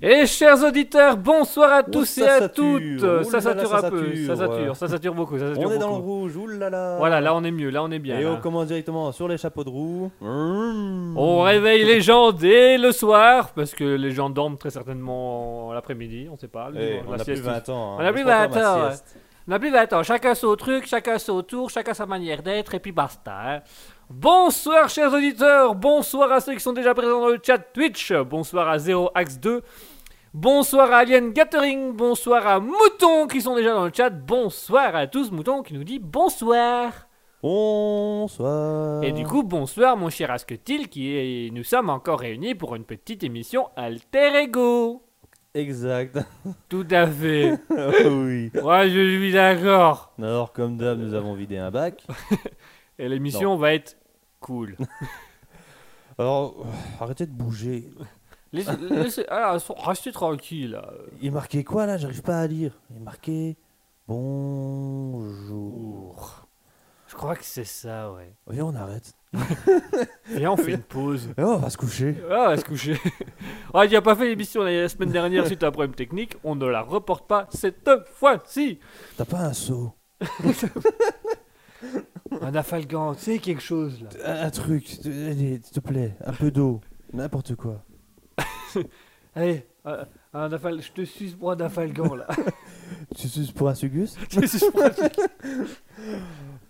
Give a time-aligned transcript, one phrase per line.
[0.00, 2.54] Et chers auditeurs, bonsoir à tous et à sature.
[2.54, 3.02] toutes.
[3.02, 5.90] Ouh ça sature un peu, ça sature, ça sature beaucoup, ça sature On est dans
[5.96, 6.96] le rouge, oulala.
[6.98, 8.16] Voilà, là on est mieux, là on est bien.
[8.16, 8.30] Et là.
[8.30, 10.12] on commence directement sur les chapeaux de roue.
[10.20, 11.16] Mmh.
[11.18, 16.28] On réveille les gens dès le soir, parce que les gens dorment très certainement l'après-midi,
[16.32, 16.70] on sait pas.
[16.78, 17.42] Eh, on a plus sieste.
[17.42, 17.94] 20 ans.
[17.94, 17.96] hein.
[18.00, 18.94] On a plus Je peux 20 faire ma ans, ouais.
[19.48, 22.72] On n'a plus 20 ans, chacun son truc, chacun son tour, chacun sa manière d'être,
[22.74, 23.32] et puis basta.
[23.34, 23.60] hein.
[24.10, 28.66] Bonsoir chers auditeurs, bonsoir à ceux qui sont déjà présents dans le chat Twitch, bonsoir
[28.66, 29.60] à 0 Axe 2,
[30.32, 35.06] bonsoir à Alien Gathering, bonsoir à Mouton qui sont déjà dans le chat, bonsoir à
[35.08, 37.06] tous Mouton qui nous dit bonsoir.
[37.42, 39.04] Bonsoir.
[39.04, 41.50] Et du coup, bonsoir mon cher Asketil qui est...
[41.52, 45.02] Nous sommes encore réunis pour une petite émission Alter Ego.
[45.52, 46.18] Exact.
[46.70, 47.58] Tout à fait.
[48.06, 48.50] oui.
[48.54, 50.14] Ouais, je suis d'accord.
[50.18, 52.06] Alors, comme d'hab, nous avons vidé un bac.
[53.00, 53.96] Et l'émission va être
[54.40, 54.76] cool.
[56.18, 56.64] Alors, euh,
[57.04, 57.88] arrêtez de bouger.
[58.52, 60.70] Laissez, laissez- ah, restez tranquille.
[60.72, 60.90] là.
[61.20, 61.96] Il est marqué quoi là?
[61.98, 62.72] J'arrive pas à lire.
[62.90, 63.56] Il est marqué
[65.18, 66.46] bonjour.
[67.06, 68.34] Je crois que c'est ça, ouais.
[68.48, 69.12] Viens, on arrête.
[70.28, 71.28] Viens, on fait une pause.
[71.38, 72.16] Et on va se coucher.
[72.30, 72.96] Ah, on va se coucher.
[73.74, 76.36] Ah, il a pas fait l'émission la la semaine dernière suite à un problème technique.
[76.44, 78.78] On ne la reporte pas cette fois-ci.
[79.16, 79.92] T'as pas un seau
[82.42, 84.08] Un afalgan, c'est quelque chose là.
[84.24, 86.16] un, un truc, s'il te- allez, s'il te plaît.
[86.24, 86.80] Un peu d'eau.
[87.12, 87.82] N'importe quoi.
[89.34, 90.04] Allez, euh,
[90.34, 90.80] un afal...
[90.82, 92.26] je te suce pour un afalgan là.
[93.16, 94.16] Tu suces pour un sugus?
[94.30, 94.90] Je te suce pour un-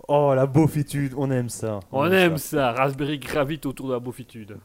[0.09, 1.81] Oh, la beaufitude, on aime ça.
[1.93, 2.73] on aime ça.
[2.73, 4.57] Raspberry gravite autour de la beaufitude.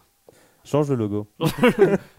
[0.64, 1.28] Change le logo.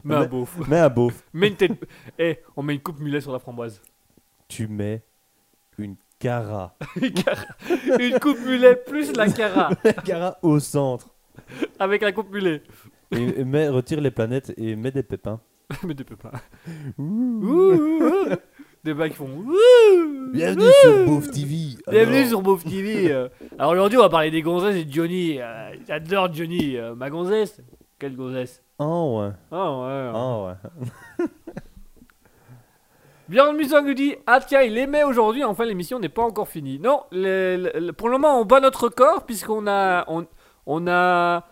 [0.05, 0.69] Mais un beauf.
[0.69, 1.25] Mets un beauf.
[1.33, 1.73] Mets une tête.
[2.19, 3.81] Eh, on met une coupe mulet sur la framboise.
[4.49, 5.03] Tu mets
[5.79, 6.75] une cara.
[8.01, 9.71] une coupe mulet plus la cara.
[10.07, 11.09] cara au centre.
[11.79, 12.63] Avec la coupe mulet.
[13.13, 15.41] Et, retire les planètes et mets des pépins.
[15.85, 16.33] Mais des pépins.
[16.99, 18.01] Ouh, ouh.
[18.83, 19.29] Des bacs qui font.
[19.29, 20.33] ouh.
[20.33, 21.77] Bienvenue sur Beauf TV.
[21.91, 23.13] Bienvenue Alors, sur Beauf TV.
[23.13, 23.29] euh.
[23.59, 25.39] Alors aujourd'hui, on va parler des gonzesses et de Johnny.
[25.41, 26.77] Euh, J'adore Johnny.
[26.77, 27.61] Euh, ma gonzesse
[27.99, 28.63] Quelle gonzesse?
[28.79, 29.33] Oh ouais.
[29.53, 30.11] Ah ouais.
[30.15, 31.27] Oh ouais.
[33.29, 35.45] Björn Musso nous dit Ah tiens, il aimait aujourd'hui.
[35.45, 36.79] Enfin, l'émission n'est pas encore finie.
[36.79, 40.05] Non, le- le- le- pour le moment, on bat notre record puisqu'on a.
[40.09, 40.27] On,
[40.67, 41.45] on a.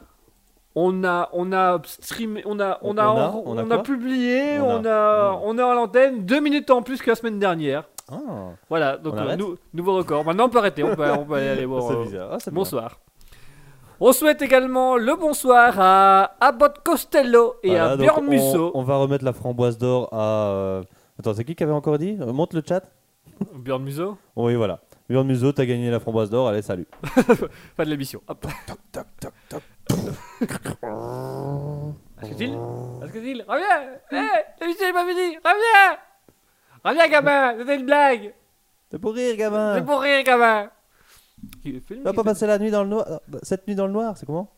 [0.75, 5.39] On a, on a streamé, on a, on a, On a- on publié, On a-
[5.45, 5.59] on Hmm.
[5.59, 7.85] est à l'antenne deux minutes en plus que la semaine dernière.
[8.11, 8.17] Ah,
[8.71, 10.25] Voilà, donc euh, nou- nouveau record.
[10.25, 11.91] Maintenant, on peut arrêter, on peut, on peut aller voir.
[11.91, 12.29] euh.
[12.33, 13.01] Ah, bonsoir.
[14.01, 18.71] On souhaite également le bonsoir à Abbott Costello et Voilà, à on- Musso.
[18.73, 20.49] On, va remettre la framboise d'or à.
[20.49, 20.83] euh,
[21.19, 22.83] Attends, c'est qui qui avait encore dit Monte le chat.
[23.55, 24.81] Björn Musso, Oui, voilà.
[25.09, 26.49] Björn Museau, t'as gagné la framboise d'or.
[26.49, 26.87] Allez, salut.
[27.77, 28.21] pas de l'émission.
[28.29, 28.47] Hop.
[32.21, 32.57] Asketil
[33.03, 35.99] Asketil Reviens Eh L'émission n'est pas finie Reviens
[36.85, 38.35] Reviens, gamin C'était une blague
[38.91, 39.75] C'est pour rire, gamin.
[39.77, 40.71] C'est pour rire, gamin
[41.63, 43.07] Qui- Tu vas pas passer la nuit dans le noir.
[43.09, 44.51] euh, Cette nuit dans le noir, c'est comment?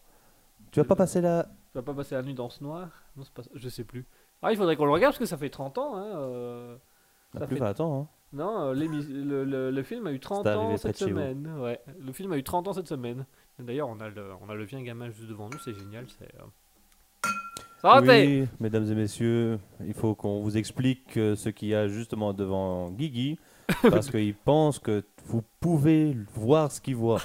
[0.71, 1.45] Tu vas pas passer la.
[1.73, 2.89] Tu vas pas passer la nuit dans ce noir?
[3.17, 3.51] Non, c'est pas ça.
[3.55, 4.05] Je sais plus.
[4.43, 5.97] Ah, il faudrait qu'on le regarde parce que ça fait 30 ans.
[5.97, 6.77] Hein, euh,
[7.39, 8.09] Ça plus fait- 20 ans, hein.
[8.33, 11.49] Non, euh, le, le- le film a eu 30 C'est arrivé ans cette semaine.
[11.61, 13.27] Ouais, le film a eu 30 ans cette semaine.
[13.61, 16.07] D'ailleurs, on a le, on a le vieux gamin juste devant nous, c'est génial.
[16.19, 16.29] C'est.
[16.41, 21.87] euh, Oui, mesdames et messieurs, il faut qu'on vous explique euh, ce qu'il y a
[21.87, 23.39] justement devant Guigui,
[23.83, 27.21] parce qu'il pense que vous pouvez voir ce qu'il voit.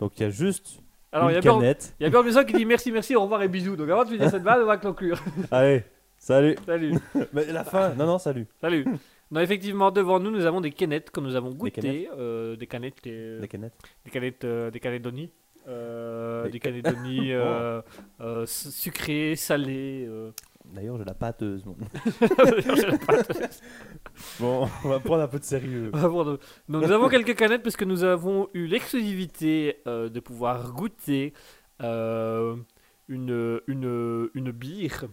[0.00, 0.80] Donc il y a juste
[1.12, 1.94] Alors, il y a canette.
[2.00, 3.76] il y a qui dit merci, merci, au revoir et bisous.
[3.76, 5.22] Donc, avant de finir cette vanne, on va conclure.
[5.52, 5.84] Allez,
[6.24, 6.56] salut.
[6.66, 6.94] Salut
[7.32, 8.46] Mais la fin, non, non, salut.
[8.60, 8.84] Salut.
[9.30, 11.80] Non, effectivement, devant nous, nous avons des canettes que nous avons goûtées.
[11.80, 13.06] canettes euh, des canettes.
[13.06, 13.74] euh, Les canettes.
[14.04, 14.44] des canettes.
[14.44, 15.30] euh, des canettes d'Oni.
[15.66, 17.80] Euh, Des des ca- canettes d'Oni euh,
[18.20, 20.06] euh, s- sucrées, salées.
[20.08, 20.30] euh.
[20.74, 21.64] D'ailleurs, j'ai la pâteuse.
[21.64, 21.74] moi.
[24.40, 25.90] Bon, on va prendre un peu de sérieux.
[25.90, 26.38] Donc,
[26.68, 31.32] nous avons quelques canettes parce que nous avons eu l'exclusivité euh, de pouvoir goûter
[31.82, 32.56] euh,
[33.08, 35.04] une, une, une bière.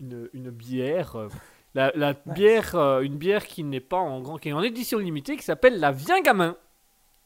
[0.00, 1.16] Une, une bière.
[1.16, 1.28] euh,
[1.74, 4.98] La, la bière, euh, une bière qui n'est pas en grand, qui est en édition
[4.98, 6.56] limitée, qui s'appelle la Viens Gamin.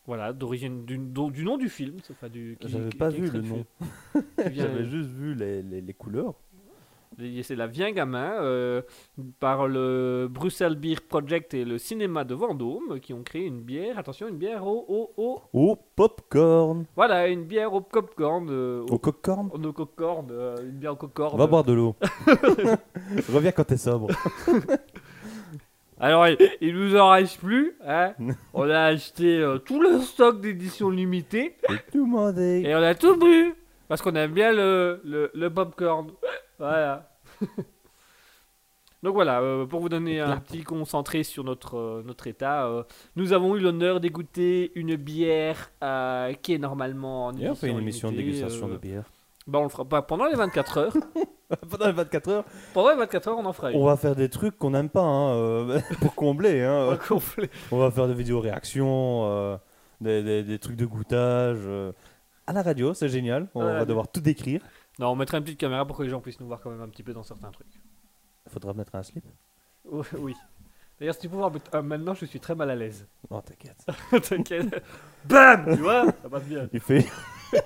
[0.07, 1.97] Voilà, d'origine du, du nom du film.
[2.11, 3.65] enfin, du, J'avais pas qui vu le nom.
[4.53, 6.35] J'avais juste vu les, les, les couleurs.
[7.43, 8.83] C'est la Viens Gamin euh,
[9.39, 13.99] par le Bruxelles Beer Project et le cinéma de Vendôme qui ont créé une bière.
[13.99, 16.85] Attention, une bière au, au, au Au popcorn.
[16.97, 18.49] Voilà, une bière au popcorn.
[18.51, 18.99] euh, Au au, au
[19.73, 21.35] cocorn, euh, une bière au cocorn.
[21.35, 21.95] On va boire de l'eau.
[23.33, 24.09] Reviens quand t'es sobre.
[26.01, 27.77] Alors, il, il nous en reste plus.
[27.87, 28.15] Hein
[28.55, 32.63] on a acheté euh, tout le stock d'édition limitée Et tout demandé.
[32.67, 33.55] et on a tout bu
[33.89, 36.09] parce qu'on aime bien le, le, le popcorn.
[36.69, 37.11] Voilà.
[39.03, 42.85] Donc voilà, euh, pour vous donner un petit concentré sur notre, euh, notre état, euh,
[43.17, 45.71] nous avons eu l'honneur d'égoutter une bière
[46.41, 49.05] qui est normalement en Et on fait une émission de dégustation de bière.
[49.47, 50.97] Bah on le fera pas pendant les 24 heures.
[51.69, 53.79] Pendant les 24 heures, pendant les 24 heures, on en fera une.
[53.79, 56.67] on va faire des trucs qu'on n'aime pas hein, pour combler.
[56.67, 56.99] On Hein.
[57.71, 59.61] On va faire des vidéos réactions,
[60.01, 61.59] des, des- des trucs de goûtage.
[62.47, 63.49] À la radio, c'est génial.
[63.55, 64.63] On va devoir tout décrire.
[64.99, 66.81] Non, on mettra une petite caméra pour que les gens puissent nous voir quand même
[66.81, 67.81] un petit peu dans certains trucs.
[68.49, 69.25] Faudra mettre un slip.
[70.19, 70.35] oui.
[70.99, 73.07] D'ailleurs, si tu peux voir, euh, maintenant je suis très mal à l'aise.
[73.31, 73.85] Non, t'inquiète.
[74.29, 74.83] T'inquiète.
[75.25, 76.69] Bam Tu vois Ça passe bien.
[76.73, 77.07] Il fait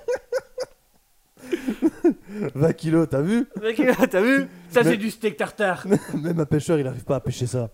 [2.55, 3.47] 20 kilos, t'as vu?
[3.61, 4.47] Mec, T'as vu?
[4.69, 5.85] Ça, c'est du steak tartare.
[6.13, 7.69] Même un pêcheur, il n'arrive pas à pêcher ça.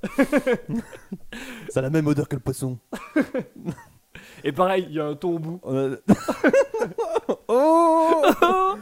[1.70, 2.78] ça a la même odeur que le poisson.
[4.48, 5.60] Et pareil, il y a un ton au bout.
[5.64, 5.96] On a-
[7.48, 8.22] oh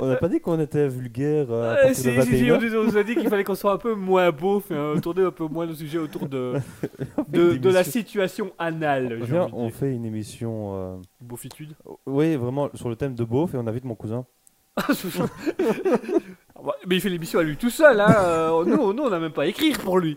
[0.00, 2.56] On n'a pas dit qu'on était vulgaire euh, à partir si, de si, si, 21
[2.56, 4.98] on, nous- on nous a dit qu'il fallait qu'on soit un peu moins beau, euh,
[4.98, 6.54] tourner un peu moins le sujet autour de,
[7.28, 9.18] de, la situation anale.
[9.20, 9.74] j'ai Viens, envie de on dire.
[9.76, 10.74] fait une émission.
[10.74, 11.74] euh, Beaufitude.
[12.06, 14.26] Oui, vraiment sur le thème de beauf et on invite mon cousin.
[14.76, 14.82] Ah,
[16.64, 18.12] bah, Mais il fait l'émission à lui tout seul, hein.
[18.18, 20.16] euh, nous, nous, on n'a même pas à écrire pour lui.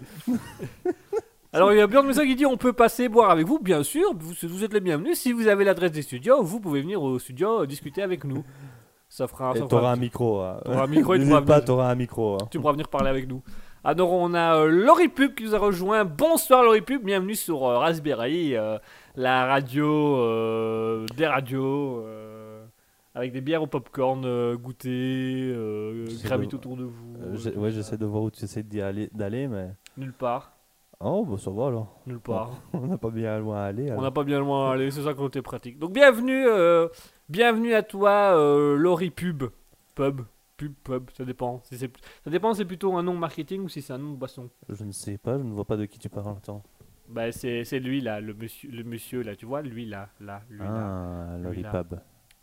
[1.57, 3.81] Alors il y a Björn Mesa qui dit on peut passer boire avec vous, bien
[3.81, 5.17] sûr, vous, vous êtes les bienvenus.
[5.19, 8.43] Si vous avez l'adresse des studios, vous pouvez venir au studio euh, discuter avec nous.
[9.09, 10.39] Ça fera, et ça fera t'auras un micro.
[10.41, 10.59] hein.
[10.63, 12.35] T'auras un micro et tu pas, t'auras un micro.
[12.35, 12.47] hein.
[12.51, 13.41] tu pourras venir parler avec nous.
[13.83, 16.05] Alors on a euh, Laurie Pub qui nous a rejoint.
[16.05, 18.77] Bonsoir Laurie Pub, bienvenue sur euh, Raspberry, euh,
[19.15, 22.03] la radio euh, des radios,
[23.15, 24.89] avec des bières au popcorn euh, goûtées,
[25.55, 27.15] euh, de- autour de vous.
[27.23, 29.69] Euh, ouais, j'essaie de voir où tu essaies d'y aller, d'aller, mais.
[29.97, 30.51] Nulle part,
[30.99, 32.01] Oh, bah ça va alors.
[32.07, 32.59] nulle part.
[32.73, 33.83] On n'a pas bien loin à aller.
[33.89, 34.01] On alors.
[34.03, 35.77] n'a pas bien loin à aller, c'est ça côté pratique.
[35.77, 36.87] Donc bienvenue, euh,
[37.29, 39.43] bienvenue à toi, euh, Laurie Pub.
[39.93, 40.21] Pub,
[40.57, 41.61] pub, pub, ça dépend.
[41.65, 41.87] Si ça
[42.25, 44.49] dépend si c'est plutôt un nom marketing ou si c'est un nom de boisson.
[44.69, 46.35] Je ne sais pas, je ne vois pas de qui tu parles.
[46.35, 46.63] Attends.
[47.07, 50.59] Bah c'est lui là, le monsieur, le monsieur là, tu vois, lui là, là, lui
[50.59, 50.65] là.
[50.67, 51.37] Ah, là.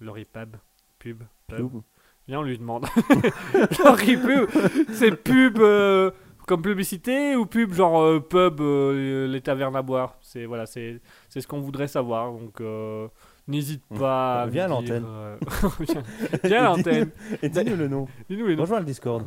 [0.01, 0.57] Laurie Pub,
[0.99, 1.57] pub, pub.
[1.57, 1.83] Pub.
[2.27, 2.87] Viens, on lui demande.
[3.85, 4.49] Laurie Pub,
[4.93, 6.11] c'est pub euh,
[6.47, 10.17] comme publicité ou pub genre euh, pub euh, les tavernes à boire.
[10.21, 12.33] C'est voilà, c'est c'est ce qu'on voudrait savoir.
[12.33, 13.09] Donc euh,
[13.49, 14.43] n'hésite pas.
[14.43, 15.05] à Viens à l'antenne.
[15.07, 15.37] euh,
[15.81, 16.03] viens,
[16.45, 17.11] viens à l'antenne.
[17.43, 18.07] Et dis-nous le nom.
[18.29, 18.63] Dis-nous les noms.
[18.63, 19.25] Rejoins le Discord.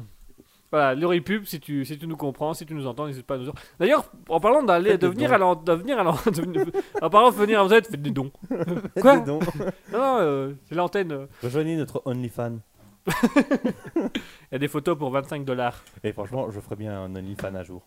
[0.70, 3.36] Voilà, Laurie Pub, si tu, si tu nous comprends, si tu nous entends, n'hésite pas
[3.36, 3.54] à nous dire.
[3.80, 5.36] D'ailleurs, en parlant d'aller, de des venir dons.
[5.36, 5.80] à l'antenne,
[7.02, 8.32] en parlant de venir à l'antenne, faites des dons.
[9.00, 9.44] Quoi Dis donc.
[9.94, 11.14] Non, non, euh, c'est l'antenne.
[11.14, 12.60] euh, Rejoignez notre OnlyFan.
[13.96, 15.84] Il y a des photos pour 25 dollars.
[16.04, 17.86] Et franchement, je ferais bien un OnlyFan un jour.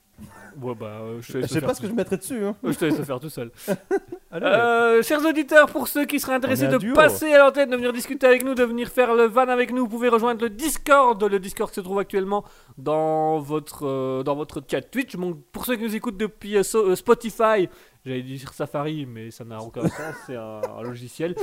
[0.61, 2.45] Ouais, bah, euh, je te Je laisse sais pas ce que je mettrais dessus.
[2.45, 2.55] Hein.
[2.63, 3.51] je te laisse le faire tout seul.
[4.31, 4.47] Allez.
[4.47, 6.95] Euh, chers auditeurs, pour ceux qui seraient intéressés de duo.
[6.95, 9.83] passer à l'antenne, de venir discuter avec nous, de venir faire le van avec nous,
[9.83, 11.23] vous pouvez rejoindre le Discord.
[11.23, 12.45] Le Discord se trouve actuellement
[12.77, 15.17] dans votre, euh, dans votre chat Twitch.
[15.17, 17.69] Bon, pour ceux qui nous écoutent depuis euh, so- euh, Spotify,
[18.05, 21.35] j'allais dire Safari, mais ça n'a aucun sens, c'est un, un logiciel.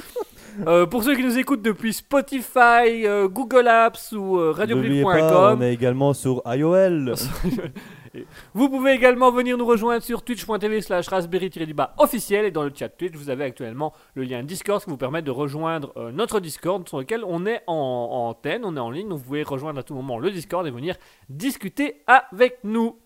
[0.65, 5.61] Euh, pour ceux qui nous écoutent depuis Spotify, euh, Google Apps ou euh, radiopublic.com, on
[5.61, 7.13] est également sur IOL.
[8.53, 12.89] Vous pouvez également venir nous rejoindre sur twitch.tv slash raspberry-du-bas officiel et dans le chat
[12.89, 16.87] Twitch vous avez actuellement le lien Discord qui vous permet de rejoindre euh, notre Discord
[16.87, 19.79] sur lequel on est en, en antenne, on est en ligne, donc vous pouvez rejoindre
[19.79, 20.95] à tout moment le Discord et venir
[21.29, 22.97] discuter avec nous.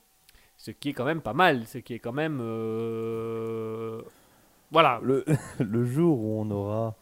[0.63, 2.39] Ce qui est quand même pas mal, ce qui est quand même...
[2.39, 3.99] euh,
[4.69, 4.99] Voilà.
[5.01, 5.25] Le,
[5.59, 6.93] le jour où on aura,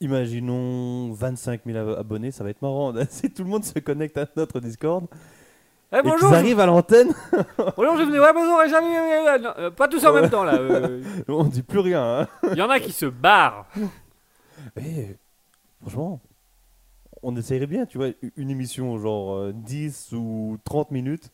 [0.00, 2.94] imaginons, 25 000 ab- abonnés, ça va être marrant.
[3.10, 5.06] Si tout le monde se connecte à notre Discord
[5.92, 6.34] Eh, et bonjour, qu'ils je...
[6.34, 7.08] arrivent à l'antenne,
[7.76, 10.22] bonjour, je venais, ouais, bonjour, et salut, euh, euh, non, euh, pas tous en Ouais.
[10.22, 10.54] même temps là.
[10.54, 12.20] euh, on dit plus rien.
[12.22, 12.28] hein.
[12.52, 13.66] Il y en a qui se barrent.
[14.80, 15.16] Eh,
[15.82, 16.20] franchement,
[17.22, 21.30] on essayerait bien, tu vois, une émission genre euh, 10 ou 30 minutes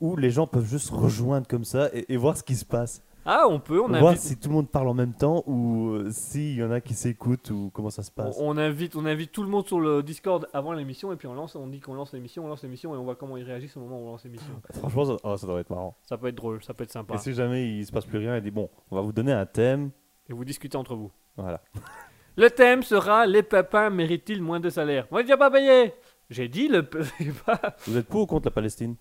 [0.00, 3.02] où les gens peuvent juste rejoindre comme ça et, et voir ce qui se passe.
[3.30, 4.22] Ah, on peut, on voir invite...
[4.22, 6.94] si tout le monde parle en même temps ou euh, s'il y en a qui
[6.94, 8.36] s'écoutent ou comment ça se passe.
[8.40, 11.28] On, on invite, on invite tout le monde sur le Discord avant l'émission et puis
[11.28, 13.44] on lance, on dit qu'on lance l'émission, on lance l'émission et on voit comment ils
[13.44, 14.62] réagissent au moment où on lance l'émission.
[14.78, 15.94] Franchement, ça, oh, ça doit être marrant.
[16.08, 17.16] Ça peut être drôle, ça peut être sympa.
[17.16, 19.32] Et si jamais il se passe plus rien, il dit bon, on va vous donner
[19.32, 19.90] un thème.
[20.30, 21.10] Et vous discutez entre vous.
[21.36, 21.60] Voilà.
[22.36, 25.08] Le thème sera les pépins méritent-ils moins de salaire?
[25.10, 25.92] Moi, j'ai pas payé.
[26.30, 26.88] J'ai dit le.
[27.86, 28.94] Vous êtes pour ou contre la Palestine?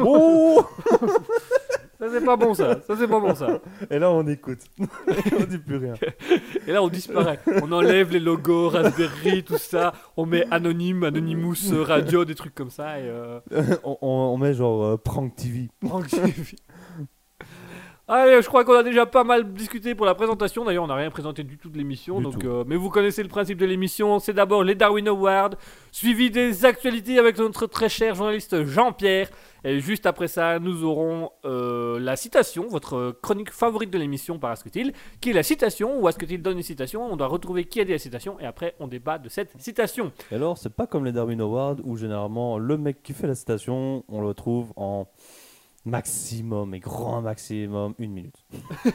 [0.00, 0.64] Oh
[1.98, 2.80] Ça c'est pas bon ça.
[2.86, 3.60] Ça c'est pas bon ça.
[3.90, 4.60] Et là, on écoute.
[4.78, 5.94] on dit plus rien.
[6.66, 7.38] Et là on disparaît.
[7.62, 9.92] On enlève les logos Raspberry, tout ça.
[10.16, 13.02] On met anonyme, Anonymous Radio, des trucs comme ça et.
[13.04, 13.40] euh,
[13.84, 15.68] on, on- on met genre euh, Prank TV.
[15.86, 16.56] Franck Chevy.
[18.12, 20.64] Allez, je crois qu'on a déjà pas mal discuté pour la présentation.
[20.64, 22.20] D'ailleurs, on n'a rien présenté du tout de l'émission.
[22.20, 24.18] Donc, euh, mais vous connaissez le principe de l'émission.
[24.18, 25.50] C'est d'abord les Darwin Awards,
[25.92, 29.28] suivi des actualités avec notre très cher journaliste Jean-Pierre.
[29.62, 34.50] Et juste après ça, nous aurons euh, la citation, votre chronique favorite de l'émission par
[34.50, 37.06] Asketil, qui est la citation, où Asketil donne une citation.
[37.12, 40.10] On doit retrouver qui a dit la citation, et après, on débat de cette citation.
[40.32, 43.36] Et alors, c'est pas comme les Darwin Awards où généralement le mec qui fait la
[43.36, 45.06] citation, on le trouve en
[45.84, 48.44] maximum et grand maximum une minute.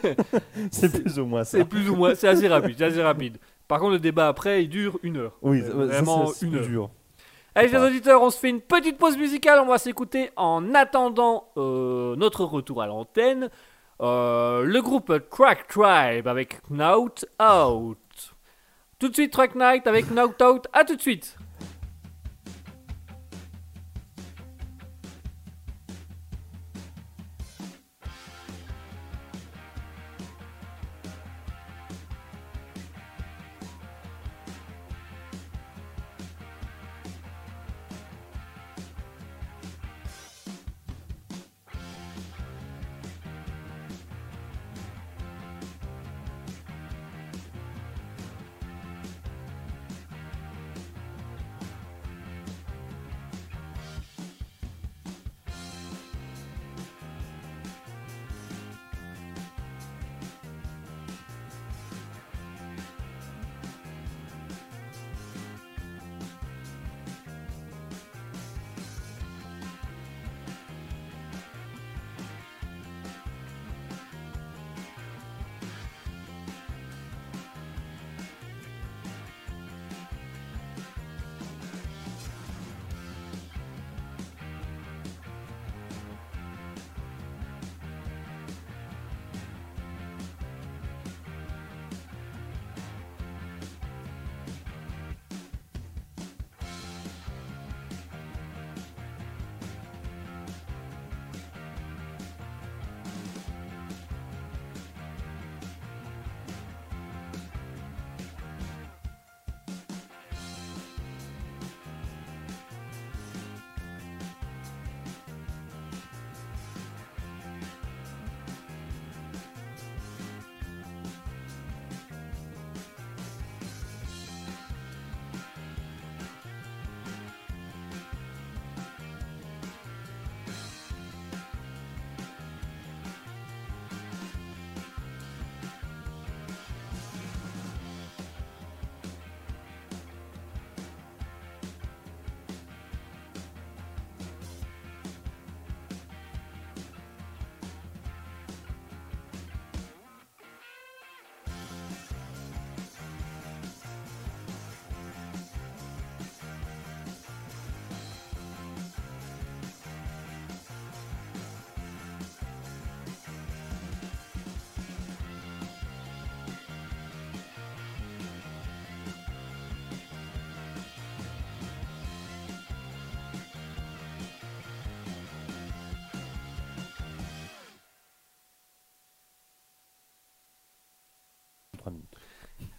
[0.72, 1.58] c'est plus ou moins ça.
[1.60, 3.38] C'est plus ou moins, c'est assez rapide, assez rapide.
[3.68, 5.34] Par contre, le débat après, il dure une heure.
[5.42, 6.68] Oui, Euh, ça- vraiment ça, une heure.
[6.68, 6.90] dur.
[7.56, 9.60] Allez, chers auditeurs, on se fait une petite pause musicale.
[9.62, 13.50] On va s'écouter en attendant euh, notre retour à l'antenne.
[14.02, 17.98] euh, le groupe Crack Tribe avec Knout Out.
[19.00, 20.68] Tout de suite, Track Night avec Knout Out.
[20.74, 21.38] À tout de suite.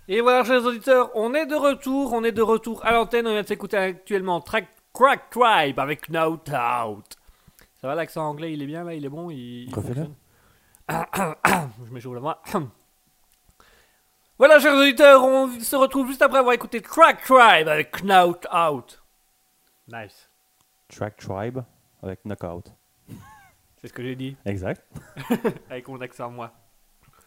[0.08, 2.12] Et voilà, chers auditeurs, on est de retour.
[2.12, 3.26] On est de retour à l'antenne.
[3.26, 7.16] On vient de s'écouter actuellement Track Crack Tribe avec Knout Out.
[7.80, 10.06] Ça va, l'accent anglais, il est bien là Il est bon il, il Refais-le.
[10.06, 10.14] fonctionne
[11.88, 12.42] Je m'échauffe la voix.
[14.38, 19.02] Voilà, chers auditeurs, on se retrouve juste après avoir écouté Crack Tribe avec Knout Out.
[19.88, 20.28] Nice.
[20.88, 21.60] Track Tribe
[22.02, 22.70] avec Knockout.
[23.80, 24.84] C'est ce que j'ai dit, Exact.
[25.70, 26.52] avec mon accent, moi.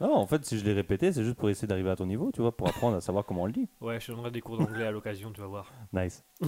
[0.02, 2.32] Non, en fait, si je l'ai répété, c'est juste pour essayer d'arriver à ton niveau,
[2.34, 3.68] tu vois, pour apprendre à savoir comment on le dit.
[3.82, 5.72] Ouais, je te donnerai des cours d'anglais à l'occasion, tu vas voir.
[5.94, 6.24] Nice.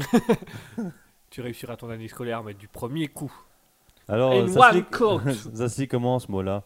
[1.29, 3.31] Tu réussiras ton année scolaire, mais du premier coup.
[4.09, 6.63] Alors, In ça one ça se lit comment ce mot-là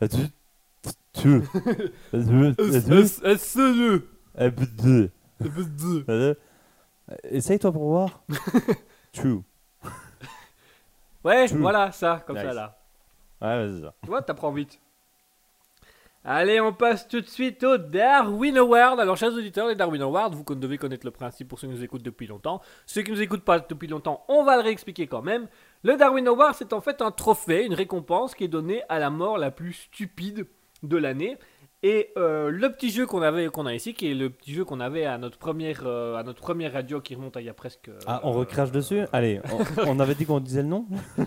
[0.00, 0.08] Tu.
[1.14, 1.40] Tu.
[2.12, 5.10] SE2.
[6.10, 6.34] Euh,
[7.30, 8.22] Essaye-toi pour voir.
[9.14, 9.40] True.
[11.24, 11.58] Ouais, True.
[11.60, 12.44] voilà, ça, comme Nice.
[12.44, 12.78] ça, là.
[13.40, 13.94] Ouais, ouais, c'est ça.
[14.02, 14.78] Tu vois, t'apprends vite.
[16.26, 18.98] Allez, on passe tout de suite au Darwin Award.
[18.98, 21.84] Alors, chers auditeurs, les Darwin Awards, vous devez connaître le principe pour ceux qui nous
[21.84, 22.62] écoutent depuis longtemps.
[22.86, 25.48] Ceux qui nous écoutent pas depuis longtemps, on va le réexpliquer quand même.
[25.82, 29.10] Le Darwin Award, c'est en fait un trophée, une récompense qui est donnée à la
[29.10, 30.46] mort la plus stupide
[30.82, 31.36] de l'année.
[31.82, 34.64] Et euh, le petit jeu qu'on avait, qu'on a ici, qui est le petit jeu
[34.64, 37.50] qu'on avait à notre première, euh, à notre première radio qui remonte à il y
[37.50, 37.88] a presque.
[37.90, 39.02] euh, Ah, on recrache dessus?
[39.12, 40.86] Allez, on, on avait dit qu'on disait le nom?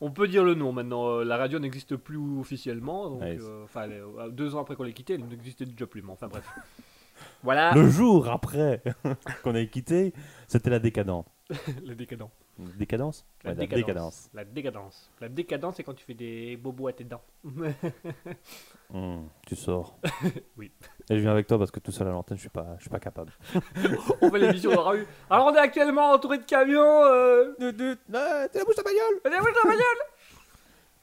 [0.00, 1.18] On peut dire le nom maintenant.
[1.18, 3.10] euh, La radio n'existe plus officiellement.
[3.10, 3.42] Donc, Nice.
[3.44, 6.02] euh, enfin, euh, deux ans après qu'on l'ait quittée, elle n'existait déjà plus.
[6.02, 6.44] Mais enfin, bref.
[7.42, 8.82] Voilà Le jour après
[9.44, 10.14] qu'on ait quitté,
[10.48, 11.26] c'était la décadence.
[11.84, 12.30] le décadent.
[12.76, 14.30] Décadence La Ouais, décadence.
[14.34, 15.10] La décadence.
[15.20, 17.22] La décadence, c'est quand tu fais des bobos à tes dents.
[18.92, 19.98] Hum, tu sors.
[20.56, 20.70] Oui.
[21.08, 22.82] Et je viens avec toi parce que tout seul à l'antenne, je suis pas, je
[22.82, 23.32] suis pas capable.
[24.20, 25.06] on fait l'émission dans la rue.
[25.30, 27.04] Alors, on est actuellement entouré de camions.
[27.04, 27.54] Euh...
[27.58, 30.00] T'es la bouche de bagnole Venez, moi, je la bagnole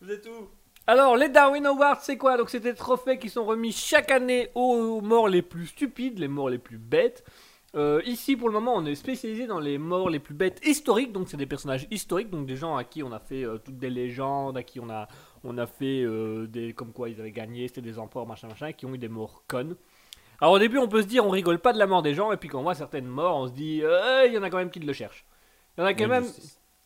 [0.02, 0.50] Vous êtes où?
[0.86, 2.38] Alors, les Darwin Awards, c'est quoi?
[2.38, 6.30] Donc, c'est des trophées qui sont remis chaque année aux morts les plus stupides, les
[6.30, 7.26] morts les plus bêtes.
[7.76, 11.12] Euh, ici, pour le moment, on est spécialisé dans les morts les plus bêtes historiques.
[11.12, 13.78] Donc, c'est des personnages historiques, donc des gens à qui on a fait euh, toutes
[13.78, 15.08] des légendes, à qui on a,
[15.44, 18.72] on a fait euh, des comme quoi ils avaient gagné, c'était des empereurs, machin, machin,
[18.72, 19.76] qui ont eu des morts connes.
[20.40, 22.32] Alors, au début, on peut se dire, on rigole pas de la mort des gens,
[22.32, 24.58] et puis quand on voit certaines morts, on se dit, il y en a quand
[24.58, 25.26] même qui le cherchent.
[25.78, 26.26] Il y en a quand même.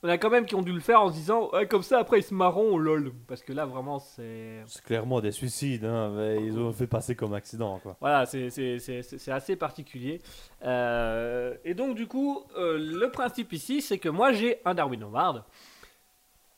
[0.03, 1.99] En a quand même qui ont dû le faire en se disant Ouais, comme ça
[1.99, 3.11] après ils se marront lol.
[3.27, 7.15] Parce que là vraiment c'est C'est clairement des suicides, hein, mais ils ont fait passer
[7.15, 7.97] comme accident, quoi.
[8.01, 10.19] voilà c'est assez particulier.
[10.63, 15.03] Euh, et donc du coup euh, le principe ici c'est que moi j'ai un Darwin
[15.03, 15.43] Award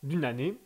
[0.03, 0.57] d'une année.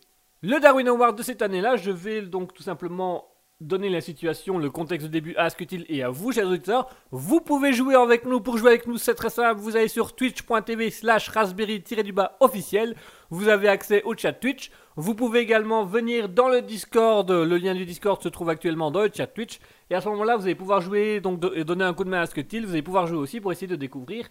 [0.44, 3.26] Le Darwin Award de cette année là je vais donc tout simplement
[3.60, 6.90] donner la situation, le contexte de début à Asketil et à vous, chers auditeurs.
[7.12, 8.40] Vous pouvez jouer avec nous.
[8.40, 9.60] Pour jouer avec nous, c'est très simple.
[9.60, 12.96] Vous allez sur twitch.tv slash raspberry-du-bas officiel.
[13.32, 14.70] Vous avez accès au chat Twitch.
[14.96, 17.30] Vous pouvez également venir dans le Discord.
[17.32, 19.60] Le lien du Discord se trouve actuellement dans le chat Twitch.
[19.90, 22.10] Et à ce moment-là, vous allez pouvoir jouer donc do- et donner un coup de
[22.10, 22.64] main à Asketil.
[22.66, 24.28] Vous allez pouvoir jouer aussi pour essayer de découvrir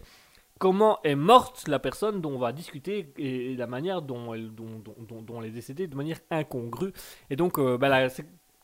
[0.59, 4.65] comment est morte la personne dont on va discuter et, la manière dont elle, dont,
[4.83, 6.93] dont- dont- dont elle est décédée de manière incongrue.
[7.29, 7.89] Et donc, euh, bah,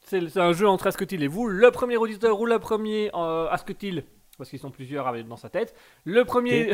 [0.03, 1.47] c'est un jeu entre Asketil et vous.
[1.47, 4.03] Le premier auditeur ou le premier euh, Asketil,
[4.37, 5.75] parce qu'ils sont plusieurs dans sa tête.
[6.05, 6.73] Le premier,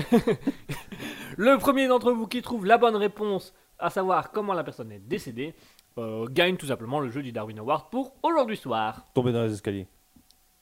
[1.38, 5.00] le premier d'entre vous qui trouve la bonne réponse, à savoir comment la personne est
[5.00, 5.54] décédée,
[5.98, 9.06] euh, gagne tout simplement le jeu du Darwin Award pour aujourd'hui soir.
[9.14, 9.88] Tomber dans les escaliers.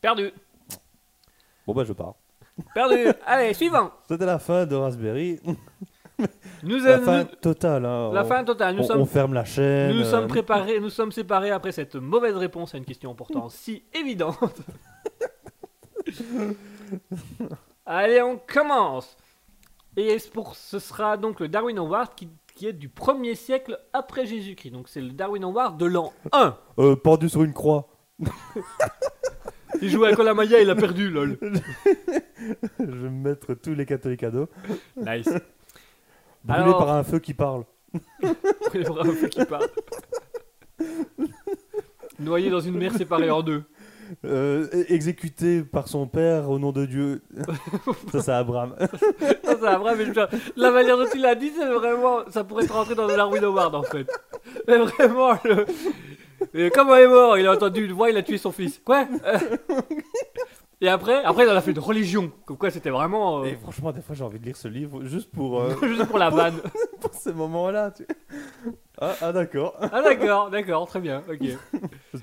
[0.02, 0.32] Perdu,
[1.66, 2.16] Bon, bah, je pars.
[2.74, 3.08] perdu.
[3.26, 3.92] Allez, suivant.
[4.08, 5.40] C'était la fin de Raspberry.
[6.64, 8.12] Nous, La nous- fin totale, hein.
[8.14, 8.76] la On- fin totale.
[8.76, 9.92] Nous on, sommes on ferme la chaîne.
[9.92, 13.14] Nous nous sommes euh, préparés, nous sommes séparés après cette mauvaise réponse à une question
[13.14, 14.56] pourtant si évidente.
[17.86, 19.16] Allez, on commence.
[19.96, 24.26] Et pour, ce sera donc le Darwin Award qui, qui est du 1er siècle après
[24.26, 24.72] Jésus-Christ.
[24.72, 26.56] Donc c'est le Darwin Award de l'an 1.
[26.80, 27.88] euh, pendu sur une croix.
[29.82, 31.38] Il jouait à Kolamaya, il a perdu, lol.
[32.80, 34.48] je vais me mettre tous les catholiques à dos.
[34.96, 35.30] Nice.
[36.48, 37.66] Brûlé Alors- par un feu qui parle.
[38.74, 39.68] Y aura un feu qui parle.
[42.20, 43.64] Noyé dans une mer séparée en deux.
[44.24, 47.22] Euh, exécuté par son père au nom de Dieu.
[48.12, 48.76] ça, c'est Abraham.
[48.80, 52.20] Ça, c'est je dire, la manière dont il a dit, c'est vraiment.
[52.30, 54.08] Ça pourrait être rentré dans Darwin Award en fait.
[54.68, 55.66] Mais vraiment, le.
[56.54, 58.80] Et comment il est mort Il a entendu une voix, il a tué son fils.
[58.86, 59.06] Quoi?
[59.26, 59.38] Euh.
[60.80, 62.32] Et après, après, il en a fait une religion.
[62.46, 63.42] Comme quoi, c'était vraiment.
[63.42, 66.06] euh, Et franchement, des fois, j'ai envie de lire ce livre juste pour, euh, Juste
[66.06, 66.60] pour la vanne.
[67.02, 67.92] pour ces moments-là.
[67.92, 68.06] tu-
[69.02, 69.76] Ah, ah, d'accord.
[69.82, 71.42] Ah, d'accord, d'accord, très bien, ok.
[71.44, 71.58] Et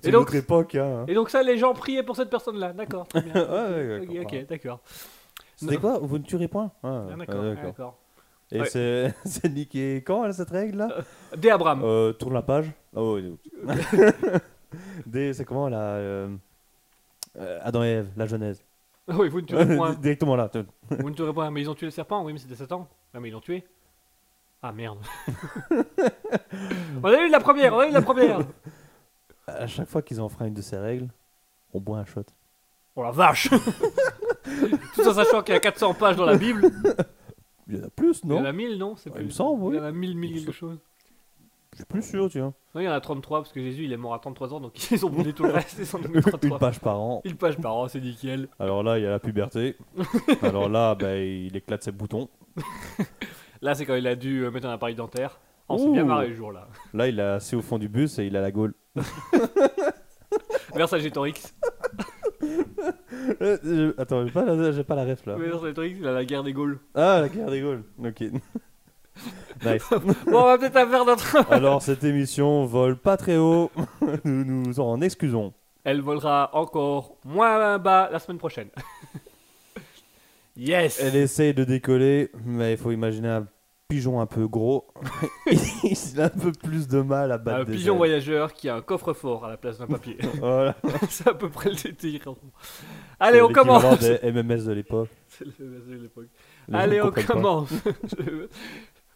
[0.04, 0.74] une donc- autre époque.
[0.76, 1.04] Hein.
[1.08, 2.72] Et donc, ça, les gens priaient pour cette personne-là.
[2.72, 3.34] D'accord, très bien.
[3.34, 4.80] Ouais, ouais, Ok, ouais, ok, d'accord.
[5.56, 6.70] C'était quoi Vous ne tuerez point?
[6.82, 7.58] Ah, Ah, ouais, D'accord, d'accord.
[7.62, 7.98] ah, d'accord.
[8.52, 8.66] Et Ouais.
[8.66, 10.88] c'est c'est niqué quand, là, cette règle-là?
[11.36, 11.80] Des Abraham.
[11.82, 12.70] euh, Tourne la page.
[12.94, 13.36] Oh, oui.
[15.06, 16.28] Des, c'est comment, là euh,
[17.38, 18.64] euh, Adam et Ève, la Genèse.
[19.08, 19.92] Oui, vous ne tuerez point.
[19.94, 20.50] Directement là.
[20.90, 22.88] Vous ne tuerez pas, mais ils ont tué le serpent Oui, mais c'était Satan.
[23.12, 23.64] Ah, mais ils l'ont tué.
[24.62, 24.98] Ah merde.
[27.02, 28.40] on a eu la première, on a eu la première.
[29.46, 31.08] À chaque fois qu'ils enfreignent une de ces règles,
[31.74, 32.22] on boit un shot.
[32.96, 36.70] Oh la vache Tout en sachant qu'il y a 400 pages dans la Bible.
[37.68, 38.96] Il y en a plus, Il y en non a 1000, non?
[38.96, 39.74] C'est Ouais, plus- il me semble, oui.
[39.74, 40.78] Il y en a 1000, 1000 quelque chose.
[41.74, 42.54] Je suis plus sûr, tu vois.
[42.74, 44.60] Non, il y en a 33 parce que Jésus il est mort à 33 ans
[44.60, 45.76] donc ils ont brûlé tout le reste.
[45.78, 46.58] Ils sont Une 33.
[46.58, 47.20] page par an.
[47.24, 48.48] Une page par an, c'est nickel.
[48.58, 49.76] Alors là, il y a la puberté.
[50.42, 52.28] Alors là, ben, il éclate ses boutons.
[53.60, 55.38] Là, c'est quand il a dû euh, mettre un appareil dentaire.
[55.68, 56.68] On s'est bien marré le jour là.
[56.92, 58.74] Là, il est assis au fond du bus et il a la gaule.
[60.74, 61.54] Vercingétorix.
[63.40, 65.37] Euh, je- Attends, j'ai pas, la- j'ai pas la ref là.
[65.37, 66.78] Vercingétorix, il a la guerre des Gaules.
[66.94, 67.84] Ah, la guerre des Gaules.
[67.98, 68.24] Ok.
[69.64, 69.83] nice.
[70.27, 71.37] Bon, on va peut-être faire notre.
[71.53, 73.70] Alors, cette émission vole pas très haut.
[74.24, 75.53] Nous nous en excusons.
[75.85, 78.68] Elle volera encore moins bas la semaine prochaine.
[80.57, 83.46] yes Elle essaye de décoller, mais il faut imaginer un
[83.88, 84.87] pigeon un peu gros.
[85.46, 87.98] il a un peu plus de mal à battre Un des pigeon ailes.
[87.98, 90.16] voyageur qui a un coffre-fort à la place d'un papier.
[90.38, 90.74] Voilà.
[91.11, 92.22] c'est à peu près le délire.
[93.20, 95.11] Allez, on C'est commence des MMS de l'époque.
[95.29, 95.53] C'est le-
[95.87, 96.29] c'est l'époque.
[96.68, 97.68] Les Allez, on commence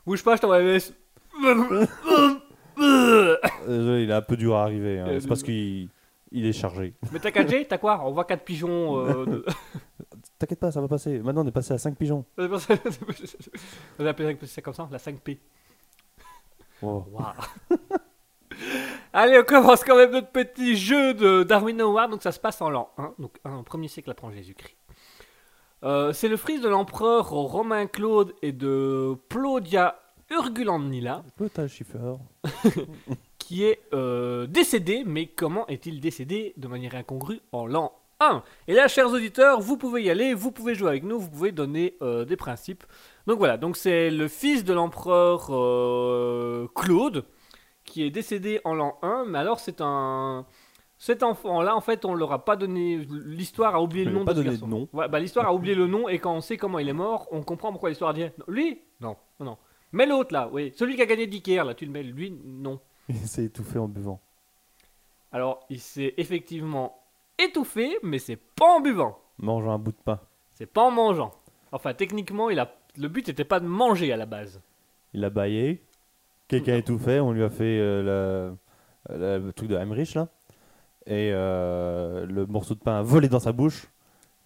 [0.08, 0.94] Bouge pas, je t'envoie MS.
[3.66, 5.00] Désolé, il est un peu dur à arriver.
[5.00, 5.18] hein.
[5.20, 5.90] C'est parce qu'il
[6.32, 6.94] il est chargé.
[7.12, 8.00] Mais t'as 4G, t'as quoi?
[8.06, 9.04] On voit 4 pigeons.
[9.06, 9.44] euh, de-
[10.38, 11.18] T'inquiète pas, ça va passer.
[11.18, 12.24] Maintenant, on est passé à 5 pigeons.
[12.38, 12.74] C'est pour ça-
[13.98, 15.36] On a appelé ça comme ça, la 5P.
[16.80, 17.04] Wow.
[17.12, 17.78] Waouh.
[19.12, 22.12] Allez, on commence quand même notre petit jeu de Darwin Award.
[22.12, 24.74] Donc ça se passe en l'an 1, donc 1 premier siècle après Jésus-Christ.
[25.84, 31.22] Euh, c'est le fils de l'empereur romain Claude et de Plodia Urgulandnila
[33.38, 35.04] qui est euh, décédé.
[35.06, 39.76] Mais comment est-il décédé de manière incongrue en l'an 1 Et là, chers auditeurs, vous
[39.76, 42.84] pouvez y aller, vous pouvez jouer avec nous, vous pouvez donner euh, des principes.
[43.28, 45.46] Donc voilà, donc c'est le fils de l'empereur
[46.74, 47.24] Claude
[47.84, 50.44] qui est décédé en l'an 1, mais alors c'est un...
[50.98, 52.96] Cet enfant-là, en fait, on leur a pas donné...
[53.08, 54.88] L'histoire a oublié On le nom pas de donné de nom.
[54.92, 57.28] Ouais, bah, l'histoire a oublié le nom, et quand on sait comment il est mort,
[57.30, 58.24] on comprend pourquoi l'histoire dit...
[58.24, 58.80] Non, Lui?
[59.00, 59.56] Non, non.
[59.92, 60.72] Mais l'autre, là, oui.
[60.76, 62.02] Celui qui a gagné d'Ikea, là, tu le mets.
[62.02, 62.80] Lui, non.
[63.08, 64.20] Il s'est étouffé en buvant.
[65.30, 66.98] Alors, il s'est effectivement
[67.38, 69.18] étouffé, mais c'est pas en buvant.
[69.38, 70.20] Mangeant un bout de pain.
[70.52, 71.30] C'est pas en mangeant.
[71.70, 72.74] Enfin, techniquement, il a...
[72.96, 74.60] le but n'était pas de manger à la base.
[75.14, 75.82] Il a baillé.
[76.48, 77.20] Quelqu'un a étouffé.
[77.20, 78.54] On lui a fait euh,
[79.08, 80.28] la- le truc de Heimrich là.
[81.08, 83.86] Et euh, le morceau de pain a volé dans sa bouche.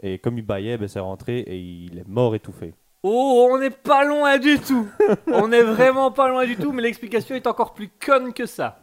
[0.01, 2.73] Et comme il baillait, ben, c'est rentré et il est mort étouffé.
[3.03, 4.87] Oh, on n'est pas loin du tout.
[5.27, 8.79] on est vraiment pas loin du tout, mais l'explication est encore plus conne que ça.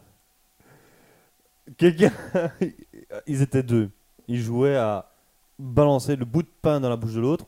[1.78, 2.12] Quelqu'un.
[3.28, 3.90] Ils étaient deux.
[4.28, 5.10] Ils jouaient à
[5.58, 7.46] balancer le bout de pain dans la bouche de l'autre.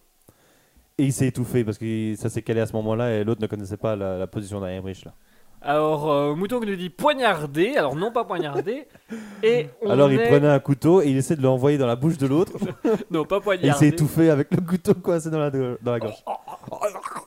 [0.98, 3.48] Et il s'est étouffé parce que ça s'est calé à ce moment-là et l'autre ne
[3.48, 5.14] connaissait pas la, la position d'Heimrich là.
[5.64, 7.76] Alors, euh, Mouton qui nous dit poignarder.
[7.78, 8.88] Alors, non pas poignarder.
[9.44, 11.96] Et on Alors il est- prenait un couteau et il essaie de l'envoyer dans la
[11.96, 12.54] bouche de l'autre.
[13.12, 13.80] Non, pas et il poignarder.
[13.80, 16.24] s'est étouffé avec le couteau coincé dans la, dans la gorge.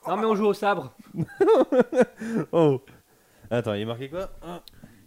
[0.09, 0.93] Non, mais on joue au sabre.
[2.53, 2.81] Oh
[3.51, 4.31] Attends, il est marqué quoi?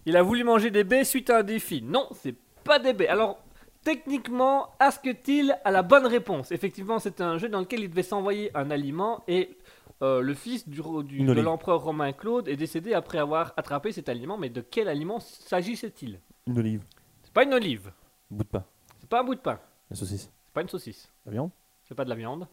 [0.05, 1.81] Il a voulu manger des baies suite à un défi.
[1.83, 3.07] Non, c'est pas des baies.
[3.09, 3.39] Alors,
[3.83, 6.51] techniquement, Ask-t-il a la bonne réponse?
[6.51, 9.57] Effectivement, c'est un jeu dans lequel il devait s'envoyer un aliment et
[10.01, 13.91] euh, le fils du, du- Une de l'empereur romain Claude est décédé après avoir attrapé
[13.91, 14.37] cet aliment.
[14.37, 16.19] Mais de quel aliment s'agissait-il?
[16.45, 16.83] Une olive.
[17.23, 17.91] C'est pas une olive.
[18.29, 18.63] bout de pain.
[18.99, 19.59] C'est pas un bout de pain.
[19.89, 20.29] La saucisse.
[20.45, 21.11] C'est pas une saucisse.
[21.25, 21.49] La viande?
[21.83, 22.47] C'est pas de la viande.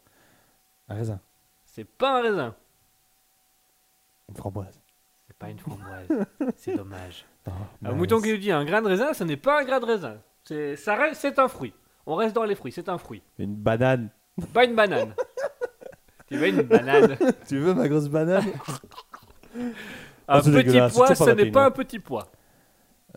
[0.88, 1.20] Un raisin.
[1.64, 2.54] C'est pas un raisin.
[4.28, 4.80] Une framboise.
[5.26, 6.08] C'est pas une framboise.
[6.56, 7.24] c'est dommage.
[7.46, 7.50] Ah,
[7.84, 9.84] Un mouton qui nous dit un grain de raisin, ce n'est pas un grain de
[9.86, 10.18] raisin.
[10.44, 11.74] C'est, ça reste, c'est un fruit.
[12.06, 13.22] On reste dans les fruits, c'est un fruit.
[13.38, 14.10] Une banane.
[14.52, 15.14] Pas une banane.
[16.28, 17.16] tu veux une banane?
[17.48, 18.44] Tu veux ma grosse banane?
[19.56, 19.70] Un
[20.26, 21.66] Ah, c'est petit dégueulasse, c'est toujours ce n'est pas hein.
[21.66, 22.26] un petit pois.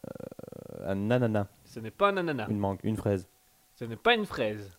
[0.06, 1.48] Euh, Un ananas.
[1.66, 2.48] Ce n'est pas un ananas.
[2.50, 2.80] Une mangue.
[2.84, 3.28] Une fraise.
[3.76, 4.78] Ce n'est pas une fraise.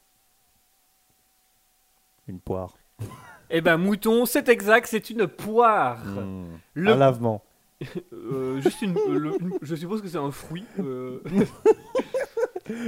[2.26, 2.74] Une poire.
[3.50, 6.04] Eh ben, mouton, c'est exact, c'est une poire.
[6.04, 6.58] Hmm.
[6.74, 7.42] Le- Un lavement.
[8.12, 10.66] euh, juste une, euh, le- une- Je suppose que c'est un fruit.
[10.78, 11.22] euh,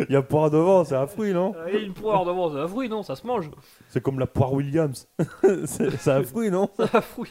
[0.09, 2.69] Il y a poire devant, c'est un fruit, non et une poire devant, c'est un
[2.69, 3.51] fruit, non Ça se mange.
[3.89, 5.09] C'est comme la poire Williams.
[5.65, 7.31] c'est un fruit, non C'est un fruit.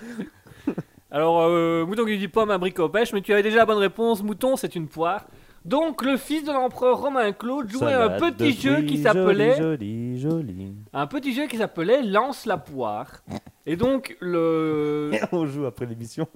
[1.11, 4.21] Alors, euh, mouton qui dit pomme, abricot, pêche, mais tu avais déjà la bonne réponse.
[4.21, 5.25] Mouton, c'est une poire.
[5.65, 8.97] Donc, le fils de l'empereur romain Claude jouait à un Salade petit jeu fruits, qui
[8.99, 9.57] s'appelait.
[9.57, 10.75] Joli, joli, joli.
[10.93, 13.23] Un petit jeu qui s'appelait Lance la poire.
[13.65, 15.11] Et donc, le.
[15.31, 16.27] On joue après l'émission.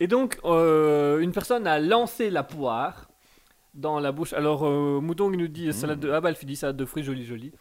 [0.00, 3.08] Et donc, euh, une personne a lancé la poire
[3.74, 4.32] dans la bouche.
[4.32, 6.10] Alors, euh, Mouton qui nous dit salade de.
[6.10, 7.52] Ah, bah, elle dit salade de fruits, joli, joli.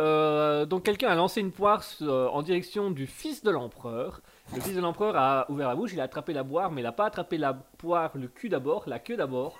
[0.00, 4.20] Euh, donc, quelqu'un a lancé une poire euh, en direction du fils de l'empereur.
[4.54, 6.84] Le fils de l'empereur a ouvert la bouche, il a attrapé la poire, mais il
[6.84, 9.56] n'a pas attrapé la poire, le cul d'abord, la queue d'abord.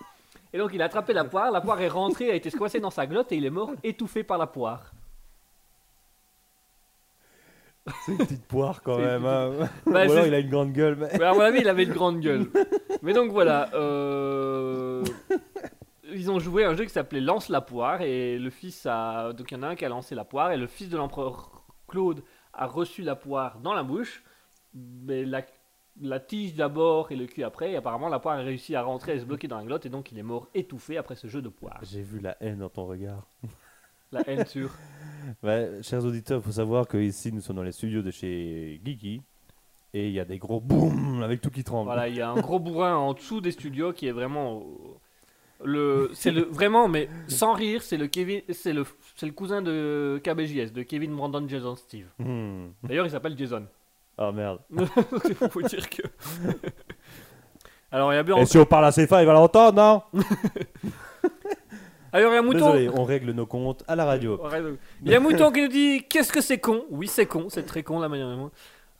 [0.53, 2.90] Et donc, il a attrapé la poire, la poire est rentrée, a été squassée dans
[2.90, 4.92] sa glotte et il est mort étouffé par la poire.
[8.07, 9.25] C'est une petite poire quand même.
[9.27, 9.51] hein.
[9.87, 10.97] Bah, Ou alors c'est- il a une grande gueule.
[10.99, 11.09] Mais...
[11.18, 12.47] Mais à mon avis, il avait une grande gueule.
[13.03, 15.05] Mais donc voilà, euh,
[16.14, 19.33] ils ont joué à un jeu qui s'appelait Lance la poire et le fils a
[19.33, 20.96] donc il y en a un qui a lancé la poire et le fils de
[20.96, 22.22] l'empereur Claude
[22.53, 24.22] a reçu la poire dans la bouche,
[24.74, 25.42] mais la,
[26.00, 27.72] la tige d'abord et le cul après.
[27.72, 29.88] Et apparemment, la poire a réussi à rentrer et se bloquer dans la glotte et
[29.88, 31.79] donc il est mort étouffé après ce jeu de poire.
[31.83, 33.27] J'ai vu la haine dans ton regard.
[34.12, 34.70] La haine sur.
[35.42, 38.81] Ouais, chers auditeurs, il faut savoir que ici nous sommes dans les studios de chez
[38.85, 39.20] Geeky
[39.92, 41.87] et il y a des gros boum avec tout qui tremble.
[41.87, 45.00] Voilà, il y a un gros bourrin en dessous des studios qui est vraiment au-
[45.64, 48.85] le c'est le vraiment mais sans rire, c'est le Kevin c'est le
[49.16, 52.07] c'est le cousin de KBJS de Kevin Brandon Jason Steve.
[52.18, 52.68] Hmm.
[52.83, 53.66] D'ailleurs, il s'appelle Jason.
[54.18, 54.61] Oh merde.
[55.38, 56.03] Pour vous dire que
[57.94, 60.22] Alors, il y a bien Et si on parle assez fort, il va l'entendre, non?
[62.12, 64.40] Alors, il y a un mouton Désolé, on règle nos comptes à la radio.
[65.05, 66.85] Il y a un mouton qui nous dit qu'est-ce que c'est con?
[66.90, 68.50] Oui, c'est con, c'est très con la manière dont.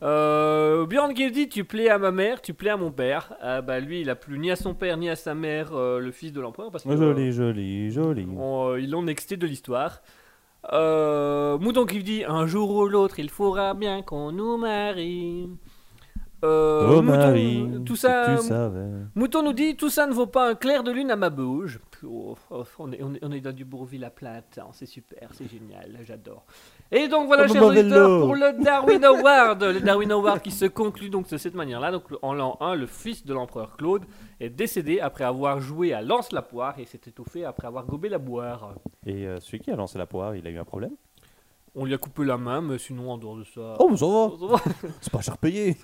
[0.05, 3.33] Euh, Bjorn qui dit Tu plais à ma mère, tu plais à mon père.
[3.40, 5.99] Ah, bah, lui, il a plu ni à son père ni à sa mère, euh,
[5.99, 6.71] le fils de l'empereur.
[6.71, 8.27] Parce que, euh, Joli, joli, joli.
[8.38, 10.03] on- euh, ils l'ont nexté de l'histoire.
[10.73, 15.49] Euh, Mouton qui dit Un jour ou l'autre, il faudra bien qu'on nous marie.
[16.45, 18.87] Euh, oh Mouton, Marie, tout ça, tu savais.
[19.14, 21.81] Mouton nous dit tout ça ne vaut pas un clair de lune à ma bouge.
[22.07, 24.85] Oh, oh, on, est, on, est, on est dans du Bourville à plein temps, c'est
[24.85, 26.45] super, c'est génial, j'adore.
[26.92, 29.62] Et donc voilà, Oh, chers auditeurs, pour le Darwin Award.
[29.62, 31.90] Le Darwin Award qui se conclut donc de cette manière-là.
[31.90, 34.03] Donc en l'an 1, le fils de l'empereur Claude
[34.40, 38.75] est décédé après avoir joué à Lance-la-Poire et s'est étouffé après avoir gobé la boire.
[39.07, 40.92] Et euh, celui qui a lancé la poire, il a eu un problème?
[41.77, 43.75] On lui a coupé la main, mais sinon en dehors de ça.
[43.81, 44.31] Oh, mais ça va,
[45.01, 45.77] c'est pas cher payé.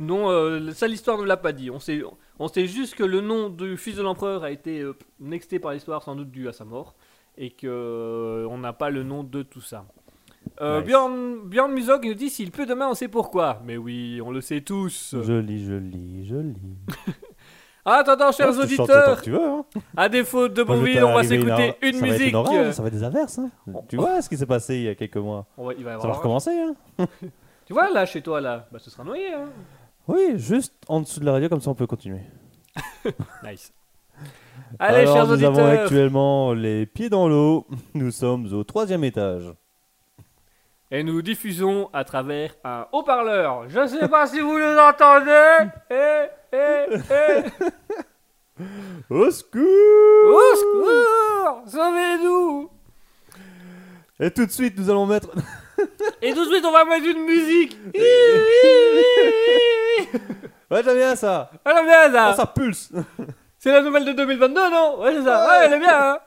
[0.00, 1.70] Non, euh, ça l'histoire ne l'a pas dit.
[1.70, 2.02] On sait,
[2.40, 5.72] on sait juste que le nom du fils de l'empereur a été euh, nexté par
[5.72, 6.96] l'histoire, sans doute dû à sa mort,
[7.38, 9.86] et que euh, on n'a pas le nom de tout ça.
[10.60, 10.86] Euh, Nice.
[10.86, 13.60] Bjorn, Bjorn Musog nous dit s'il pleut demain, on sait pourquoi.
[13.64, 15.14] Mais oui, on le sait tous.
[15.22, 16.54] Joli, joli, joli.
[17.86, 19.62] Ah, attends, attends, chers Ouais, chantes auditeurs, tu veux, hein.
[19.94, 22.34] à défaut de Bourville, on va s'écouter une ça va être musique.
[22.34, 23.38] orage, ça va être des averses.
[23.38, 23.50] Hein.
[23.70, 25.94] On- Tu vois ce qui s'est passé il y a quelques mois va- il va
[25.98, 26.50] y Ça va recommencer.
[26.58, 26.74] Hein.
[27.66, 29.34] Tu vois là, chez toi là, bah, ce sera noyé.
[29.34, 29.50] Hein.
[30.08, 32.22] Oui, juste en dessous de la radio, comme ça on peut continuer.
[33.44, 33.70] Nice.
[34.78, 35.58] Allez, Alors, chers nous auditeurs.
[35.58, 37.66] avons actuellement les pieds dans l'eau.
[37.92, 39.52] Nous sommes au troisième étage.
[40.90, 43.68] Et nous diffusons à travers un haut-parleur.
[43.68, 45.70] Je sais pas si vous nous entendez.
[45.90, 47.44] Eh, eh, eh.
[49.10, 52.70] Au secours Au secours Sauvez-nous
[54.20, 55.28] Et tout de suite, nous allons mettre.
[56.22, 57.76] Et tout de suite, on va mettre une musique.
[60.70, 61.50] Ouais, j'aime bien ça.
[61.64, 62.30] Elle est bien, ça.
[62.32, 62.90] Oh, ça pulse.
[63.58, 65.00] C'est la nouvelle de 2022, non?
[65.02, 65.46] Ouais, c'est ça.
[65.46, 66.18] Ouais, elle est bien, hein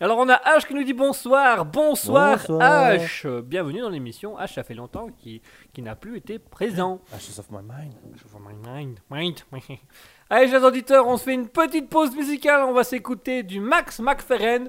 [0.00, 2.60] alors on a H qui nous dit bonsoir, bonsoir, Bonsoir.
[2.92, 3.40] H.
[3.40, 4.36] Bienvenue dans l'émission.
[4.38, 5.40] H, ça fait longtemps qui,
[5.72, 7.00] qui n'a plus été présent.
[7.14, 7.94] Ashes of my mind.
[8.70, 9.78] Mind, mind, mind.
[10.28, 12.62] Allez, chers auditeurs, on se fait une petite pause musicale.
[12.64, 14.68] On va s'écouter du Max McFerren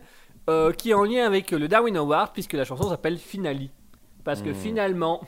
[0.50, 3.68] euh, qui est en lien avec le Darwin Award puisque la chanson s'appelle Finale.
[4.24, 4.56] Parce que Hmm.
[4.56, 5.22] finalement,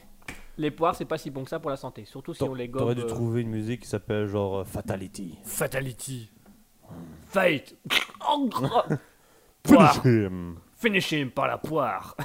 [0.58, 2.06] les poires, c'est pas si bon que ça pour la santé.
[2.06, 2.82] Surtout si on les gobe.
[2.84, 5.38] T'aurais dû euh, trouver une musique qui s'appelle genre euh, Fatality.
[5.44, 6.32] Fatality.
[7.28, 7.76] Fate.
[9.74, 10.02] Poire.
[10.02, 10.56] Finish him.
[10.76, 12.16] Finish him par la poire.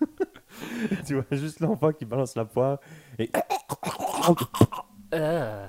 [1.06, 2.78] tu vois juste l'enfant qui balance la poire
[3.18, 3.30] et
[5.12, 5.68] Euh.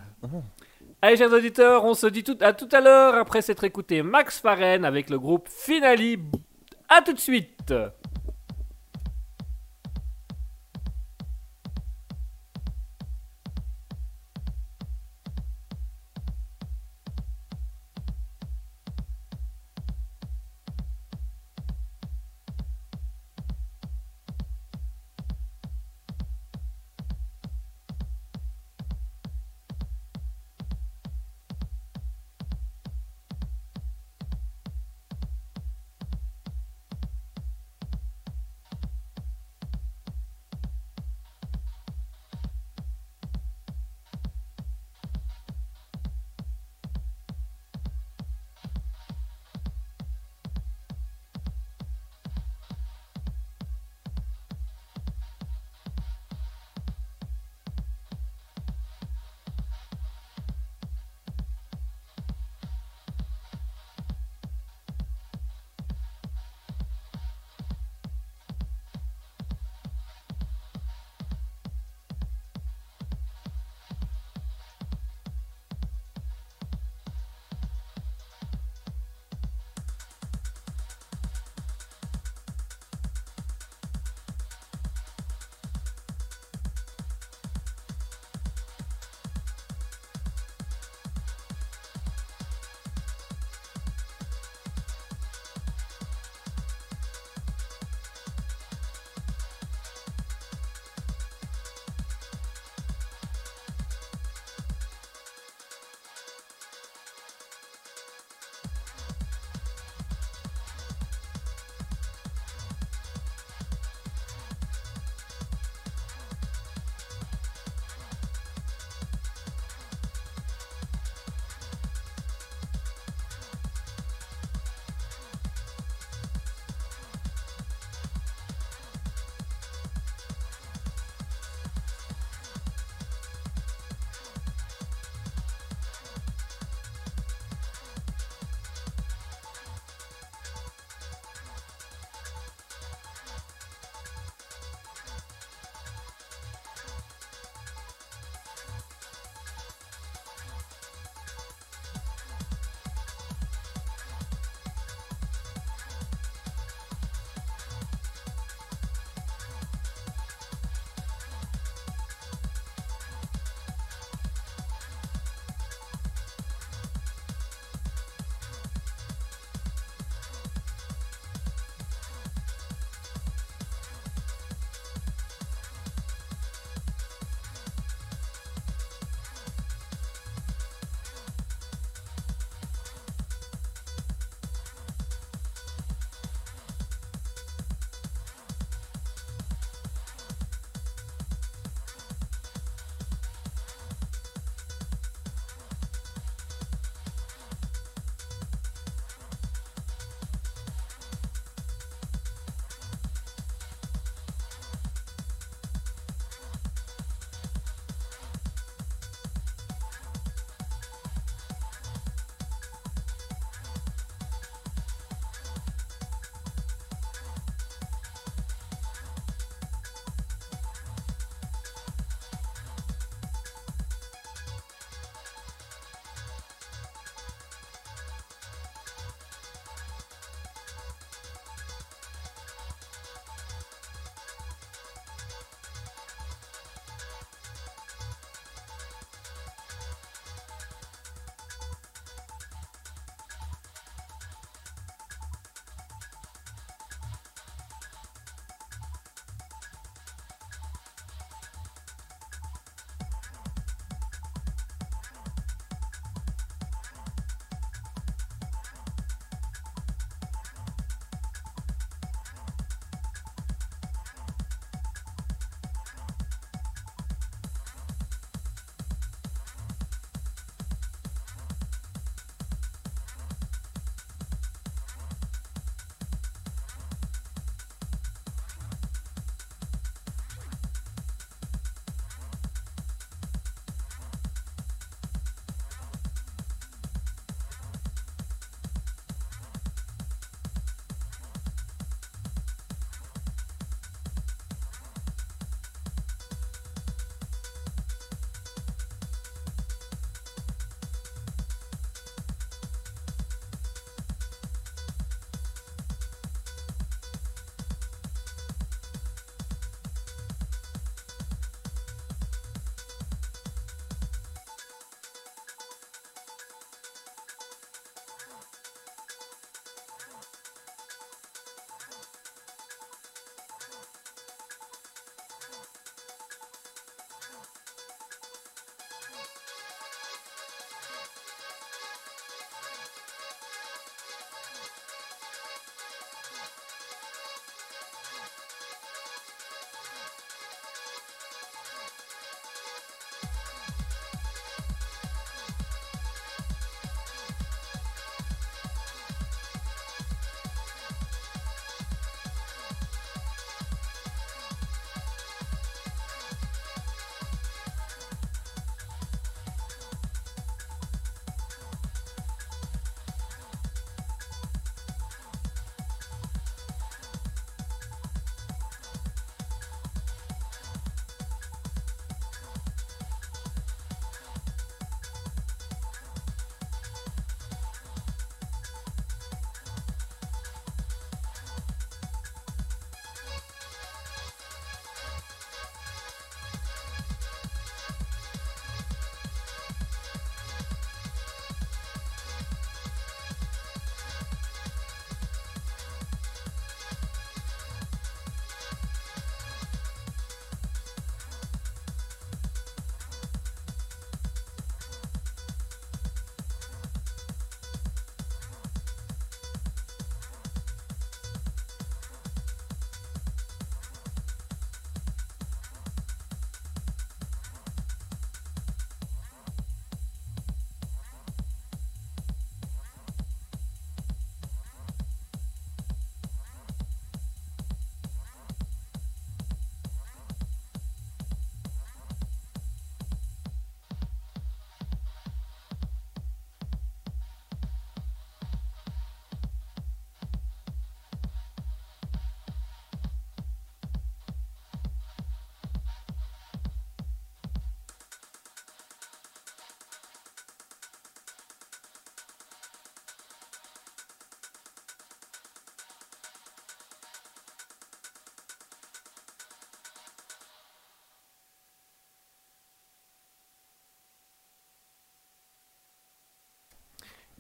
[1.01, 4.39] Allez, chers auditeurs, on se dit tout, à tout à l'heure après s'être écouté Max
[4.39, 6.17] Faren avec le groupe Finale.
[6.89, 7.73] À tout de suite.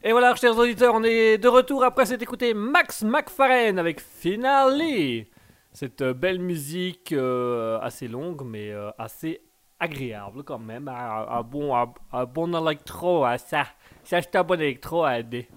[0.07, 5.25] Et voilà, chers auditeurs, on est de retour après s'être écouté Max McFarlane avec Finale.
[5.73, 9.41] Cette euh, belle musique euh, assez longue, mais euh, assez
[9.79, 10.87] agréable quand même.
[10.89, 13.63] Un, un bon, un, un bon électro, hein, ça.
[14.03, 15.49] Ça, c'est un bon électro à aider.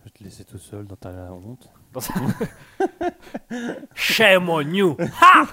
[0.00, 1.70] Je vais te laisser tout seul dans ta honte.
[1.92, 2.14] Dans sa-
[3.94, 4.96] Shame on you!
[5.22, 5.46] Ha!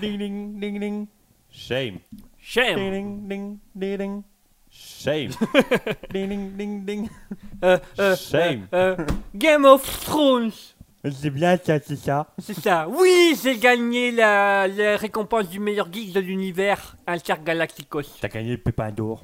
[0.00, 1.06] Ding ding ding ding.
[1.50, 1.98] Shame.
[2.38, 2.76] Shame!
[2.76, 4.22] Ding ding ding ding ding.
[5.02, 5.30] Shame.
[6.12, 7.08] ding ding ding ding.
[7.64, 8.66] Euh, euh, Shame.
[8.74, 10.50] euh, euh, Game of Thrones!
[11.10, 12.26] C'est bien ça, c'est ça.
[12.38, 12.86] C'est ça.
[12.86, 18.18] Oui, j'ai gagné la, la récompense du meilleur geek de l'univers, Intergalacticos.
[18.20, 19.22] T'as gagné le pépin d'or.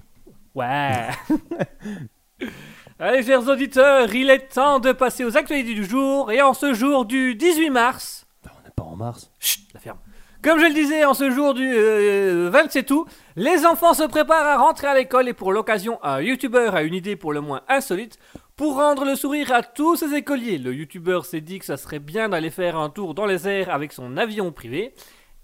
[0.54, 1.08] Ouais.
[2.98, 6.32] Allez, chers auditeurs, il est temps de passer aux actualités du jour.
[6.32, 9.30] Et en ce jour du 18 mars, On n'est pas en mars.
[9.38, 9.98] Chut, la ferme.
[10.46, 14.46] Comme je le disais, en ce jour du euh, 27 août, les enfants se préparent
[14.46, 17.62] à rentrer à l'école et pour l'occasion, un youtubeur a une idée pour le moins
[17.68, 18.16] insolite.
[18.54, 21.98] Pour rendre le sourire à tous ses écoliers, le youtubeur s'est dit que ça serait
[21.98, 24.94] bien d'aller faire un tour dans les airs avec son avion privé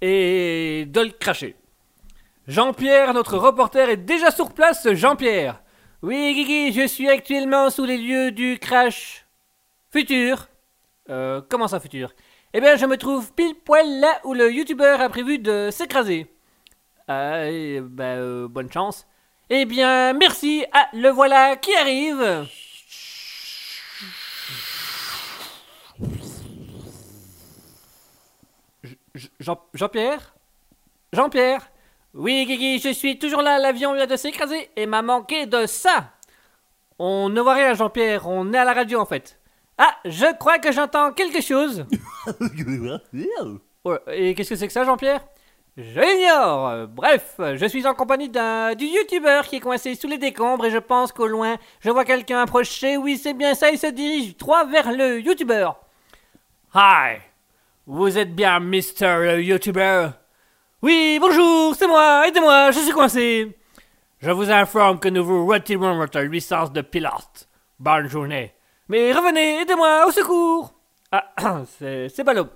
[0.03, 1.57] et de le cracher.
[2.46, 4.86] Jean-Pierre, notre reporter, est déjà sur place.
[4.92, 5.64] Jean-Pierre.
[6.03, 9.26] Oui, Guigui, je suis actuellement sous les lieux du crash
[9.90, 10.46] futur.
[11.11, 12.14] Euh, comment ça, futur?
[12.55, 16.26] Eh bien, je me trouve pile poil là où le youtubeur a prévu de s'écraser.
[17.09, 19.07] Ben, euh, bonne chance.
[19.50, 20.64] Eh bien, merci.
[20.72, 22.46] Ah, le voilà qui arrive.
[28.82, 30.34] Je- je- Jean- Jean-Pierre?
[31.12, 31.70] Jean-Pierre?
[32.14, 33.59] Oui, Guigui, je suis toujours là.
[33.59, 36.11] L'avion vient de s'écraser et m'a manqué de ça.
[36.98, 38.26] On ne voit rien, Jean-Pierre.
[38.26, 39.38] On est à la radio, en fait.
[39.79, 41.87] Ah, je crois que j'entends quelque chose.
[43.85, 45.25] Ouais, et qu'est-ce que c'est que ça, Jean-Pierre?
[45.77, 46.68] Je l'ignore.
[46.68, 50.18] Euh, Bref, euh, je suis en compagnie d'un du youtubeur qui est coincé sous les
[50.18, 52.97] décombres et je pense qu'au loin, je vois quelqu'un approcher.
[52.97, 55.81] Oui, c'est bien ça, il se dirige droit vers le youtubeur.
[56.75, 57.16] Hi,
[57.87, 60.12] vous êtes bien Mister le youtubeur?
[60.81, 63.57] Oui, bonjour, c'est moi, aidez-moi, je suis coincé.
[64.20, 67.49] Je vous informe que nous vous retirons votre licence de pilote.
[67.81, 68.53] Bonne journée.
[68.89, 70.74] Mais revenez, aidez-moi, au secours
[71.11, 71.33] Ah,
[71.78, 72.47] c'est ballot.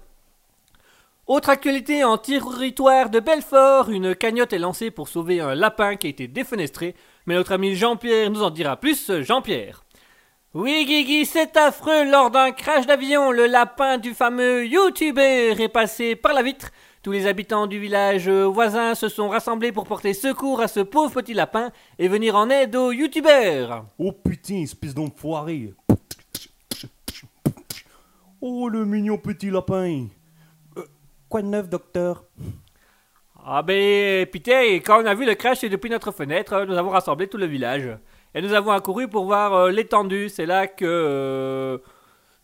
[1.26, 6.06] Autre actualité en territoire de Belfort, une cagnotte est lancée pour sauver un lapin qui
[6.06, 6.94] a été défenestré,
[7.26, 9.10] mais notre ami Jean-Pierre nous en dira plus.
[9.22, 9.82] Jean-Pierre.
[10.54, 12.08] Oui, Guigui, c'est affreux.
[12.10, 16.70] Lors d'un crash d'avion, le lapin du fameux YouTuber est passé par la vitre.
[17.02, 21.12] Tous les habitants du village voisin se sont rassemblés pour porter secours à ce pauvre
[21.12, 23.66] petit lapin et venir en aide au YouTuber.
[23.98, 25.74] Oh putain, espèce d'enfoiré.
[28.48, 30.06] Oh le mignon petit lapin.
[30.76, 30.84] Euh,
[31.28, 32.22] quoi de neuf, docteur?
[33.44, 37.26] Ah ben, putain, quand on a vu le crash depuis notre fenêtre, nous avons rassemblé
[37.26, 37.88] tout le village.
[38.36, 40.28] Et nous avons accouru pour voir euh, l'étendue.
[40.28, 40.84] C'est là que...
[40.84, 41.78] euh,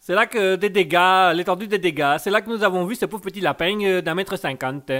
[0.01, 2.17] c'est là que des dégâts, l'étendue des dégâts.
[2.19, 4.91] C'est là que nous avons vu ce pauvre petit lapin euh, d'un mètre cinquante.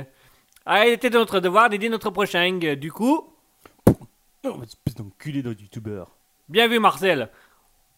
[0.65, 2.61] Ah, il était de notre devoir d'aider notre prochain.
[2.79, 3.29] Du coup,
[4.45, 6.13] Oh, espèce d'enculé de youtubeur.
[6.49, 7.29] bien vu Marcel.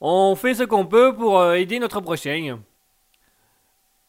[0.01, 2.61] On fait ce qu'on peut pour euh, aider notre prochain.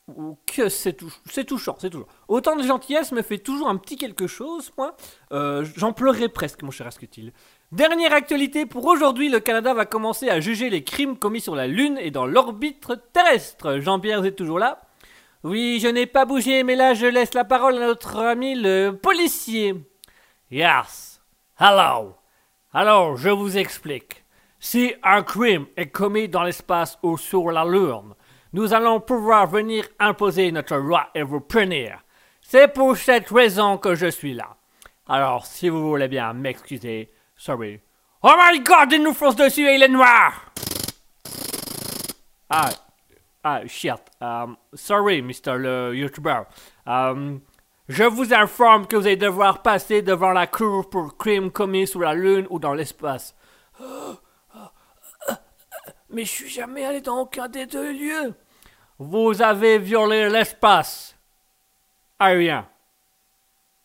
[0.07, 2.05] Ou Que c'est tou- c'est touchant, c'est touchant.
[2.27, 4.95] Autant de gentillesse me fait toujours un petit quelque chose, moi.
[5.31, 7.33] Euh, J'en pleurerais presque, mon cher Asketil.
[7.71, 11.65] Dernière actualité pour aujourd'hui, le Canada va commencer à juger les crimes commis sur la
[11.65, 13.79] Lune et dans l'orbite terrestre.
[13.79, 14.81] Jean-Pierre, vous êtes toujours là?
[15.43, 18.91] Oui, je n'ai pas bougé, mais là je laisse la parole à notre ami le
[18.91, 19.73] policier.
[20.51, 21.19] Yes.
[21.59, 22.15] Hello.
[22.73, 24.23] Alors, je vous explique.
[24.59, 28.13] Si un crime est commis dans l'espace ou sur la Lune,
[28.55, 31.99] nous allons pouvoir venir imposer notre loi et vous punir.
[32.39, 34.55] C'est pour cette raison que je suis là.
[35.09, 37.81] Alors, si vous voulez bien m'excuser, sorry.
[38.23, 40.53] Oh my god, il nous fonce dessus et il est noir!
[42.49, 42.69] Ah,
[43.43, 43.99] ah, shit.
[44.21, 45.57] Um, sorry, Mr.
[45.57, 46.43] le YouTuber.
[46.87, 47.41] Um,
[47.89, 51.99] je vous informe que vous allez devoir passer devant la cour pour crimes commis sur
[51.99, 53.35] la Lune ou dans l'espace.
[56.09, 58.33] Mais je suis jamais allé dans aucun des deux lieux.
[58.97, 61.15] Vous avez violé l'espace
[62.17, 62.67] aérien.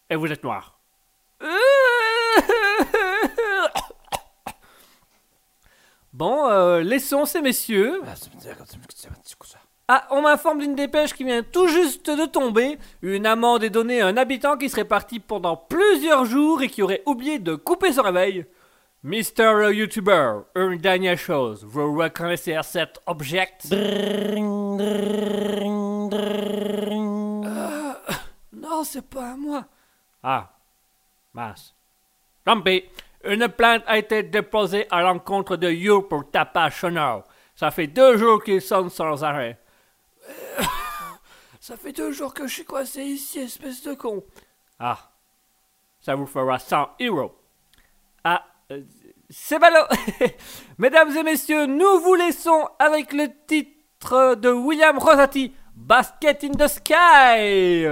[0.09, 0.79] Et vous êtes noir.
[6.13, 8.03] Bon, euh, laissons ces messieurs.
[9.89, 12.79] Ah, on m'informe d'une dépêche qui vient tout juste de tomber.
[13.01, 16.83] Une amende est donnée à un habitant qui serait parti pendant plusieurs jours et qui
[16.83, 18.45] aurait oublié de couper son réveil.
[19.03, 21.65] Mister YouTuber, une dernière chose.
[21.65, 23.49] Vous reconnaissez cet objet
[28.53, 29.65] Non, c'est pas à moi.
[30.23, 30.53] Ah,
[31.33, 31.75] mince.
[32.45, 32.85] Tant pis.
[33.25, 37.25] Une plainte a été déposée à l'encontre de You pour tapage sonore.
[37.55, 39.59] Ça fait deux jours qu'il sonne sans arrêt.
[41.61, 44.25] Ça fait deux jours que je suis coincé ici, espèce de con.
[44.79, 45.11] Ah,
[46.01, 47.40] ça vous fera 100 euros.
[49.29, 49.87] C'est ballot
[50.79, 56.69] Mesdames et messieurs, nous vous laissons avec le titre de William Rosati, Basket in the
[56.69, 57.87] Sky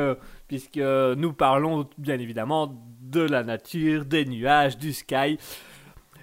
[0.46, 5.38] Puisque nous parlons bien évidemment de la nature, des nuages, du sky.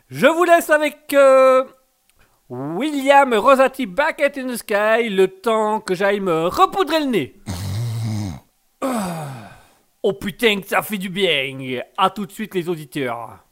[0.10, 1.64] Je vous laisse avec euh,
[2.50, 7.36] William Rosati, Basket in the Sky, le temps que j'aille me repoudrer le nez.
[10.08, 13.45] Oh putain que ça fait du bien À tout de suite les auditeurs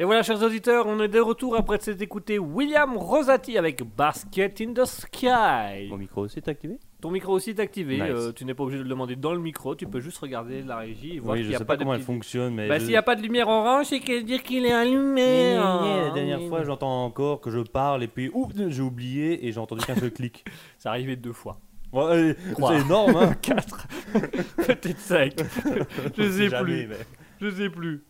[0.00, 4.60] Et voilà, chers auditeurs, on est de retour après s'être écouté William Rosati avec Basket
[4.60, 5.88] in the Sky.
[5.90, 6.78] Mon micro aussi est activé?
[7.00, 7.96] Ton micro aussi est activé.
[7.96, 8.04] Nice.
[8.08, 9.74] euh, tu n'es pas obligé de le demander dans le micro.
[9.74, 11.72] Tu peux juste regarder la régie et voir Oui, qu'il je n'y a sais pas,
[11.72, 12.68] pas de comment elle petit- fonctionne, mais.
[12.68, 15.54] Bah, je- s'il n'y a pas de lumière orange, c'est qu'elle dire qu'il est allumé.
[15.56, 15.82] Gna, gna, hein.
[16.02, 16.08] gna.
[16.08, 19.58] La dernière fois, j'entends encore que je parle et puis oups, j'ai oublié et j'ai
[19.58, 20.44] entendu qu'un seul clic.
[20.78, 21.58] C'est arrivé deux fois.
[21.92, 22.74] Ouais, Trois.
[22.76, 23.88] c'est énorme, hein Quatre.
[24.58, 25.32] Peut-être cinq.
[26.16, 26.86] Je sais Jamais, plus.
[26.88, 26.96] mais-
[27.40, 28.04] Je sais plus.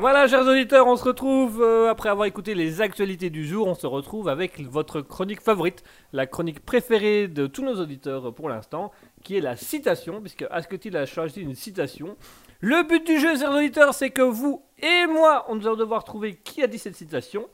[0.00, 3.68] Voilà, chers auditeurs, on se retrouve euh, après avoir écouté les actualités du jour.
[3.68, 8.48] On se retrouve avec votre chronique favorite, la chronique préférée de tous nos auditeurs pour
[8.48, 8.90] l'instant,
[9.22, 12.16] qui est la citation, puisque Asketil a choisi une citation.
[12.60, 16.34] Le but du jeu, chers auditeurs, c'est que vous et moi, on nous devoir trouver
[16.34, 17.48] qui a dit cette citation.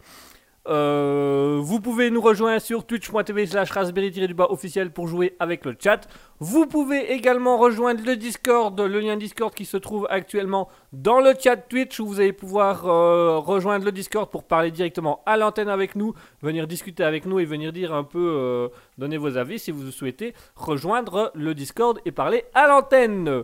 [0.71, 6.07] Euh, vous pouvez nous rejoindre sur twitch.tv slash raspberry-du-bas officiel pour jouer avec le chat.
[6.39, 11.35] Vous pouvez également rejoindre le Discord, le lien Discord qui se trouve actuellement dans le
[11.39, 15.69] chat Twitch où vous allez pouvoir euh, rejoindre le Discord pour parler directement à l'antenne
[15.69, 19.59] avec nous, venir discuter avec nous et venir dire un peu, euh, donner vos avis
[19.59, 23.43] si vous souhaitez rejoindre le Discord et parler à l'antenne.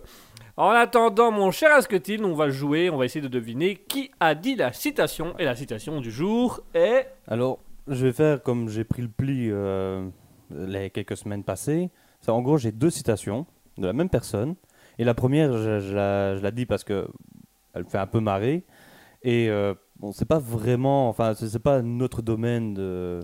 [0.59, 4.35] En attendant, mon cher Asketil, on va jouer, on va essayer de deviner qui a
[4.35, 5.35] dit la citation.
[5.39, 7.09] Et la citation du jour est.
[7.29, 10.09] Alors, je vais faire comme j'ai pris le pli euh,
[10.51, 11.91] les quelques semaines passées.
[12.27, 13.47] En gros, j'ai deux citations
[13.79, 14.55] de la même personne.
[14.99, 17.07] Et la première, je, je la, je la dis parce que
[17.75, 18.65] elle me fait un peu marrer.
[19.23, 23.21] Et euh, bon, c'est pas vraiment, enfin, c'est pas notre domaine de,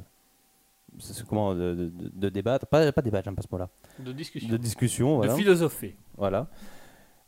[1.27, 2.67] comment, de, de- de- de débattre.
[2.67, 3.71] Pas, pas débattre, j'aime pas ce mot-là.
[3.99, 4.51] De discussion.
[4.51, 5.33] De discussion, voilà.
[5.33, 5.97] De philosopher.
[6.19, 6.49] Voilà.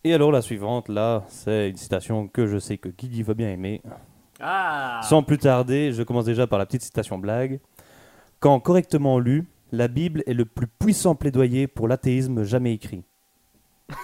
[0.05, 3.49] Et alors la suivante, là, c'est une citation que je sais que Guigui va bien
[3.51, 3.81] aimer.
[4.39, 7.59] Ah Sans plus tarder, je commence déjà par la petite citation blague.
[8.39, 13.03] Quand correctement lu, la Bible est le plus puissant plaidoyer pour l'athéisme jamais écrit.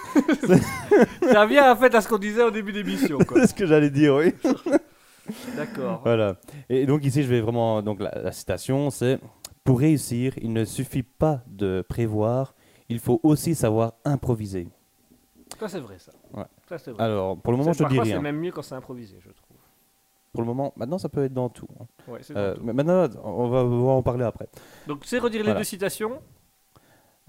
[1.31, 3.19] Ça vient en fait à ce qu'on disait au début d'émission.
[3.35, 4.33] C'est ce que j'allais dire, oui.
[5.55, 6.01] D'accord.
[6.03, 6.37] Voilà.
[6.69, 7.83] Et donc ici, je vais vraiment.
[7.83, 9.19] Donc la, la citation, c'est
[9.63, 12.55] Pour réussir, il ne suffit pas de prévoir,
[12.89, 14.67] il faut aussi savoir improviser.
[15.61, 16.11] Ça, c'est vrai, ça.
[16.33, 16.43] Ouais.
[16.67, 17.03] Ça, c'est vrai.
[17.03, 18.21] Alors, pour le moment, C'est- je te dis parfois, c'est rien.
[18.23, 19.57] même mieux quand c'est improvisé, je trouve.
[20.33, 21.67] Pour le moment, maintenant, ça peut être dans tout.
[21.79, 21.85] hein.
[22.07, 22.63] Ouais, c'est Euh, tout.
[22.63, 24.47] mais maintenant, on va, on va en parler après.
[24.87, 25.59] Donc, tu sais redire les voilà.
[25.59, 26.19] deux citations?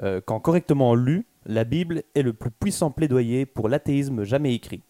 [0.03, 4.83] Euh, quand correctement lu, la Bible est le plus puissant plaidoyer pour l'athéisme jamais écrit.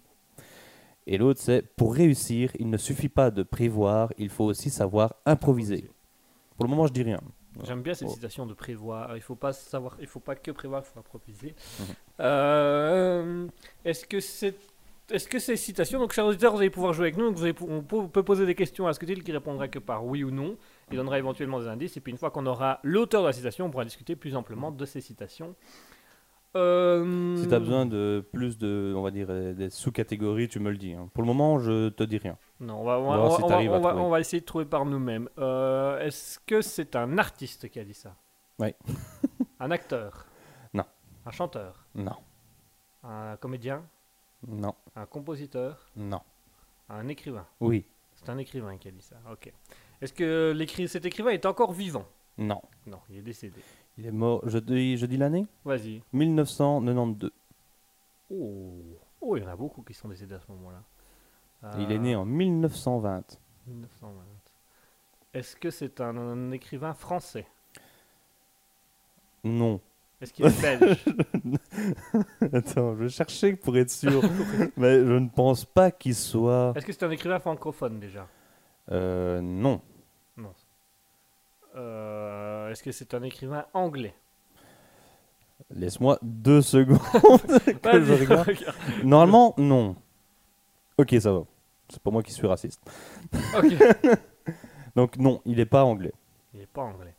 [1.09, 5.15] Et l'autre, c'est pour réussir, il ne suffit pas de prévoir, il faut aussi savoir
[5.27, 5.91] improviser.
[6.57, 7.19] Pour le moment, je dis rien.
[7.63, 8.15] J'aime bien cette Oh.
[8.15, 9.17] citation de prévoir.
[9.17, 11.55] Il faut pas savoir, il faut pas que prévoir, il faut improviser.
[11.81, 11.87] Mhm.
[12.21, 13.47] Euh,
[13.85, 14.55] est-ce que c'est
[15.11, 17.43] est-ce que ces citations, donc chers auditeurs, vous allez pouvoir jouer avec nous, donc vous
[17.43, 20.25] allez pou- on peut, poser des questions à ce que qui répondra que par oui
[20.25, 20.57] ou non.
[20.91, 23.67] Il donnera éventuellement des indices, et puis une fois qu'on aura l'auteur de la citation,
[23.67, 25.55] on pourra discuter plus amplement de ces citations.
[26.55, 30.61] Euh, Si tu as besoin de plus de, on va dire, euh, des sous-catégories, tu
[30.61, 30.93] me le dis.
[30.93, 31.09] hein.
[31.15, 32.37] Pour le moment, je te dis rien.
[32.61, 33.89] Non, on va, on On va, va voir on si va- t'arrives à on va-
[33.91, 34.05] trouver.
[34.05, 35.29] on va essayer de trouver par nous-mêmes.
[35.39, 38.15] Euh, Est-ce que c'est un artiste qui a dit ça?
[38.59, 38.75] Oui.
[39.61, 40.27] un acteur?
[40.75, 40.85] Non.
[41.25, 41.87] Un chanteur?
[41.95, 42.17] Non,
[43.05, 43.85] Un comédien?
[44.47, 45.87] Non, Un compositeur?
[45.97, 46.21] Non.
[46.89, 47.47] Un écrivain?
[47.61, 49.53] Oui, C'est un écrivain qui a dit ça, ok.
[50.01, 50.55] Est-ce que
[50.87, 52.05] cet écrivain est encore vivant?
[52.39, 52.61] Non.
[52.87, 53.61] Non, il est décédé.
[53.99, 56.03] Il est mort, je dis, je dis l'année Vas-y.
[56.13, 57.31] 1992.
[58.31, 58.99] Oh.
[59.21, 60.83] oh, il y en a beaucoup qui sont décédés à ce moment-là.
[61.79, 63.39] Il est né en 1920.
[63.67, 64.23] 1920.
[65.35, 67.47] Est-ce que c'est un, un écrivain français?
[69.45, 69.81] Non.
[70.21, 71.05] Est-ce qu'il est belge?
[72.53, 74.23] Attends, je cherchais pour être sûr.
[74.77, 76.73] mais je ne pense pas qu'il soit.
[76.77, 78.29] Est-ce que c'est un écrivain francophone déjà?
[78.91, 79.41] Euh.
[79.41, 79.81] Non.
[81.75, 84.15] Euh, Est-ce que c'est un écrivain anglais?
[85.71, 86.99] Laisse-moi deux secondes.
[87.83, 88.47] que je Vas-y, regarde.
[88.49, 88.77] regarde.
[89.05, 89.97] Normalement, non.
[90.99, 91.45] Ok, ça va.
[91.89, 92.81] C'est pas moi qui suis raciste.
[93.57, 93.73] Ok.
[94.97, 96.13] Donc, non, il n'est pas anglais.
[96.53, 97.15] Il n'est pas anglais.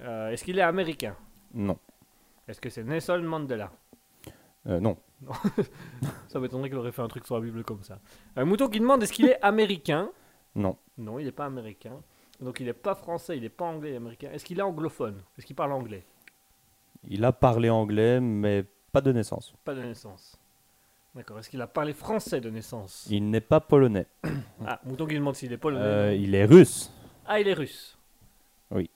[0.00, 1.14] Euh, Est-ce qu'il est américain?
[1.54, 1.78] Non.
[2.48, 3.70] Est-ce que c'est Nelson Mandela?
[4.66, 4.96] Euh, non.
[6.28, 7.98] Ça m'étonnerait qu'il aurait fait un truc sur la Bible comme ça.
[8.36, 10.10] Un mouton qui demande est-ce qu'il est américain?
[10.54, 10.76] Non.
[10.98, 12.00] Non, il n'est pas américain.
[12.40, 14.30] Donc il n'est pas français, il n'est pas anglais, américain.
[14.32, 15.22] Est-ce qu'il est anglophone?
[15.36, 16.04] Est-ce qu'il parle anglais?
[17.08, 19.52] Il a parlé anglais, mais pas de naissance.
[19.64, 20.36] Pas de naissance.
[21.14, 21.38] D'accord.
[21.38, 23.06] Est-ce qu'il a parlé français de naissance?
[23.10, 24.06] Il n'est pas polonais.
[24.66, 25.82] Ah, mouton qui demande s'il est polonais.
[25.84, 26.92] Euh, il est russe.
[27.26, 27.96] Ah, il est russe.
[28.70, 28.90] Oui.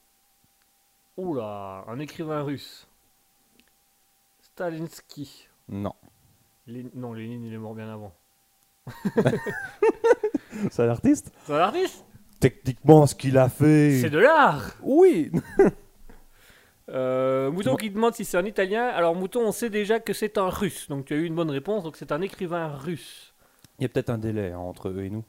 [1.17, 2.87] Oula, un écrivain russe.
[4.41, 5.47] Stalinsky.
[5.69, 5.93] Non.
[6.67, 8.13] Lé- Non, Lénine, il est mort bien avant.
[10.71, 11.31] C'est un artiste?
[11.45, 12.05] C'est un artiste?
[12.49, 13.97] Techniquement, ce qu'il a fait.
[14.01, 15.31] C'est de l'art Oui.
[16.87, 18.83] Euh, Mouton qui demande si c'est un italien.
[18.85, 20.87] Alors, Mouton, on sait déjà que c'est un russe.
[20.87, 21.83] Donc, tu as eu une bonne réponse.
[21.83, 23.33] Donc, c'est un écrivain russe.
[23.79, 25.23] Il y a peut-être un délai hein, entre eux et nous.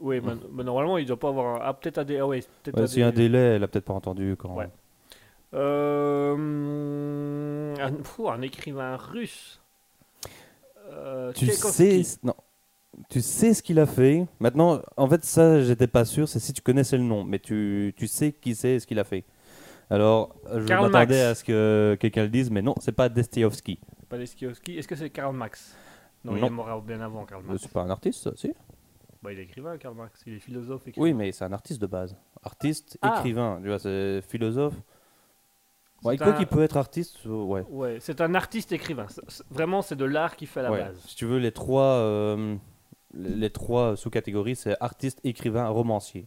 [0.00, 1.56] Oui, mais, mais normalement, il doit pas avoir.
[1.56, 2.20] un- Ah, peut-être un délai.
[2.20, 3.28] Ah, ouais, peut-être Ouais, un a un délai.
[3.28, 4.54] délai, elle a peut-être pas entendu quand.
[4.54, 4.70] Ouais.
[5.52, 9.60] Euh, un, écrivain russe.
[10.90, 12.34] Euh, Tu sais, non.
[13.08, 14.26] Tu sais ce qu'il a fait.
[14.38, 16.28] Maintenant, en fait, ça, j'étais pas sûr.
[16.28, 18.98] C'est si tu connaissais le nom, mais tu, tu sais qui c'est et ce qu'il
[18.98, 19.24] a fait.
[19.90, 21.30] Alors, je Karl m'attendais Marx.
[21.30, 23.78] à ce que quelqu'un le dise, mais non, c'est pas Dostoevsky.
[24.08, 24.78] Pas Dostoïevski.
[24.78, 25.74] Est-ce que c'est Karl Marx?
[26.24, 26.46] Non, il Non.
[26.46, 27.62] est mort bien avant Karl Euh, Marx.
[27.62, 28.52] C'est pas un artiste, ça, si
[29.22, 30.22] Bah, il est écrivain, Karl Marx.
[30.26, 30.86] Il est philosophe.
[30.88, 31.04] écrivain.
[31.04, 32.16] Oui, mais c'est un artiste de base.
[32.42, 33.16] Artiste, Ah.
[33.18, 33.58] écrivain.
[33.62, 34.74] Tu vois, c'est philosophe.
[36.04, 37.64] Ouais, C'est quoi un- qu'il peut être artiste, euh, ouais.
[37.68, 39.06] Ouais, c'est un artiste écrivain.
[39.08, 40.80] C'est- c'est- Vraiment, c'est de l'art qui fait la Ouais.
[40.80, 40.98] base.
[41.06, 42.56] Si tu veux, les trois, euh,
[43.14, 46.26] les trois sous-catégories, c'est artiste, écrivain, romancier.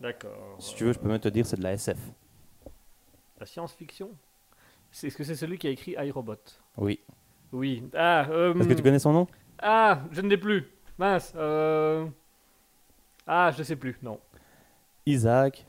[0.00, 0.56] D'accord.
[0.58, 1.98] Si tu veux, je peux même te dire c'est de la SF.
[3.38, 4.10] La science-fiction?
[5.02, 6.36] Est-ce que c'est celui qui a écrit iRobot?
[6.76, 7.00] Oui.
[7.52, 7.82] Oui.
[7.94, 9.26] Ah, euh, Est-ce que tu connais son nom?
[9.58, 10.64] Ah, je ne l'ai plus.
[10.98, 11.32] Mince.
[11.36, 12.06] Euh...
[13.26, 13.98] Ah, je ne sais plus.
[14.02, 14.20] Non.
[15.04, 15.66] Isaac.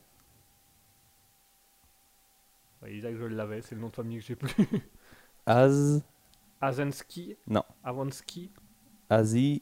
[2.81, 3.61] Ouais, Isaac, je l'avais.
[3.61, 4.53] C'est le nom de famille que j'ai plus.
[5.45, 6.03] Az.
[6.61, 7.63] Azensky Non.
[7.83, 8.51] Avonsky
[9.09, 9.61] Azi.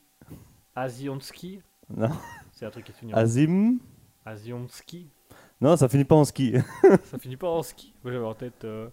[0.76, 1.62] Azionsky
[1.96, 2.10] Non.
[2.52, 3.78] C'est un truc qui finit en Azim.
[4.26, 5.10] Azionsky.
[5.62, 6.54] Non, ça finit pas en ski.
[7.06, 7.94] Ça finit pas en ski.
[8.04, 8.66] Moi, j'avais en tête.
[8.66, 8.90] euh,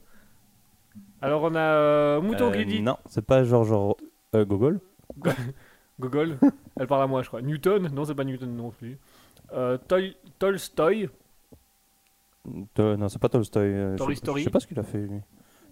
[1.20, 3.96] Alors, on a euh, Mouton Euh, qui dit Non, c'est pas genre genre
[4.34, 4.80] euh, Gogol.
[6.00, 6.38] Gogol.
[6.76, 7.42] Elle parle à moi, je crois.
[7.42, 8.98] Newton Non, c'est pas Newton non plus.
[9.52, 11.08] Euh, Tol- Tolstoy.
[12.78, 13.62] Non, c'est pas Tolstoy.
[13.66, 14.40] euh, Toy je, Story.
[14.40, 15.20] je sais pas ce qu'il a fait lui.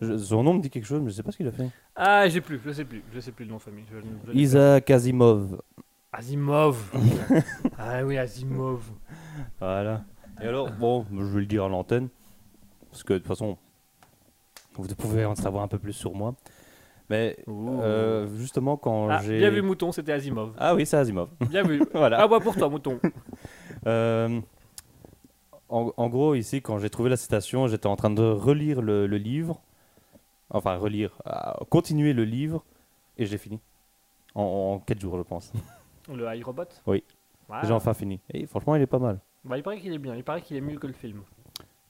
[0.00, 1.68] Je- son nom me dit quelque chose, mais je sais pas ce qu'il a fait.
[1.94, 2.60] Ah, j'ai plus.
[2.64, 3.02] Je sais plus.
[3.12, 3.84] Je sais plus le nom de famille.
[3.92, 5.60] Je- je- Isaac Asimov.
[6.12, 6.90] Asimov.
[7.78, 8.82] ah oui, Asimov.
[9.60, 10.04] Voilà.
[10.42, 12.08] Et alors, bon, je vais le dire à l'antenne,
[12.90, 13.56] parce que de toute façon,
[14.74, 16.34] vous pouvez en savoir un peu plus sur moi.
[17.10, 19.38] Mais euh, justement, quand Ah, j'ai.
[19.38, 20.52] bien vu, Mouton, c'était Asimov.
[20.58, 21.28] Ah oui, c'est Asimov.
[21.50, 21.82] Bien vu.
[21.94, 22.20] voilà.
[22.22, 23.00] Ah, bah pour toi, Mouton.
[23.86, 24.40] Euh,
[25.68, 29.06] en, en gros, ici, quand j'ai trouvé la citation, j'étais en train de relire le,
[29.08, 29.60] le livre.
[30.50, 32.64] Enfin, relire, euh, continuer le livre,
[33.18, 33.60] et j'ai fini.
[34.34, 35.52] En, en 4 jours, je pense.
[36.14, 37.02] Le iRobot Oui.
[37.48, 37.56] Ouais.
[37.64, 38.20] J'ai enfin fini.
[38.32, 39.18] Et franchement, il est pas mal.
[39.44, 40.14] Bah, il paraît qu'il est bien.
[40.14, 41.22] Il paraît qu'il est mieux que le film.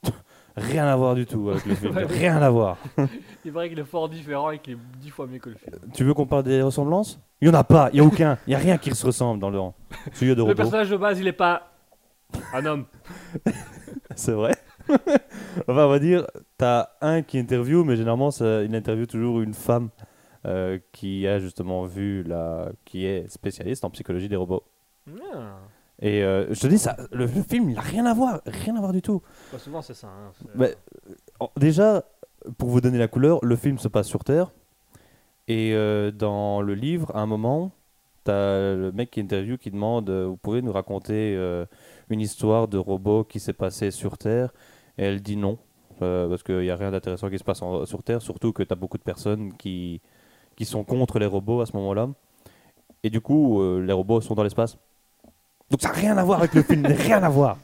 [0.55, 1.95] Rien à voir du tout avec le film.
[2.09, 2.77] Rien à voir.
[3.45, 5.77] Il paraît qu'il est fort différent et qu'il est dix fois mieux que le film.
[5.93, 7.19] Tu veux qu'on parle des ressemblances?
[7.39, 8.37] Il y en a pas, il y a aucun.
[8.47, 9.59] Il y a rien qui se ressemble dans le
[10.13, 10.55] celui de Le robot.
[10.55, 11.71] personnage de base, il est pas
[12.53, 12.85] un homme.
[14.15, 14.53] C'est vrai.
[14.89, 19.53] enfin, on va dire, t'as un qui interview, mais généralement, ça- il interviewe toujours une
[19.53, 19.89] femme
[20.45, 24.63] euh, qui a justement vu la, qui est spécialiste en psychologie des robots.
[25.33, 25.57] Ah.
[26.03, 28.75] Et euh, je te dis, ça, le, le film, il a rien à voir, rien
[28.75, 29.21] à voir du tout.
[29.51, 30.07] Bah, souvent, c'est ça.
[30.07, 30.31] hein,
[31.57, 32.03] Déjà,
[32.57, 34.51] pour vous donner la couleur, le film se passe sur Terre.
[35.47, 37.71] Et euh, dans le livre, à un moment,
[38.23, 41.35] t'as le mec qui interview qui demande Vous pouvez nous raconter
[42.09, 44.53] une histoire de robot qui s'est passé sur Terre?
[44.97, 45.57] Et elle dit non,
[46.01, 48.63] euh, parce qu'il n'y a rien d'intéressant qui se passe en- sur Terre, surtout que
[48.63, 50.01] tu as beaucoup de personnes qui,
[50.55, 52.09] qui sont contre les robots à ce moment-là.
[53.03, 54.77] Et du coup, euh, les robots sont dans l'espace.
[55.69, 57.57] Donc ça n'a rien à voir avec le film, rien à voir.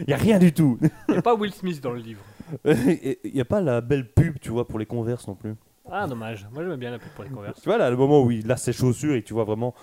[0.00, 0.78] Il n'y a rien du tout.
[1.08, 2.20] Il n'y a pas Will Smith dans le livre.
[2.64, 5.54] Il n'y a pas la belle pub, tu vois, pour les converses non plus.
[5.90, 6.46] Ah, dommage.
[6.52, 7.60] Moi, j'aimais bien la pub pour les converses.
[7.60, 9.74] Tu vois, là, le moment où il a ses chaussures et tu vois vraiment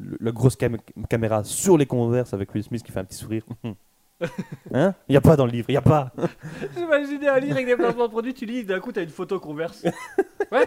[0.00, 0.78] le- la grosse cam-
[1.08, 3.44] caméra sur les converses avec Will Smith qui fait un petit sourire.
[4.74, 4.94] hein?
[5.08, 6.12] Il n'y a pas dans le livre, il n'y a pas.
[6.76, 9.38] J'imaginais un livre avec des placements de produits, tu lis, d'un coup, t'as une photo
[9.40, 9.84] converse.
[10.52, 10.66] What?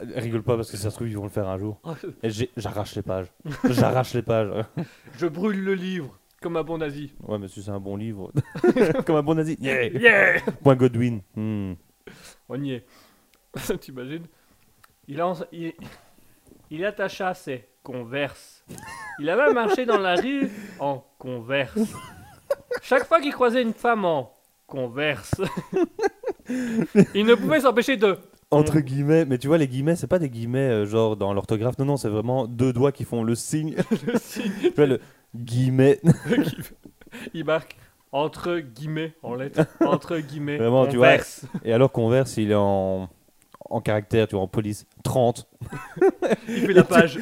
[0.00, 1.80] Rigole pas parce que ça se trouve, ils vont le faire un jour.
[1.84, 3.26] Oh, Et j'ai- j'arrache les pages.
[3.64, 4.50] J'arrache les pages.
[5.16, 7.14] Je brûle le livre, comme un bon nazi.
[7.22, 8.32] Ouais, mais si c'est un bon livre.
[9.06, 9.56] Comme un bon nazi.
[9.60, 11.20] Yeah Yeah Point Godwin.
[11.36, 11.74] Hmm.
[12.48, 12.84] On y est.
[13.80, 14.26] T'imagines?
[15.06, 15.72] Il, a, il,
[16.70, 18.64] il attacha ses converses.
[19.20, 20.50] Il a même marché dans la rue
[20.80, 21.78] en converse.
[22.82, 24.32] Chaque fois qu'il croisait une femme en
[24.66, 25.34] converse,
[26.48, 28.18] il ne pouvait s'empêcher de.
[28.50, 31.78] Entre guillemets, mais tu vois, les guillemets, c'est pas des guillemets euh, genre dans l'orthographe.
[31.78, 33.74] Non, non, c'est vraiment deux doigts qui font le signe.
[34.06, 35.00] Le signe tu vois, le
[35.34, 36.00] guillemet.
[37.34, 37.76] il marque
[38.12, 39.66] entre guillemets en lettres.
[39.80, 40.58] Entre guillemets.
[40.58, 41.08] Vraiment, tu vois.
[41.08, 41.46] converse.
[41.64, 43.08] Et alors Converse, il est en,
[43.64, 45.48] en caractère, tu vois, en police 30.
[46.48, 47.18] Il fait la page.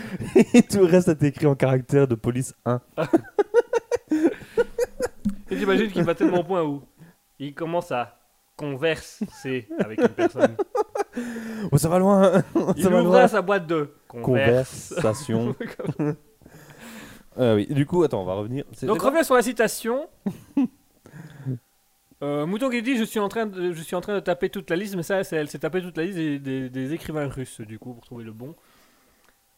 [0.52, 2.80] Et tout le reste est écrit en caractère de police 1.
[5.52, 6.82] Et j'imagine qu'il va tellement au point où
[7.38, 8.18] il commence à
[8.56, 10.56] converser avec une personne.
[11.70, 12.42] Oh, ça va loin
[12.76, 14.88] Il Ça va loin sa boîte de converse.
[14.96, 15.54] Conversation.
[17.38, 18.62] Euh, oui, du coup, attends, on va revenir.
[18.72, 20.06] C'est- Donc c'est reviens sur la citation.
[22.22, 24.48] Euh, Mouton qui dit je suis en train de je suis en train de taper
[24.48, 26.92] toute la liste mais ça c'est- elle s'est tapée toute la liste des, des- des
[26.92, 28.54] écrivains russes du coup pour trouver le bon.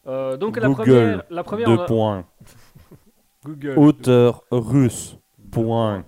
[0.07, 2.25] Euh, donc la Google, première la première Deux a- points.
[3.45, 5.15] Google Auteur russe.
[5.55, 6.03] Point.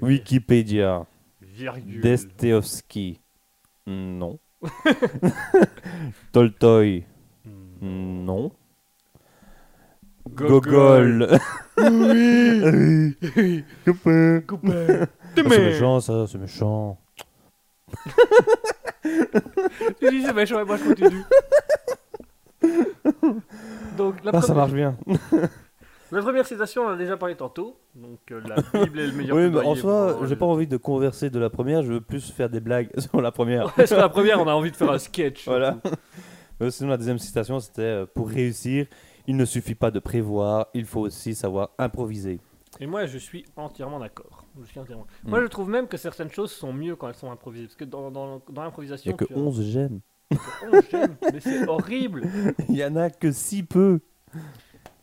[0.00, 1.06] Wikipédia.
[1.42, 2.00] Virgule.
[2.00, 3.20] Dostoevsky.
[3.86, 4.38] Non.
[6.32, 7.04] Tolstoy.
[7.44, 8.24] Hmm.
[8.24, 8.50] Non.
[10.30, 11.28] Gogol.
[11.78, 13.14] Oui.
[13.36, 13.64] oui.
[13.84, 14.40] Copain.
[14.46, 15.06] Copain.
[15.36, 16.98] Ah, C'est méchant ça, c'est méchant.
[19.02, 21.22] Tu dis c'est méchant et moi je continue.
[23.96, 24.96] Donc la, Ah, ça première, marche bien.
[26.12, 27.76] La première citation on en a déjà parlé tantôt.
[27.94, 30.76] Donc euh, la Bible est le meilleur Oui, mais en soi, j'ai pas envie de
[30.76, 33.76] converser de la première, je veux plus faire des blagues sur la première.
[33.78, 35.46] Ouais, sur la première, on a envie de faire un sketch.
[35.46, 35.78] Voilà.
[36.70, 38.86] Sinon, la deuxième citation, c'était euh, Pour réussir,
[39.26, 42.38] il ne suffit pas de prévoir, il faut aussi savoir improviser.
[42.80, 44.44] Et moi, je suis entièrement d'accord.
[44.60, 45.06] Je suis entièrement.
[45.24, 45.30] Mm.
[45.30, 47.64] Moi, je trouve même que certaines choses sont mieux quand elles sont improvisées.
[47.66, 50.00] Parce que dans, dans, dans Il n'y l'improvisation, a que tu as- 11 j'aime.
[50.30, 52.22] 11 j'aime, mais c'est horrible.
[52.68, 54.00] Il y en a que si peu.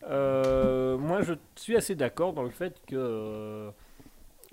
[0.09, 2.95] Euh, moi, je suis assez d'accord dans le fait que.
[2.95, 3.71] euh,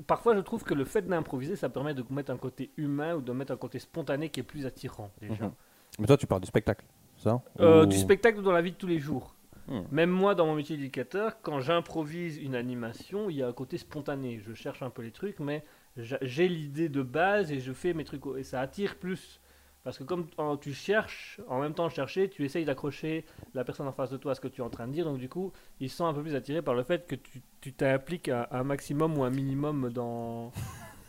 [0.08, 3.20] Parfois, je trouve que le fait d'improviser, ça permet de mettre un côté humain ou
[3.20, 5.44] de mettre un côté spontané qui est plus attirant, déjà.
[5.44, 5.52] Mhm.
[6.00, 6.84] Mais toi, tu parles du spectacle,
[7.16, 7.40] ça?
[7.60, 9.36] Euh, Ou- Du spectacle dans la vie de tous les jours.
[9.68, 9.82] Hmm.
[9.92, 13.78] Même moi, dans mon métier d'éducateur, quand j'improvise une animation, il y a un côté
[13.78, 14.40] spontané.
[14.44, 15.64] Je cherche un peu les trucs, mais
[15.96, 18.26] j'a- j'ai l'idée de base et je fais mes trucs.
[18.26, 19.40] au- Et ça attire plus.
[19.84, 23.64] Parce que comme quand tu cherches, en même temps de chercher, tu essayes d'accrocher la
[23.64, 25.04] personne en face de toi à ce que tu es en train de dire.
[25.04, 27.16] Donc du coup, ils sont un peu plus attirés par le fait que
[27.60, 30.52] tu t'impliques un, un maximum ou un minimum dans...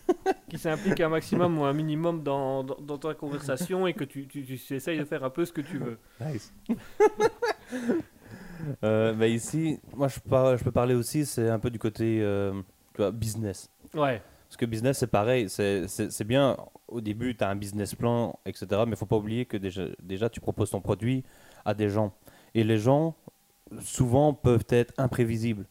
[0.49, 4.27] qui s'implique un maximum ou un minimum dans, dans, dans ta conversation et que tu,
[4.27, 5.97] tu, tu essayes de faire un peu ce que tu veux.
[6.19, 6.53] Nice.
[8.83, 12.21] Euh, mais ici, moi, je, par- je peux parler aussi, c'est un peu du côté
[12.21, 12.53] euh,
[12.93, 13.69] tu vois, business.
[13.93, 14.21] Ouais.
[14.47, 15.49] Parce que business, c'est pareil.
[15.49, 18.67] C'est bien, au début, tu as un business plan, etc.
[18.85, 21.23] Mais il faut pas oublier que déjà, déjà, tu proposes ton produit
[21.65, 22.13] à des gens.
[22.53, 23.15] Et les gens,
[23.81, 25.65] souvent, peuvent être imprévisibles.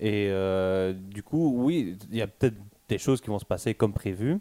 [0.00, 2.56] Et euh, du coup, oui, il y a peut-être
[2.88, 4.40] des choses qui vont se passer comme prévu.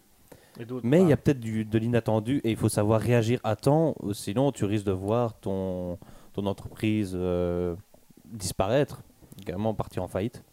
[0.83, 4.51] Mais il y a peut-être de l'inattendu et il faut savoir réagir à temps, sinon
[4.51, 5.97] tu risques de voir ton,
[6.33, 7.75] ton entreprise euh,
[8.25, 9.01] disparaître,
[9.41, 10.43] également partir en faillite.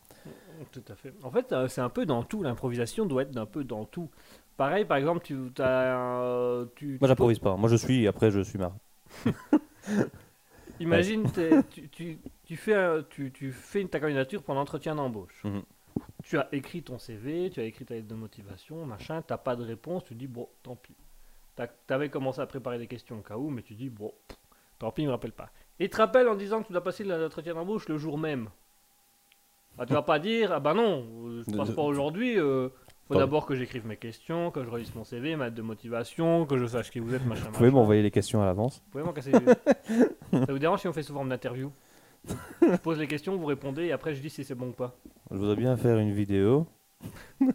[0.73, 1.13] Tout à fait.
[1.23, 2.43] En fait, euh, c'est un peu dans tout.
[2.43, 4.11] L'improvisation doit être d'un peu dans tout.
[4.57, 8.31] Pareil, par exemple, tu as, un- tu, Moi j'improvise pas, moi je suis et après
[8.31, 8.75] je suis marre.
[10.81, 11.25] Imagine,
[11.71, 15.43] tu, tu, tu fais, un- tu, tu fais une, ta candidature pour l'entretien d'embauche.
[15.45, 15.63] Mhm.
[16.23, 19.57] Tu as écrit ton CV, tu as écrit ta lettre de motivation, machin, t'as pas
[19.57, 20.95] de réponse, tu dis bon, tant pis.
[21.87, 24.37] T'avais commencé à préparer des questions au cas où, mais tu dis bon, pff,
[24.79, 25.51] tant pis, il me rappelle pas.
[25.79, 28.51] Et il te rappelle en disant que tu dois passer l'entretien d'embauche le jour même.
[29.79, 32.39] Bah, tu vas pas dire ah bah non, euh, je passe pas aujourd'hui.
[32.39, 32.69] euh,
[33.09, 33.21] faut Pardon.
[33.27, 36.57] d'abord que j'écrive mes questions, que je relise mon CV, ma lettre de motivation, que
[36.59, 37.45] je sache qui vous êtes, machin.
[37.45, 37.77] Vous pouvez machin.
[37.77, 40.09] m'envoyer les questions à l'avance Vous pouvez m'en casser les yeux.
[40.47, 41.71] Ça vous dérange si on fait sous forme d'interview
[42.63, 44.97] Je pose les questions, vous répondez et après je dis si c'est bon ou pas.
[45.31, 46.67] Je voudrais bien faire une vidéo.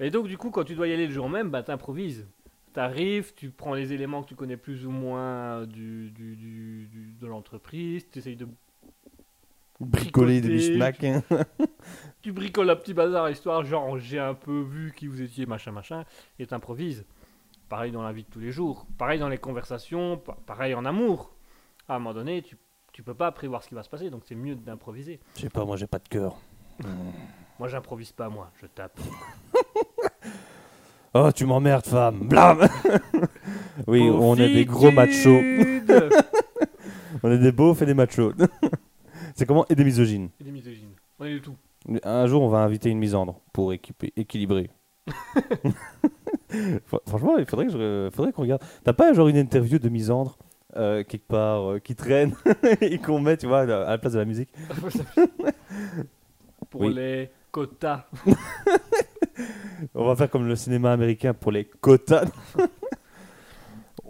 [0.00, 2.26] Et donc du coup quand tu dois y aller le jour même, bah t'improvises.
[2.72, 7.12] T'arrives, tu prends les éléments que tu connais plus ou moins du, du- du- du-
[7.20, 8.46] de l'entreprise, tu essayes de...
[9.80, 11.04] Bricoler des snacks.
[11.04, 11.22] hein.
[12.22, 15.70] Tu bricoles un petit bazar histoire, genre j'ai un peu vu qui vous étiez, machin
[15.70, 16.04] machin,
[16.40, 17.04] et t'improvises.
[17.68, 20.84] Pareil dans la vie de tous les jours, pareil dans les conversations, pa- pareil en
[20.84, 21.32] amour.
[21.88, 22.56] À un moment donné, tu,
[22.92, 25.20] tu peux pas prévoir ce qui va se passer, donc c'est mieux d'improviser.
[25.36, 26.36] Je sais pas, moi j'ai pas de cœur.
[27.60, 28.98] Moi, j'improvise pas, moi, je tape.
[31.14, 32.28] Oh, tu m'emmerdes, femme.
[32.28, 32.68] Blam
[33.86, 35.40] Oui, on est des gros machos.
[37.22, 38.32] On est des beaufs et des machos.
[39.38, 40.30] C'est comment Et des misogynes.
[40.40, 40.90] Et des misogynes.
[41.20, 41.54] On est de tout.
[42.02, 44.68] Un jour, on va inviter une misandre pour équiper, équilibrer.
[46.50, 48.62] Fr- Franchement, il faudrait que je, faudrait qu'on regarde.
[48.82, 50.36] T'as pas genre une interview de misandre
[50.76, 52.34] euh, quelque part euh, qui traîne
[52.80, 54.50] et qu'on met, tu vois, à la place de la musique?
[56.70, 56.92] Pour Oui.
[56.94, 58.06] les quotas.
[59.94, 62.24] On va faire comme le cinéma américain pour les quotas.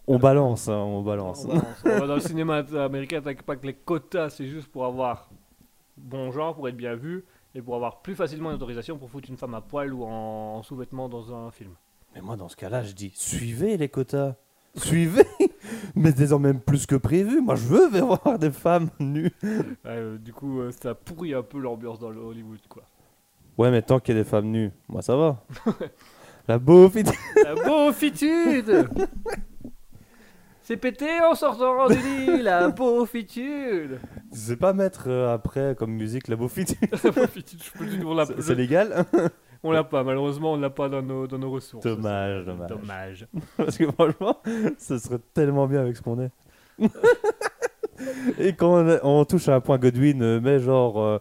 [0.09, 1.45] On balance, hein, on balance.
[1.45, 1.65] On, balance.
[1.85, 5.31] On va dans le cinéma américain, t'inquiète pas que les quotas, c'est juste pour avoir
[5.97, 9.29] bon genre, pour être bien vu, et pour avoir plus facilement une autorisation pour foutre
[9.31, 11.73] une femme à poil ou en, en sous-vêtements dans un film.
[12.15, 14.35] Mais moi, dans ce cas-là, je dis suivez les quotas.
[14.77, 15.27] Suivez
[15.95, 17.41] Mettez-en même plus que prévu.
[17.41, 19.33] Moi, je veux voir des femmes nues.
[19.43, 22.83] Ouais, euh, du coup, euh, ça pourrit un peu l'ambiance dans le Hollywood, quoi.
[23.57, 25.45] Ouais, mais tant qu'il y a des femmes nues, moi, ça va.
[26.49, 27.15] La beaufitude.
[27.45, 28.87] La beaufitude
[30.69, 31.95] C'est pété en sortant du
[32.27, 33.99] lit, la beaufitude
[34.31, 38.07] Tu sais pas mettre euh, après comme musique la beaufitude La beaufitude, je peux dire,
[38.13, 39.07] l'a C'est c'est légal
[39.65, 41.87] On l'a pas, malheureusement, on l'a pas dans nos, dans nos ressources.
[41.87, 42.69] Dommage, dommage.
[42.69, 43.27] Dommage.
[43.57, 44.43] Parce que franchement,
[44.77, 46.31] ce serait tellement bien avec ce qu'on est.
[48.39, 51.19] Et quand on, on touche à un point Godwin, euh, mais genre euh,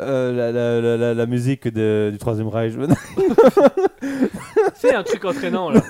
[0.00, 2.74] euh, la, la, la, la- la musique de- du Troisième Reich.
[4.74, 5.80] C'est un truc entraînant là.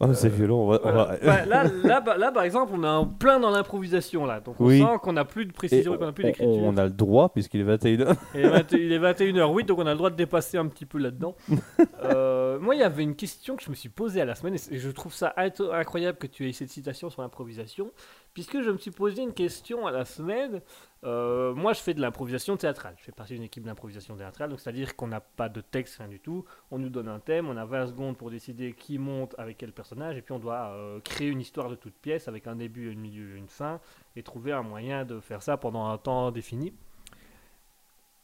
[0.00, 0.58] Oh, c'est violent.
[0.58, 1.04] On va, on Voilà.
[1.04, 4.40] va- Ouais, là, là, bah- là, par exemple, on est en plein dans l'improvisation là.
[4.40, 4.78] Donc on Oui.
[4.80, 6.48] sent qu'on n'a plus de précision et qu'on n'a plus d'écriture.
[6.62, 8.16] on a le droit, puisqu'il est 21h.
[8.34, 10.98] Et vingt- il est 21h08, donc on a le droit de dépasser un petit peu
[10.98, 11.34] là-dedans.
[12.02, 14.56] Euh, moi, il y avait une question que je me suis posée à la semaine,
[14.70, 17.90] et je trouve ça incroyable que tu aies cette citation sur l'improvisation,
[18.34, 20.60] puisque je me suis posé une question à la semaine.
[21.04, 22.94] Euh, moi, je fais de l'improvisation théâtrale.
[22.98, 26.08] Je fais partie d'une équipe d'improvisation théâtrale, donc c'est-à-dire qu'on n'a pas de texte, rien
[26.08, 26.44] du tout.
[26.70, 29.72] On nous donne un thème, on a 20 secondes pour décider qui monte avec quel
[29.72, 32.92] personnage, et puis on doit euh, créer une histoire de toute pièce avec un début,
[32.92, 33.80] un milieu une fin,
[34.14, 36.74] et trouver un moyen de faire ça pendant un temps défini.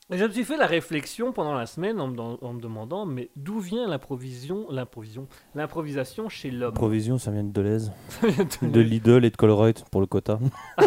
[0.09, 2.61] Et je me suis fait la réflexion pendant la semaine en me, en- en me
[2.61, 5.27] demandant, mais d'où vient l'improvision, l'improvision,
[5.57, 6.75] l'improvisation chez l'homme?
[6.75, 7.91] Provision, ça vient de Deleuze.
[8.63, 10.39] De Lidl et de Colruyt pour le quota.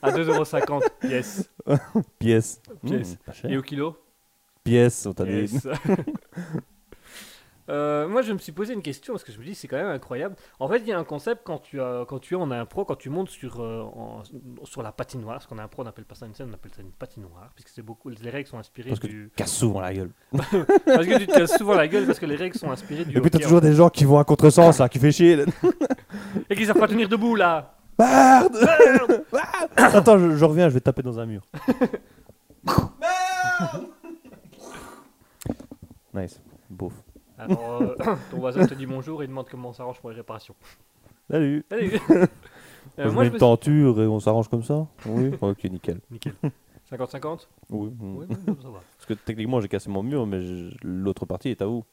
[0.00, 1.50] À 2,50€, yes.
[2.20, 2.62] Pièce.
[2.84, 3.18] Pièce.
[3.44, 3.48] Mmh.
[3.50, 3.96] Et au kilo?
[4.62, 5.58] Pièce, on t'a dit.
[7.68, 9.76] Euh, moi, je me suis posé une question parce que je me dis c'est quand
[9.76, 10.36] même incroyable.
[10.58, 12.84] En fait, il y a un concept quand tu, as, quand tu es en impro,
[12.84, 14.22] quand tu montes sur, euh, en-
[14.64, 16.82] sur la patinoire, parce qu'en impro, on appelle pas ça une scène, on appelle ça
[16.82, 19.30] une patinoire, puisque c'est beaucoup, les règles sont inspirées Parce que du.
[19.36, 20.10] Casse souvent la gueule.
[20.32, 23.16] Parce que tu te casses souvent la gueule parce que les règles sont inspirées du.
[23.16, 25.44] Et puis t'as toujours des gens qui vont à contresens, là, qui fait chier.
[26.50, 28.56] Et qui savent pas tenir debout là Merde
[29.76, 31.42] Attends, je, je reviens, je vais taper dans un mur.
[36.14, 36.40] nice.
[37.38, 37.94] Alors, euh,
[38.30, 40.54] ton voisin te dit bonjour et demande comment on s'arrange pour les réparations.
[41.30, 41.64] Salut.
[41.70, 41.92] Salut
[42.98, 45.30] Euh, je Moi, mets je me une tenture et on s'arrange comme ça Oui.
[45.40, 46.00] Ok, nickel.
[46.10, 46.32] Nickel.
[46.90, 47.92] 50-50 Oui.
[48.00, 48.80] Oui, oui, ça va.
[48.96, 51.84] Parce que techniquement, j'ai cassé mon mur, mais je- l'autre partie est à vous.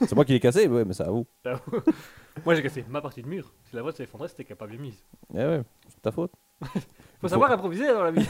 [0.00, 1.26] C'est moi qui l'ai cassé, ouais, mais c'est à vous.
[2.44, 3.50] Moi, j'ai cassé ma partie de mur.
[3.64, 5.02] Si la vôtre s'est effondrée, c'était capable de mise.
[5.34, 6.32] Eh ouais, c'est ta faute.
[6.62, 6.68] Faut
[7.22, 8.28] Faut- savoir improviser dans la vie.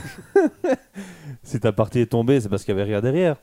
[1.42, 3.36] Si ta partie est tombée, c'est parce qu'il y avait rien derrière.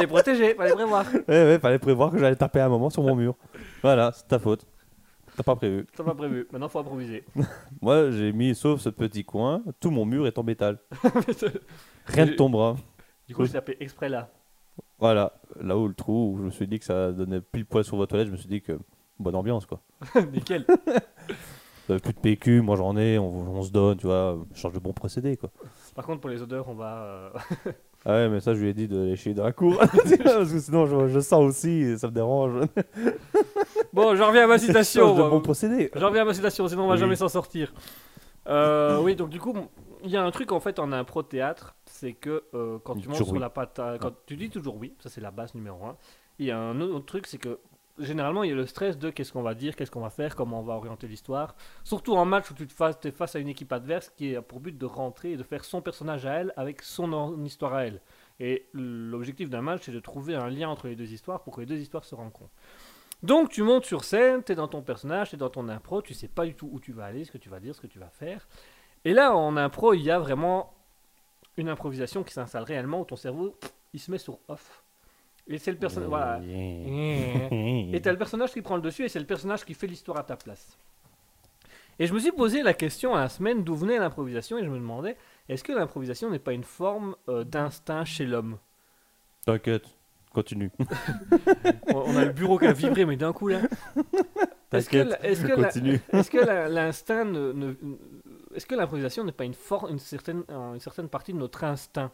[0.00, 1.04] Les protéger, les prévoir.
[1.28, 3.34] Ouais, ouais, fallait prévoir que j'allais taper à un moment sur mon mur.
[3.82, 4.66] Voilà, c'est ta faute.
[5.36, 5.84] T'as pas prévu.
[5.96, 6.46] Ça pas prévu.
[6.52, 7.24] Maintenant, faut improviser.
[7.82, 10.78] Moi, j'ai mis, sauf ce petit coin, tout mon mur est en métal.
[12.06, 12.76] Rien ne J'ai- tombera.
[13.26, 14.28] du coup, je tapé exprès là.
[14.98, 17.84] Voilà, là où le trou, où je me suis dit que ça donnait pile poil
[17.84, 18.78] sur votre toilette, je me suis dit que
[19.18, 19.80] bonne ambiance quoi.
[20.32, 20.64] Nickel.
[21.88, 24.72] Avez plus de PQ, moi j'en ai, on, on se donne, tu vois, je change
[24.72, 25.50] de bon procédé quoi.
[25.94, 27.32] Par contre, pour les odeurs, on va.
[28.06, 29.76] Ah ouais, mais ça je lui ai dit de lécher dans la cour,
[30.24, 32.52] parce que sinon je, je sens aussi et ça me dérange.
[33.92, 35.14] Bon, j'en reviens à ma citation.
[35.14, 35.30] moi.
[35.30, 35.90] bon procédé.
[35.94, 37.00] J'en reviens à ma citation, sinon on va Oui.
[37.00, 37.72] jamais s'en sortir.
[38.48, 39.54] Euh, oui, donc du coup,
[40.02, 43.06] il y a un truc en fait en impro théâtre, c'est que euh, quand tu
[43.08, 43.40] montes Toujours sur oui.
[43.40, 45.96] la patte, à- quand tu dis toujours oui, ça c'est la base numéro un.
[46.40, 47.58] Il y a un autre truc, c'est que
[47.98, 50.36] généralement il y a le stress de qu'est-ce qu'on va dire, qu'est-ce qu'on va faire,
[50.36, 51.54] comment on va orienter l'histoire.
[51.84, 54.42] Surtout en match où tu te fasses, es face à une équipe adverse qui a
[54.42, 57.86] pour but de rentrer et de faire son personnage à elle avec son histoire à
[57.86, 58.00] elle.
[58.40, 61.60] Et l'objectif d'un match, c'est de trouver un lien entre les deux histoires pour que
[61.60, 62.54] les deux histoires se rencontrent.
[63.22, 66.02] Donc tu montes sur scène, tu es dans ton personnage, tu es dans ton impro,
[66.02, 67.80] tu sais pas du tout où tu vas aller, ce que tu vas dire, ce
[67.80, 68.46] que tu vas faire.
[69.04, 70.74] Et là, en impro, il y a vraiment
[71.56, 73.56] une improvisation qui s'installe réellement où ton cerveau,
[73.92, 74.83] il se met sur off.
[75.48, 76.08] Et c'est le personnage...
[76.08, 76.40] Voilà.
[76.44, 80.18] Et t'as le personnage qui prend le dessus et c'est le personnage qui fait l'histoire
[80.18, 80.78] à ta place.
[81.98, 84.68] Et je me suis posé la question à la semaine d'où venait l'improvisation et je
[84.68, 85.16] me demandais
[85.48, 88.58] est-ce que l'improvisation n'est pas une forme euh, d'instinct chez l'homme?
[89.46, 89.84] T'inquiète,
[90.32, 90.72] continue.
[91.88, 93.60] on, a le bureau qui a vibré, mais d'un coup là.
[94.72, 96.00] Est-ce que, est-ce que, la- continue.
[96.12, 97.26] est-ce que la- l'instinct
[98.56, 102.10] est-ce que l'improvisation n'est pas une, for- une, certaine, une certaine partie de notre instinct?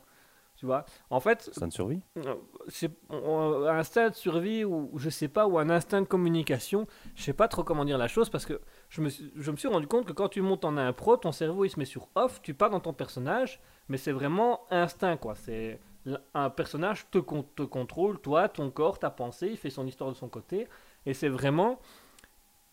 [0.61, 0.85] Tu vois.
[1.09, 2.35] En fait, Ça ne survit euh,
[2.69, 6.87] c'est- on- un instinct de survie ou je sais pas ou un instinct de communication
[7.15, 9.57] je sais pas trop comment dire la chose parce que je me, suis, je me
[9.57, 12.09] suis rendu compte que quand tu montes en impro ton cerveau il se met sur
[12.15, 13.59] off tu pars dans ton personnage
[13.89, 15.35] mais c'est vraiment instinct quoi.
[15.35, 15.81] C'est
[16.35, 20.11] un personnage te, con- te contrôle toi ton corps ta pensée il fait son histoire
[20.11, 20.69] de son côté
[21.07, 21.79] et c'est vraiment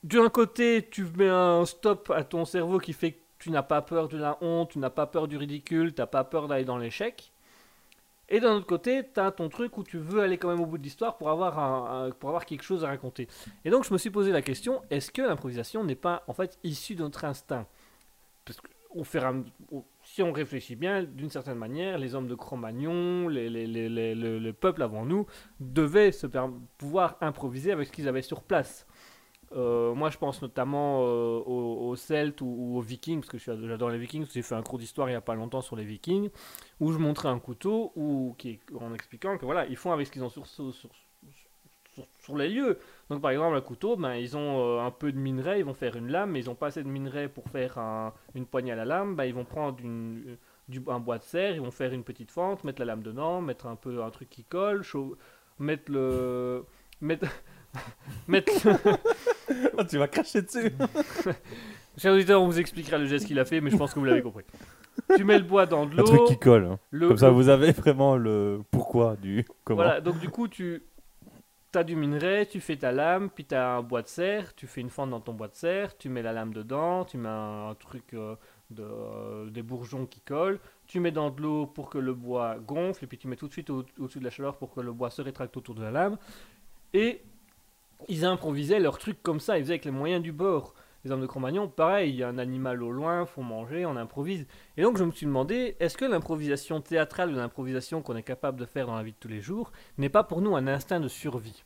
[0.04, 3.82] d'un côté tu mets un stop à ton cerveau qui fait que tu n'as pas
[3.82, 6.66] peur de la honte tu n'as pas peur du ridicule tu n'as pas peur d'aller
[6.66, 7.32] dans l'échec
[8.30, 10.66] et d'un autre côté, tu as ton truc où tu veux aller quand même au
[10.66, 13.28] bout de l'histoire pour avoir, quelque chose à raconter.
[13.66, 16.58] Et donc je me suis posé la question, est-ce que l'improvisation n'est pas en fait
[16.64, 17.66] issue de notre instinct?
[18.46, 18.68] Parce que
[20.04, 24.16] si on réfléchit bien, d'une certaine manière, les hommes de Cro-Magnon, les, les- les- les-
[24.16, 25.26] le, le peuple avant nous,
[25.60, 26.26] devaient se
[26.78, 28.88] pouvoir improviser avec ce qu'ils avaient sur place.
[29.54, 33.90] Euh, moi, je pense notamment euh, aux, aux Celtes ou, aux Vikings, parce que j'adore
[33.90, 34.26] les Vikings.
[34.34, 36.30] J'ai fait un cours d'histoire il n'y a pas longtemps sur les Vikings,
[36.80, 40.12] où je montrais un couteau, ou qui, en expliquant que voilà, ils font avec ce
[40.12, 40.74] qu'ils ont sur, sur,
[42.20, 42.78] sur, les lieux.
[43.10, 45.74] Donc, par exemple, un couteau, ben, ils ont euh, un peu de minerai, ils vont
[45.74, 48.74] faire une lame, mais ils n'ont pas assez de minerai pour faire un- une poignée
[48.74, 49.16] à la lame.
[49.16, 50.38] Ben, ils vont prendre du,
[50.88, 53.68] un bois de serre, ils vont faire une petite fente, mettre la lame dedans, mettre
[53.68, 54.84] un peu un truc qui colle,
[55.60, 56.66] mettre le.
[57.00, 57.28] Mettre,
[58.28, 58.52] mettre,
[59.90, 60.72] Tu vas cracher dessus
[61.98, 64.06] Cher auditeur, on vous expliquera le geste qu'il a fait, mais je pense que vous
[64.06, 64.44] l'avez compris.
[65.16, 66.26] Tu mets le bois dans de Un truc l'eau.
[66.26, 66.66] qui colle.
[66.66, 66.80] hein.
[67.00, 69.78] Comme ça, vous avez vraiment le pourquoi du comment.
[69.84, 70.84] Voilà, donc du coup, tu
[71.74, 74.68] as du minerai, tu fais ta lame, puis tu as un bois de serre, tu
[74.68, 77.30] fais une fente dans ton bois de serre, tu mets la lame dedans, tu mets
[77.30, 78.36] un, un truc euh,
[78.72, 82.58] de, euh, des bourgeons qui collent, tu mets dans de l'eau pour que le bois
[82.60, 84.82] gonfle, et puis tu mets tout de suite au- au-dessus de la chaleur pour que
[84.82, 86.18] le bois se rétracte autour de la lame.
[86.94, 87.22] Et
[88.08, 90.74] ils improvisaient leur truc comme ça, ils faisaient avec les moyens du bord.
[91.04, 93.96] les hommes de Cro-Magnon, pareil, il y a un animal au loin, faut manger, on
[93.96, 94.46] improvise.
[94.76, 98.60] Et donc je me suis demandé, est-ce que l'improvisation théâtrale ou l'improvisation qu'on est capable
[98.60, 101.00] de faire dans la vie de tous les jours n'est pas pour nous un instinct
[101.00, 101.64] de survie?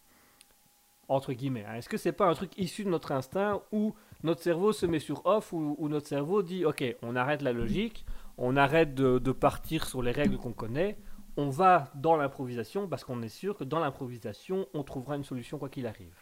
[1.08, 1.66] Entre guillemets.
[1.68, 1.76] hein.
[1.76, 3.94] Est-ce que c'est pas un truc issu de notre instinct où
[4.24, 7.52] notre cerveau se met sur off, où, où notre cerveau dit, ok, on arrête la
[7.52, 8.06] logique,
[8.38, 10.98] on arrête de partir sur les règles qu'on connaît,
[11.38, 15.58] on va dans l'improvisation parce qu'on est sûr que dans l'improvisation, on trouvera une solution
[15.58, 16.21] quoi qu'il arrive?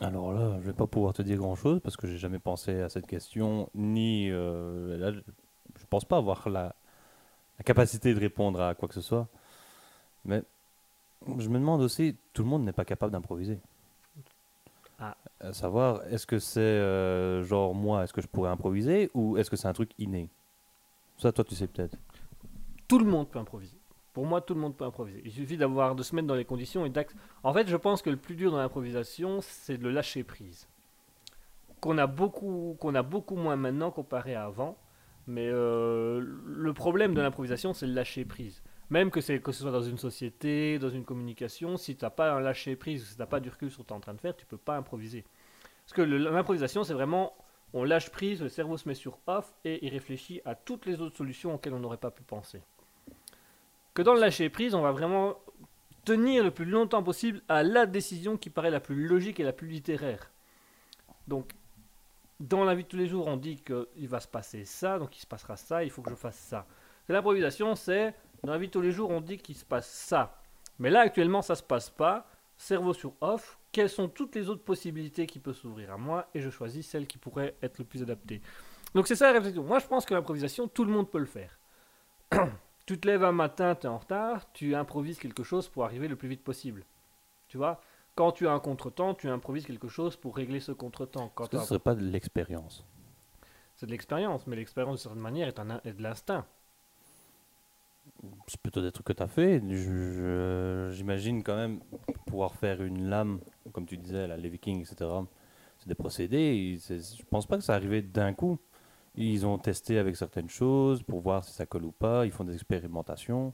[0.00, 2.80] Alors là, je vais pas pouvoir te dire grand chose parce que j'ai jamais pensé
[2.80, 5.20] à cette question, ni euh, là, je
[5.78, 6.74] je pense pas avoir la,
[7.58, 9.28] la capacité de répondre à quoi que ce soit.
[10.24, 10.42] Mais
[11.38, 13.58] je me demande aussi, tout le monde n'est pas capable d'improviser.
[14.98, 15.16] Ah.
[15.40, 19.48] À savoir, est-ce que c'est euh, genre moi, est-ce que je pourrais improviser ou est-ce
[19.48, 20.28] que c'est un truc inné?
[21.16, 21.96] Ça, toi, tu sais peut-être.
[22.86, 23.79] Tout le monde peut improviser.
[24.12, 25.22] Pour moi, tout le monde peut improviser.
[25.24, 27.14] Il suffit d'avoir de se mettre dans les conditions et d'act.
[27.42, 30.68] En fait, je pense que le plus dur dans l'improvisation, c'est de le lâcher prise.
[31.80, 34.76] Qu'on a beaucoup, qu'on a beaucoup moins maintenant comparé à avant.
[35.26, 38.62] Mais euh, le problème de l'improvisation, c'est le lâcher prise.
[38.90, 42.32] Même que, que ce soit dans une société, dans une communication, si tu n'as pas
[42.32, 44.00] un lâcher prise, si tu n'as pas du recul sur ce que tu es en
[44.00, 45.24] train de faire, tu peux pas improviser.
[45.84, 47.32] Parce que l'improvisation, c'est vraiment,
[47.72, 51.00] on lâche prise, le cerveau se met sur off et il réfléchit à toutes les
[51.00, 52.60] autres solutions auxquelles on n'aurait pas pu penser.
[53.94, 55.36] Que dans le lâcher prise, on va vraiment
[56.04, 59.52] tenir le plus longtemps possible à la décision qui paraît la plus logique et la
[59.52, 60.30] plus littéraire.
[61.28, 61.52] Donc,
[62.38, 65.16] dans la vie de tous les jours, on dit qu'il va se passer ça, donc
[65.16, 66.66] il se passera ça, il faut que je fasse ça.
[67.08, 70.40] L'improvisation, c'est dans la vie de tous les jours, on dit qu'il se passe ça.
[70.78, 72.26] Mais là, actuellement, ça se passe pas.
[72.56, 73.58] Cerveau sur off.
[73.72, 77.06] Quelles sont toutes les autres possibilités qui peuvent s'ouvrir à moi et je choisis celle
[77.06, 78.40] qui pourrait être le plus adaptée.
[78.94, 79.62] Donc c'est ça la réflexion.
[79.62, 81.58] Moi, je pense que l'improvisation, tout le monde peut le faire.
[82.90, 86.08] tu te lèves un matin, tu es en retard, tu improvises quelque chose pour arriver
[86.08, 86.84] le plus vite possible.
[87.46, 87.80] Tu vois
[88.16, 91.30] Quand tu as un contretemps, tu improvises quelque chose pour régler ce contretemps.
[91.36, 92.84] Quand ce serait pas de l'expérience
[93.76, 96.44] C'est de l'expérience, mais l'expérience, de certaine manière, est, un, est de l'instinct.
[98.48, 99.62] C'est plutôt des trucs que tu as fait.
[100.92, 101.78] J'imagine quand même
[102.26, 103.38] pouvoir faire une lame,
[103.72, 105.08] comme tu disais, là, les Vikings, etc.
[105.78, 106.76] C'est des procédés.
[106.88, 108.58] Je pense pas que ça arrivait d'un coup.
[109.16, 112.24] Ils ont testé avec certaines choses pour voir si ça colle ou pas.
[112.26, 113.52] Ils font des expérimentations.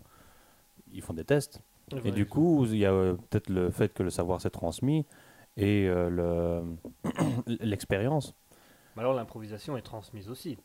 [0.93, 1.61] Ils font des tests.
[2.05, 5.07] Et du coup, il y a euh, peut-être le fait que le savoir s'est transmis
[5.57, 6.77] et euh, le-
[7.47, 8.35] l'expérience.
[8.97, 10.59] Mais alors l'improvisation est transmise aussi.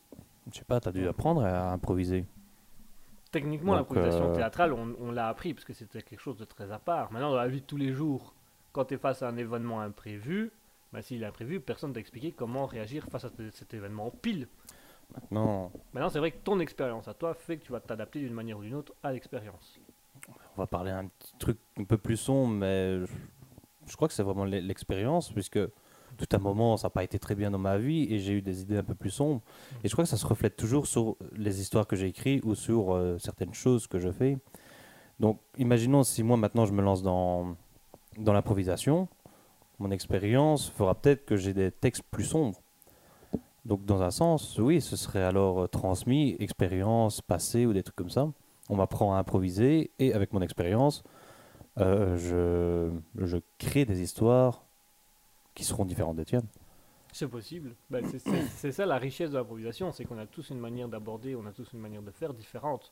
[0.50, 2.24] Je sais pas, tu as dû apprendre à improviser.
[3.30, 6.70] Techniquement, l'improvisation euh, théâtrale, on, on l'a appris parce que c'était quelque chose de très
[6.70, 7.10] à part.
[7.12, 8.34] Maintenant, dans la vie de tous les jours,
[8.72, 10.50] quand tu es face à un événement imprévu,
[10.92, 14.10] bah, s'il est imprévu, personne ne t'a expliqué comment réagir face à ce- cet événement
[14.10, 14.48] pile.
[15.30, 18.32] Non, Maintenant, c'est vrai que ton expérience à toi fait que tu vas t'adapter d'une
[18.34, 19.78] manière ou d'une autre à l'expérience.
[20.56, 23.06] on va parler un petit truc un peu plus sombre, mais je,
[23.86, 25.58] je crois que c'est vraiment l'e- l'expérience, puisque
[26.18, 28.42] tout un moment, ça n'a pas été très bien dans ma vie et j'ai eu
[28.42, 29.40] des idées un peu plus sombres.
[29.82, 32.54] Et je crois que ça se reflète toujours sur les histoires que j'ai écrites ou
[32.54, 34.38] sur euh, certaines choses que je fais.
[35.20, 37.56] Donc, imaginons si moi maintenant je me lance dans,
[38.18, 39.08] dans l'improvisation,
[39.78, 42.60] mon expérience fera peut-être que j'ai des textes plus sombres.
[43.64, 47.96] Donc, dans un sens, oui, ce serait alors euh, transmis, expérience passée ou des trucs
[47.96, 48.28] comme ça.
[48.68, 51.04] On m'apprend à improviser et avec mon expérience,
[51.78, 54.64] euh, je, crée des histoires
[55.54, 56.46] qui seront différentes des tiennes.
[57.12, 57.74] C'est possible.
[57.90, 57.98] Bah,
[58.56, 61.52] c'est- ça la richesse de l'improvisation, c'est qu'on a tous une manière d'aborder, on a
[61.52, 62.90] tous une manière de faire différente.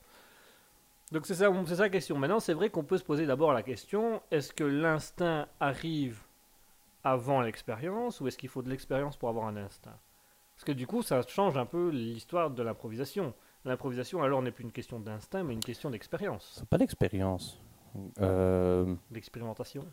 [1.11, 2.17] Donc c'est ça, ça la question.
[2.17, 6.21] Maintenant, c'est vrai qu'on peut se poser d'abord la question est-ce que l'instinct arrive
[7.03, 9.97] avant l'expérience ou est-ce qu'il faut de l'expérience pour avoir un instinct?
[10.61, 13.33] Parce que du coup, ça change un peu l'histoire de l'improvisation.
[13.65, 17.59] L'improvisation, alors, n'est plus une question d'instinct, mais une question d'expérience, C'est pas l'expérience.
[18.21, 19.87] Euh, d'expérimentation.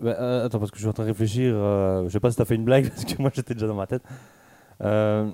[0.00, 1.54] bah, euh, attends, parce que je suis en train de réfléchir.
[1.54, 3.76] euh, je sais pas si t'as fait une blague, parce que moi j'étais déjà dans
[3.76, 4.02] ma tête.
[4.80, 5.30] Euh,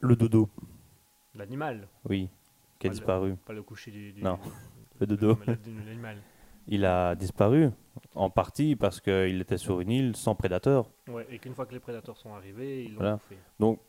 [0.00, 0.48] le dodo,
[1.36, 2.28] L'animal, oui,
[2.80, 3.36] qui a Pas le- disparu.
[3.36, 4.36] pas le coucher du, du- Non,
[4.98, 5.38] le dodo.
[5.86, 6.18] l'animal.
[6.72, 7.70] Il a disparu,
[8.14, 10.88] en partie parce qu'il était sur une île sans prédateur.
[11.08, 13.12] Ouais, et qu'une fois que les prédateurs sont arrivés, ils l'ont Voilà.
[13.14, 13.36] bouffé.
[13.58, 13.80] Donc,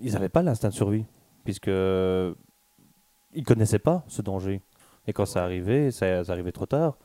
[0.00, 1.04] ils n'avaient pas l'instinct de survie,
[1.44, 1.66] puisque
[3.34, 4.60] ils connaissaient pas ce danger.
[5.06, 6.96] Et quand ça arrivait, ça, ça arrivait trop tard.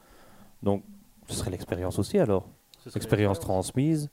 [0.62, 0.84] Donc,
[1.28, 2.48] ce serait l'expérience aussi alors.
[2.86, 3.40] L'expérience l'expérience.
[3.40, 4.10] transmise.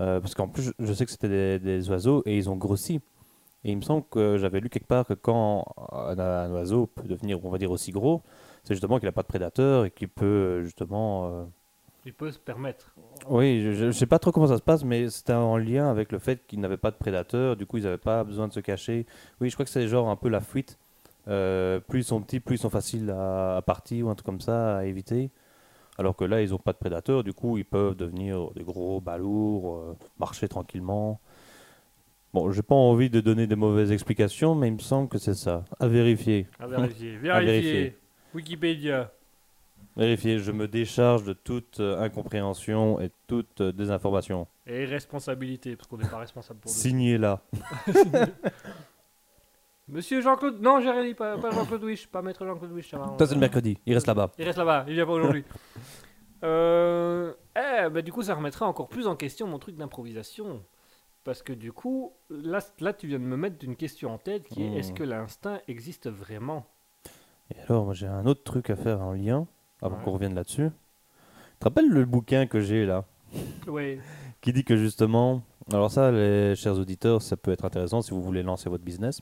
[0.00, 2.56] Euh, parce qu'en plus, je, je sais que c'était des, des oiseaux et ils ont
[2.56, 3.00] grossi.
[3.64, 7.06] Et il me semble que j'avais lu quelque part que quand un, un oiseau peut
[7.06, 8.22] devenir, on va dire, aussi gros,
[8.64, 11.26] c'est justement qu'il n'a pas de prédateur et qu'il peut euh, justement.
[11.26, 11.44] euh,
[12.04, 12.94] Il peut se permettre.
[13.28, 16.12] Oui, je ne sais pas trop comment ça se passe, mais c'était en lien avec
[16.12, 18.60] le fait qu'ils n'avaient pas de prédateurs, du coup ils n'avaient pas besoin de se
[18.60, 19.06] cacher.
[19.40, 20.78] Oui, je crois que c'est genre un peu la fuite.
[21.28, 24.26] Euh, plus ils sont petits, plus ils sont faciles à, à partir ou un truc
[24.26, 25.30] comme ça, à éviter.
[25.98, 29.00] Alors que là, ils n'ont pas de prédateurs, du coup, ils peuvent devenir des gros
[29.00, 31.20] balourds, euh, marcher tranquillement.
[32.32, 35.34] Bon, j'ai pas envie de donner des mauvaises explications, mais il me semble que c'est
[35.34, 35.64] ça.
[35.78, 36.46] À vérifier.
[36.58, 37.18] À vérifier.
[37.30, 37.96] À Vérifier.
[38.34, 39.10] Wikipédia.
[39.96, 44.46] Vérifier, je me décharge de toute euh, incompréhension et toute euh, désinformation.
[44.66, 46.70] Et responsabilité, parce qu'on n'est pas responsable pour.
[46.70, 47.40] Signez là.
[49.88, 50.60] Monsieur Jean-Claude.
[50.62, 52.90] Non, j'ai rien dit, pas, pas Jean-Claude Wish, pas maître Jean-Claude Wish.
[52.90, 53.76] ça va, on- Ça, c'est le mercredi.
[53.84, 54.30] Il reste là-bas.
[54.38, 55.44] Il reste là-bas, il vient pas aujourd'hui.
[56.44, 60.62] euh, eh, bah, du coup, ça remettrait encore plus en question mon truc d'improvisation.
[61.24, 64.44] Parce que du coup, là, là, tu viens de me mettre une question en tête
[64.48, 64.76] qui est Hmm.
[64.76, 66.66] est-ce que l'instinct existe vraiment?
[67.54, 69.46] Et alors, moi, j'ai un autre truc à faire en lien,
[69.80, 70.02] avant Ouais.
[70.04, 70.68] qu'on revienne là-dessus.
[70.70, 73.04] Tu te rappelles le bouquin que j'ai là?
[73.66, 73.98] Ouais.
[74.40, 75.42] qui dit que justement,
[75.72, 79.20] alors ça, les chers auditeurs, ça peut être intéressant si vous voulez lancer votre business.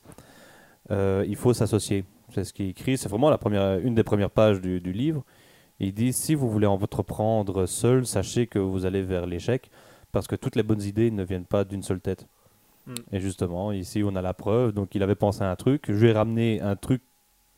[0.89, 2.05] Euh, il faut s'associer.
[2.33, 2.97] C'est ce qui est écrit.
[2.97, 5.23] C'est vraiment la première, une des premières pages du, du livre.
[5.79, 9.69] Il dit si vous voulez entreprendre seul, sachez que vous allez vers l'échec
[10.11, 12.27] parce que toutes les bonnes idées ne viennent pas d'une seule tête.
[12.87, 12.93] Mm.
[13.11, 14.71] Et justement, ici, on a la preuve.
[14.71, 15.85] Donc, il avait pensé à un truc.
[15.87, 17.01] Je lui ai ramené un truc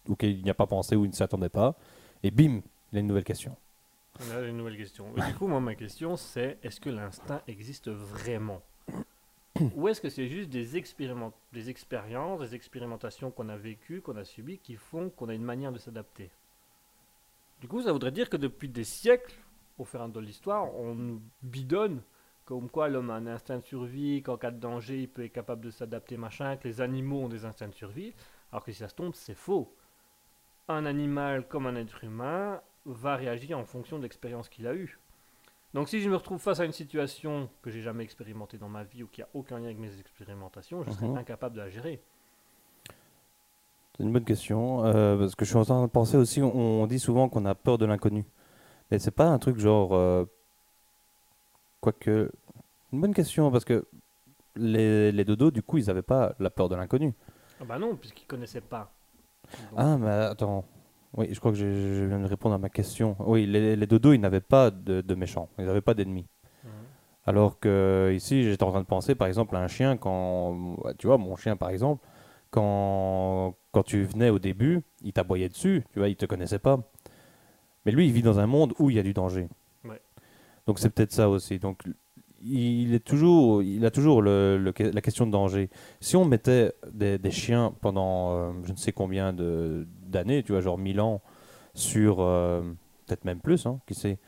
[0.10, 1.76] auquel il n'y a pas pensé ou il ne s'attendait pas.
[2.24, 2.62] Et bim,
[2.92, 3.56] il a une nouvelle question.
[4.20, 5.08] On a une nouvelle question.
[5.18, 8.62] Et du coup, moi, ma question, c'est est-ce que l'instinct existe vraiment?
[9.76, 14.16] Ou est-ce que c'est juste des, expériment- des expériences, des expérimentations qu'on a vécues, qu'on
[14.18, 16.32] a subies, qui font qu'on a une manière de s'adapter?
[17.62, 19.36] Du coup, ça voudrait dire que depuis des siècles,
[19.78, 22.02] au fur et à mesure de l'histoire, on nous bidonne
[22.46, 25.32] comme quoi l'homme a un instinct de survie, qu'en cas de danger, il peut être
[25.32, 28.14] capable de s'adapter, machin, que les animaux ont des instincts de survie,
[28.52, 29.74] alors que si ça se tombe, c'est faux.
[30.68, 35.00] Un animal comme un être humain va réagir en fonction de l'expérience qu'il a eue.
[35.74, 38.84] Donc si je me retrouve face à une situation que j'ai jamais expérimentée dans ma
[38.84, 41.16] vie ou qui a aucun lien avec mes expérimentations, je serais Mhm.
[41.16, 42.02] incapable de la gérer.
[43.98, 44.86] C'est une bonne question.
[44.86, 46.54] euh, parce que je suis en train de penser aussi, on,
[46.84, 48.26] on dit souvent qu'on a peur de l'inconnu.
[48.92, 49.94] Mais c'est pas un truc genre.
[49.96, 50.26] euh,
[51.82, 52.32] Quoique.
[52.94, 53.86] Une bonne question, parce que
[54.56, 57.14] les, les dodos, du coup, ils avaient pas la peur de l'inconnu.
[57.60, 58.94] Ah bah non, puisqu'ils connaissaient pas.
[59.76, 60.66] Ah, mais attends.
[61.16, 63.16] Oui, je crois que je, je viens de répondre à ma question.
[63.20, 65.50] Oui, les, les dodos, ils n'avaient pas de, de méchants.
[65.60, 66.28] Ils n'avaient pas d'ennemis.
[66.64, 66.94] mhm.
[67.26, 71.08] Alors que ici, j'étais en train de penser, par exemple, à un chien quand, tu
[71.08, 72.06] vois, mon chien, par exemple,
[72.52, 76.80] quand, quand tu venais au début, il t'aboyait dessus, tu vois, il te connaissait pas.
[77.86, 79.48] Mais lui, il vit dans un monde où il y a du danger.
[79.84, 80.02] Ouais.
[80.68, 81.60] Donc c'est peut-être ça aussi.
[81.60, 81.84] Donc
[82.46, 85.70] il est toujours, il a toujours le, le- la question de danger.
[86.00, 90.52] Si on mettait des, des chiens pendant euh, je ne sais combien de- d'années, tu
[90.52, 91.22] vois, genre 1000 ans,
[91.74, 92.62] sur euh,
[93.06, 94.20] peut-être même plus, hein, qui sait,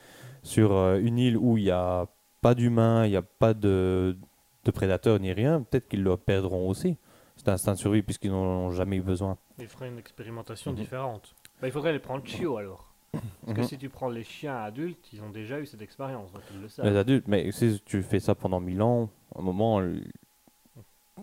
[0.44, 2.08] sur euh, une île où il n'y a
[2.42, 4.18] pas d'humains, il n'y a pas de,
[4.64, 6.98] de prédateurs ni rien, peut-être qu'ils le perdront aussi.
[7.38, 8.38] C'est un instinct de survie puisqu'ils n'en
[8.68, 9.38] ont jamais eu besoin.
[9.60, 10.78] Il ferait une expérimentation Mhm.
[10.78, 11.36] différente.
[11.62, 12.95] Bah, il faudrait les prendre chiots alors.
[13.42, 13.68] Parce que Mhm.
[13.68, 16.68] si tu prends les chiens adultes, ils ont déjà eu cette expérience, donc ils le
[16.70, 16.86] savent.
[16.86, 20.00] Les adultes, mais si tu fais ça pendant 1000 ans, à un moment, euh,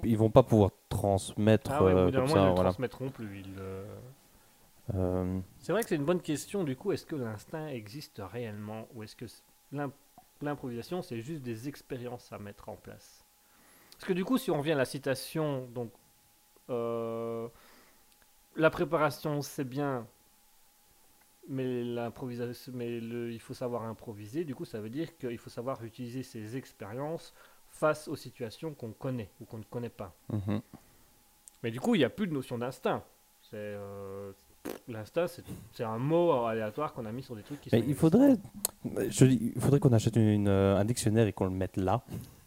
[0.04, 2.48] ils vont pas pouvoir transmettre Ah ouais, au euh, bout d'un comme moment, ils ça.
[2.50, 2.70] ne Voilà.
[2.70, 3.40] transmettront plus.
[3.40, 3.84] ils, euh,
[4.94, 6.64] Euh, C'est vrai que c'est une bonne question.
[6.64, 9.26] Du coup, est-ce que l'instinct existe réellement ou est-ce que
[10.42, 13.24] l'improvisation, c'est juste des expériences à mettre en place?
[13.92, 15.92] Parce que du coup, si on revient à la citation, donc
[16.70, 17.48] euh,
[18.56, 20.06] la préparation, c'est bien,
[21.48, 24.44] mais l'improvisation, mais le- il faut savoir improviser.
[24.44, 27.34] Du coup, ça veut dire qu'il faut savoir utiliser ses expériences
[27.70, 30.14] face aux situations qu'on connaît ou qu'on ne connaît pas.
[30.30, 30.60] mhm.
[31.62, 33.02] Mais du coup, il n'y a plus de notion d'instinct.
[33.50, 34.32] C'est euh,
[34.88, 37.86] l'instinct, c'est c'est un mot aléatoire qu'on a mis sur des trucs qui Mais sont
[37.88, 38.36] il faudrait,
[39.08, 42.02] je il faudrait qu'on achète une, euh, un dictionnaire et qu'on le mette là.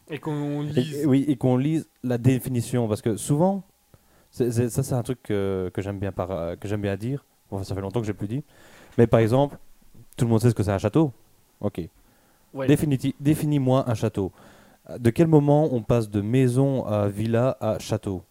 [0.10, 0.96] et qu'on lise.
[1.02, 3.64] et oui, et qu'on lise la définition, parce que souvent,
[4.32, 7.26] c'est- ça c'est un truc que, que j'aime bien, par- que j'aime bien dire.
[7.50, 8.44] Bon, ça fait longtemps que j'ai plus dit.
[8.98, 9.58] Mais par exemple,
[10.18, 11.12] tout le monde sait ce que c'est un château.
[11.62, 11.82] Ok.
[12.54, 12.68] Ouais.
[13.20, 14.32] Définis-moi un château.
[14.98, 18.24] De quel moment on passe de maison à villa à château?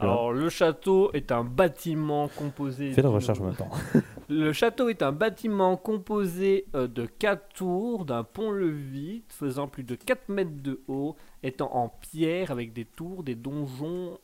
[0.00, 2.92] Alors, le château est un bâtiment composé.
[2.92, 3.68] Fais la recherche en même temps.
[4.28, 9.96] Le château est un bâtiment composé euh, de quatre tours, d'un pont-levis faisant plus de
[9.96, 14.18] 4 mètres de haut, étant en pierre avec des tours, des donjons.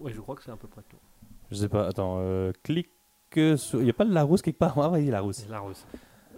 [0.00, 0.96] Ouais, je crois que c'est à peu près tout.
[1.50, 2.90] Je sais pas, attends, euh, clique
[3.36, 4.74] Il n'y a pas de Larousse quelque part?
[4.78, 5.36] Ah, oui, Larousse?
[5.38, 5.84] C'est la rose.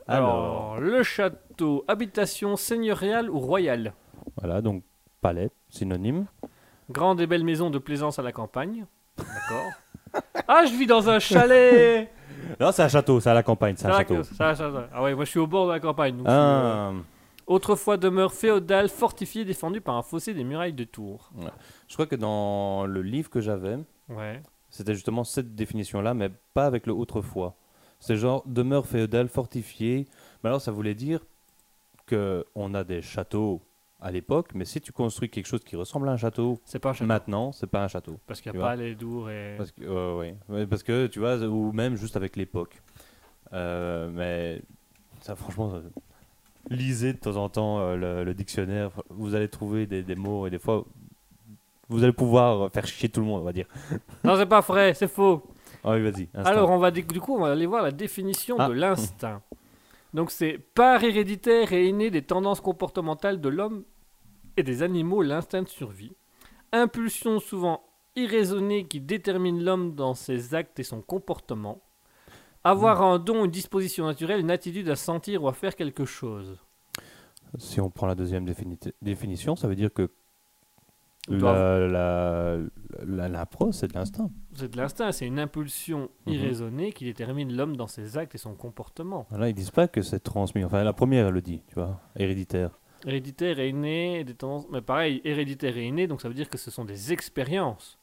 [0.09, 0.31] Alors.
[0.31, 3.93] Alors, le château, habitation seigneuriale ou royale?
[4.36, 4.82] Voilà, donc
[5.20, 6.27] palais, synonyme.
[6.90, 8.86] Grande et belle maison de plaisance à la campagne.
[9.18, 10.23] D'accord.
[10.48, 12.09] ah, je vis dans un chalet
[12.60, 13.98] Non, c'est un château, c'est à la campagne, c'est un Ça,
[14.55, 14.78] château.
[14.93, 16.16] Ah ouais, moi je suis au bord de la campagne.
[16.18, 16.93] donc je suis, euh, Ah,
[17.48, 21.31] Autrefois demeure féodale, fortifiée, défendue par un fossé des murailles de Tours.
[21.89, 23.78] je crois que dans le livre que j'avais,
[24.09, 24.40] Ouais.
[24.77, 27.55] C'était justement cette définition-là, mais pas avec le autrefois.
[27.98, 30.07] C'est genre demeure féodale fortifiée
[30.44, 31.20] Mais alors, ça voulait dire
[32.07, 33.62] que on a des châteaux
[34.01, 36.90] à l'époque, mais si tu construis quelque chose qui ressemble à un château, C'est pas
[36.90, 37.07] un château.
[37.07, 38.20] maintenant, c'est pas un château.
[38.27, 38.69] Parce qu'il n'y a vois.
[38.70, 39.55] pas les dours et.
[39.57, 40.19] Parce que.
[40.51, 42.82] Ouais, parce que tu vois, ou même juste avec l'époque.
[43.55, 44.61] Euh, mais
[45.23, 45.81] ça, franchement, ça-
[46.69, 48.90] lisez de temps en temps euh, le, le dictionnaire.
[49.09, 50.85] Vous allez trouver des, des mots et des fois,
[51.88, 53.66] vous allez pouvoir faire chier tout le monde, on va dire.
[54.24, 55.42] Non, c'est pas vrai, c'est faux.
[55.84, 56.28] Ah oui, vas-y.
[56.34, 56.50] instant.
[56.50, 58.68] Alors, on va du coup, on va aller voir la définition Ah.
[58.68, 59.42] de l'instinct.
[60.14, 63.84] Donc, c'est part héréditaire et inné des tendances comportementales de l'homme
[64.56, 66.12] et des animaux, l'instinct de survie.
[66.72, 67.82] Impulsion souvent
[68.16, 71.82] irraisonnée qui détermine l'homme dans ses actes et son comportement.
[72.64, 76.58] Avoir un don, une disposition naturelle, une attitude à sentir ou à faire quelque chose.
[77.58, 80.10] Si on prend la deuxième défini- définition, ça veut dire que
[81.28, 82.57] la, la,
[83.05, 84.31] la, la prose, c'est de l'instinct.
[84.55, 86.32] C'est de l'instinct, c'est une impulsion Mhm.
[86.35, 89.27] irraisonnée qui détermine l'homme dans ses actes et son comportement.
[89.31, 90.65] Là, ils disent pas que c'est transmis.
[90.65, 92.70] Enfin, la première, elle le dit, tu vois, héréditaire.
[93.05, 94.66] Héréditaire et inné, des tendances.
[94.70, 97.98] Mais pareil, héréditaire et inné, donc ça veut dire que ce sont des expériences.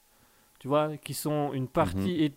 [0.60, 2.32] Tu vois, qui sont une partie hé-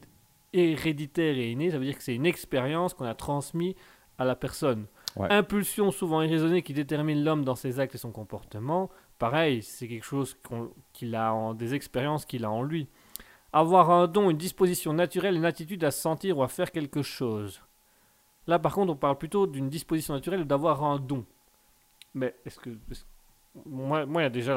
[0.54, 3.74] héréditaire et innée, ça veut dire que c'est une expérience qu'on a transmise
[4.18, 4.86] à la personne.
[5.16, 5.28] Ouais.
[5.32, 8.90] Impulsion souvent irraisonnée qui détermine l'homme dans ses actes et son comportement.
[9.20, 10.38] Pareil, c'est quelque chose
[10.94, 12.88] qu'il a en des expériences qu'il a en lui.
[13.52, 17.62] Avoir un don, une disposition naturelle, une attitude à sentir ou à faire quelque chose.
[18.46, 21.26] Là, par contre, on parle plutôt d'une disposition naturelle ou d'avoir un don.
[22.14, 22.70] Mais est-ce que.
[23.66, 24.54] Moi, moi, il y a déjà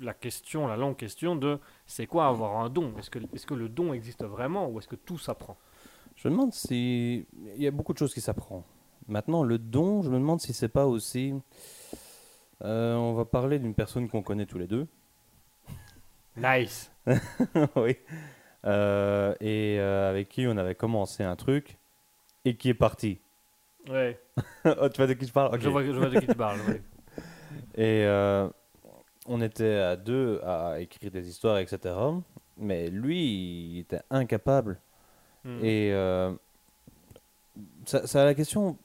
[0.00, 2.94] la question, la longue question de c'est quoi avoir un don?
[2.98, 5.58] Est-ce que, est que le don existe vraiment ou est-ce que tout s'apprend?
[6.16, 7.26] Je me demande si.
[7.56, 8.64] Il y a beaucoup de choses qui s'apprend.
[9.06, 11.34] Maintenant, le don, je me demande si c'est pas aussi.
[12.64, 14.86] Euh, on va parler d'une personne qu'on connaît tous les deux.
[16.36, 16.90] Nice
[17.76, 17.96] oui.
[18.64, 21.78] Euh, et euh, avec qui on avait commencé un truc
[22.44, 23.20] et qui est parti.
[23.88, 24.20] Ouais,
[24.64, 25.60] oh, tu vois de qui je parle?
[25.60, 26.60] Je, vois, je vois de qui tu parles.
[27.74, 28.06] Et
[29.26, 31.94] on était à deux à écrire des histoires, etc.
[32.56, 34.80] Mais lui, il était incapable.
[35.44, 35.64] Hmm.
[35.64, 35.90] Et
[37.84, 38.78] ça, ça a la question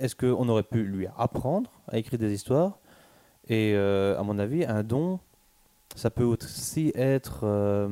[0.00, 2.78] est-ce qu'on aurait pu lui apprendre à écrire des histoires?
[3.50, 5.18] Et euh, à mon avis, un don,
[5.96, 7.88] ça peut aussi être euh,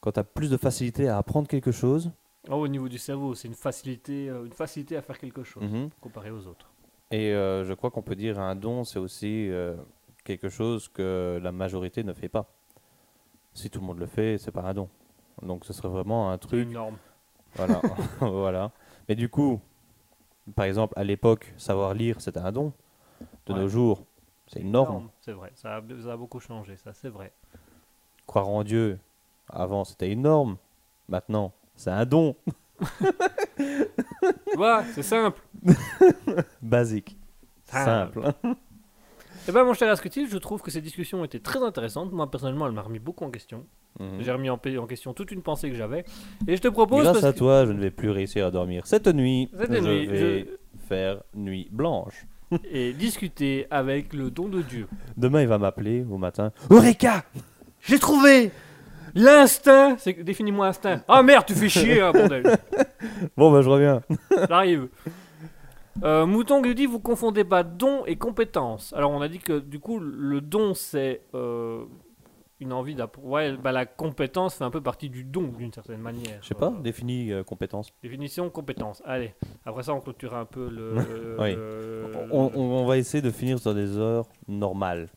[0.00, 2.10] quand tu as plus de facilité à apprendre quelque chose.
[2.48, 5.62] Oh, au niveau du cerveau, c'est une facilité, euh, une facilité à faire quelque chose
[5.64, 5.90] Mhm.
[6.00, 6.70] comparé aux autres.
[7.10, 9.50] Et euh, je crois qu'on peut dire un don, c'est aussi
[10.24, 12.46] quelque chose que la majorité ne fait pas.
[13.54, 14.88] Si tout le monde le fait, c'est pas un don.
[15.42, 16.62] Donc ce serait vraiment un truc.
[16.66, 16.96] une norme.
[17.56, 17.82] Voilà.
[18.20, 18.70] voilà.
[19.08, 19.60] Mais du coup,
[20.54, 22.72] par exemple, à l'époque, savoir lire, c'était un don.
[23.46, 23.58] De Ouais.
[23.60, 24.04] nos jours,
[24.46, 25.08] c'est une norme.
[25.20, 27.32] C'est vrai, ça a, ça a beaucoup changé, ça c'est vrai.
[28.26, 28.98] Croire en Dieu,
[29.48, 30.56] avant, c'était une norme.
[31.08, 32.36] Maintenant, c'est un don
[34.56, 35.40] vois, c'est simple.
[36.62, 37.16] basique.
[37.64, 38.22] Simple.
[38.22, 38.56] Simple.
[39.48, 42.12] Eh ben mon cher Asketil, je trouve que ces discussions étaient très intéressantes.
[42.12, 43.66] Moi personnellement, elle m'a remis beaucoup en question.
[43.98, 44.20] Mhm.
[44.20, 46.04] J'ai remis en, question toute une pensée que j'avais.
[46.46, 47.02] Et je te propose...
[47.04, 48.86] Grâce à que- toi, je ne vais plus réussir à dormir.
[48.86, 50.46] Cette nuit, Cette je nuit, vais
[50.88, 52.26] faire nuit blanche.
[52.70, 54.86] Et discuter avec le don de Dieu.
[55.16, 56.52] Demain, il va m'appeler au matin.
[56.70, 57.24] Eureka
[57.80, 58.50] J'ai trouvé
[59.14, 60.14] L'instinct c'est...
[60.24, 61.02] Définis-moi instinct.
[61.06, 62.58] Ah merde, tu fais chier, hein, bordel
[63.36, 64.00] Bon, bah, je reviens.
[64.48, 64.88] J'arrive.
[66.02, 68.94] Euh, Mouton lui dit vous confondez pas don et compétence.
[68.96, 71.84] Alors on a dit que du coup le don c'est euh,
[72.62, 73.28] une envie d'apprendre.
[73.28, 76.38] Ouais, bah, la compétence fait un peu partie du don d'une certaine manière.
[76.40, 77.90] Je sais pas, Euh, définis euh, compétence.
[78.02, 79.02] définition compétence.
[79.04, 79.34] Allez,
[79.66, 80.94] après ça on clôture un peu le.
[80.94, 81.54] le- Oui.
[81.54, 85.08] le- On, va essayer de finir sur des heures normales,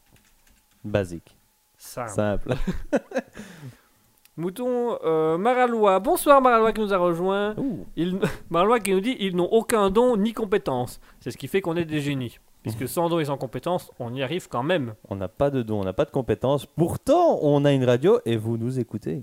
[0.84, 1.38] basiques,
[1.78, 2.10] Simple.
[2.12, 2.54] simples.
[4.38, 6.00] Mouton euh, Maralois.
[6.02, 7.56] Bonsoir Maralois qui nous a rejoint.
[7.58, 7.86] Ouh.
[7.96, 8.20] Il...
[8.50, 11.00] Maralois qui nous dit ils n'ont aucun don ni compétence.
[11.22, 12.38] C'est ce qui fait qu'on est des génies.
[12.66, 14.96] Puisque sans don et sans compétence, on y arrive quand même.
[15.08, 16.66] On n'a pas de don, on n'a pas de compétences.
[16.66, 19.22] Pourtant, on a une radio et vous nous écoutez.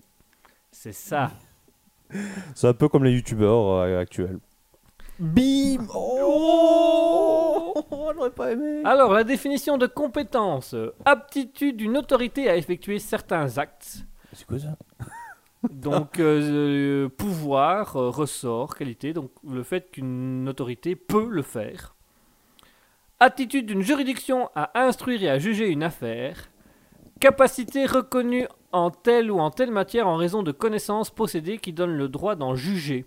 [0.70, 1.32] C'est ça.
[2.55, 4.39] C'est un peu comme les youtubeurs euh, actuels.
[5.19, 8.82] Bim Oh, On n'aurait pas aimé.
[8.85, 10.77] Alors, la définition de compétence.
[11.05, 14.05] Aptitude d'une autorité à effectuer certains actes.
[14.35, 14.77] C'est quoi ça?
[15.69, 19.12] Donc, euh, euh, pouvoir, ressort, qualité.
[19.12, 21.97] Donc, le fait qu'une autorité peut le faire.
[23.24, 26.51] Attitude d'une juridiction à instruire et à juger une affaire.
[27.20, 31.97] Capacité reconnue en telle ou en telle matière en raison de connaissances possédées qui donnent
[31.97, 33.07] le droit d'en juger.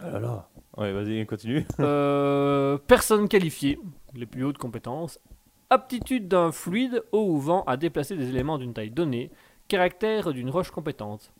[0.00, 0.48] Ah là là.
[0.78, 1.66] Ouais, vas-y, continue.
[1.80, 3.78] Euh, personne qualifiée,
[4.14, 5.20] les plus hautes compétences.
[5.68, 9.30] Aptitude d'un fluide, eau ou vent, à déplacer des éléments d'une taille donnée.
[9.68, 11.30] Caractère d'une roche compétente.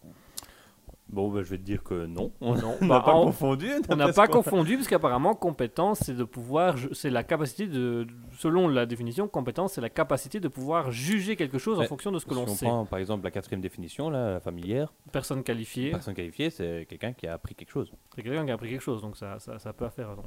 [1.08, 2.32] Bon, bah, je vais te dire que non.
[2.40, 3.70] On bah, n'a pas en- confondu.
[3.88, 8.08] On n'a pas confondu parce qu'apparemment compétence c'est de pouvoir, c'est la capacité de,
[8.38, 12.18] selon la définition, compétence c'est la capacité de pouvoir juger quelque chose en fonction de
[12.18, 12.66] ce que Si l'on on sait.
[12.66, 17.12] prend par exemple la quatrième définition, là, la familière, Personne qualifiée, personne qualifiée, c'est quelqu'un
[17.12, 17.92] qui a appris quelque chose.
[18.16, 20.16] c'est quelqu'un qui a appris quelque chose, donc ça, ça, ça peut faire.
[20.16, 20.24] donc.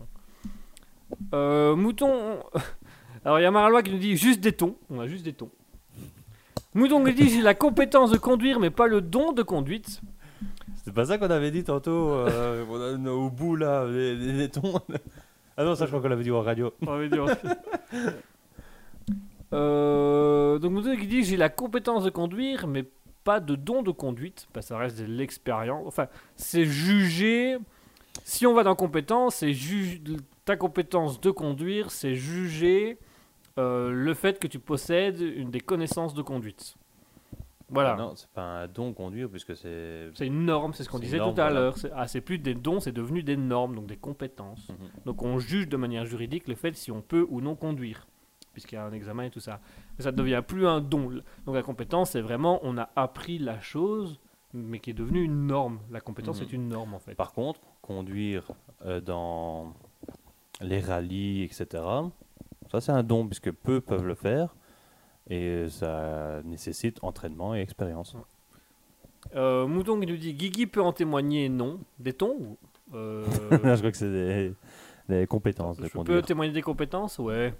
[1.33, 2.39] Euh, mouton,
[3.25, 5.33] alors il y a Maralois qui nous dit juste des tons, on a juste des
[5.33, 5.49] tons.
[6.73, 10.01] Mouton qui dit j'ai la compétence de conduire mais pas le don de conduite.
[10.89, 12.65] C'était pas ça qu'on avait dit tantôt euh,
[13.11, 14.49] au bout là, les, les-
[15.57, 16.73] ah non, ça je crois qu'on l'avait dit en radio.
[16.87, 17.27] On dire.
[19.53, 22.85] Euh, donc Mouton qui dit j'ai la compétence de conduire mais
[23.23, 24.47] pas de don de conduite.
[24.51, 25.83] Bah, ça reste de l'expérience.
[25.85, 27.59] Enfin, c'est juger.
[28.23, 29.53] Si on va dans compétence, c'est
[30.45, 32.97] ta compétence de conduire, c'est juger
[33.59, 36.77] euh, le fait que tu possèdes une des connaissances de conduite.
[37.69, 37.95] Voilà.
[37.95, 40.09] Non, c'est pas un don conduire puisque c'est.
[40.15, 41.59] C'est une norme, c'est ce qu'on disait norme, tout à voilà.
[41.59, 41.77] l'heure.
[41.77, 44.69] C'est ah, plus des dons, c'est devenu des normes, donc des compétences.
[44.69, 44.75] Mhm.
[45.05, 48.07] Donc on juge de manière juridique le fait si on peut ou non conduire,
[48.53, 49.59] puisqu'il y a un examen et tout ça.
[49.97, 51.09] Mais ça ne devient plus un don.
[51.45, 54.19] Donc la compétence, c'est vraiment on a appris la chose,
[54.53, 55.79] mais qui est devenue une norme.
[55.91, 56.47] La compétence Mhm.
[56.47, 57.15] est une norme en fait.
[57.15, 58.51] Par contre, conduire
[58.85, 59.73] euh, dans
[60.61, 61.67] les rallyes, etc.,
[62.71, 64.55] ça c'est un don puisque peu peuvent le faire
[65.29, 68.15] et ça nécessite entraînement et expérience.
[69.35, 71.79] Euh, Mouton qui nous dit Guigui peut en témoigner, non.
[71.99, 72.57] Des tons
[72.93, 74.53] Euh, je crois que c'est des,
[75.07, 77.53] des compétences de Je peux témoigner des compétences, ouais.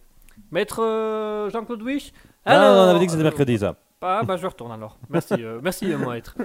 [0.52, 2.14] Maître euh, Jean-Claude Wish
[2.46, 3.76] Ah, non, on avait dit que c'était mercredi ça.
[4.02, 4.98] Ah bah je retourne alors.
[5.10, 6.36] Merci, euh, merci maître.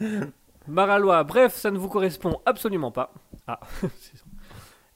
[0.66, 3.12] Maralois, bref, ça ne vous correspond absolument pas.
[3.46, 3.60] Ah,
[3.98, 4.24] c'est ça.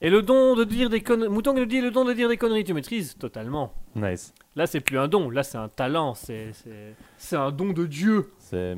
[0.05, 1.29] Et le don de dire des conneries.
[1.29, 3.73] Mouton qui nous dit le don de dire des conneries, tu maîtrises totalement.
[3.95, 4.33] Nice.
[4.55, 7.85] Là, c'est plus un don, là, c'est un talent, c'est c'est- c'est un don de
[7.85, 8.31] Dieu.
[8.37, 8.75] C'est.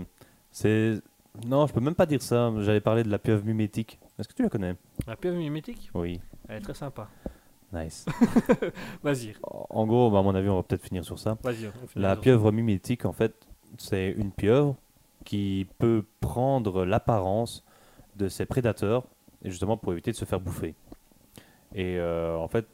[0.51, 1.01] C'est.
[1.45, 2.53] Non, je peux même pas dire ça.
[2.59, 3.99] J'allais parler de la pieuvre mimétique.
[4.17, 4.75] Est-ce que tu la connais?
[5.07, 6.21] La pieuvre mimétique, Oui.
[6.47, 7.09] elle est très sympa.
[7.73, 8.05] Nice.
[9.03, 11.37] Vas-y, en gros, bah, à mon avis, on va peut-être finir sur ça.
[11.43, 11.69] vas-y.
[11.95, 13.33] La pieuvre mimétique, en fait,
[13.77, 14.75] c'est une pieuvre
[15.25, 17.65] qui peut prendre l'apparence
[18.15, 19.03] de ses prédateurs,
[19.43, 20.75] justement pour éviter de se faire bouffer.
[21.75, 22.65] Et euh, en fait,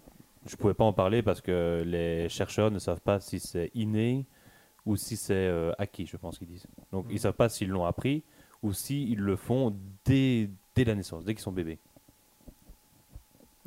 [0.46, 4.26] je pouvais pas en parler parce que les chercheurs ne savent pas si c'est inné
[4.86, 6.68] ou si c'est euh, acquis, je pense qu'ils disent.
[6.92, 8.24] Donc ils savent pas s'ils l'ont appris
[8.64, 9.76] ou s'ils le font
[10.06, 11.80] dès, dès la naissance, dès qu'ils sont bébés.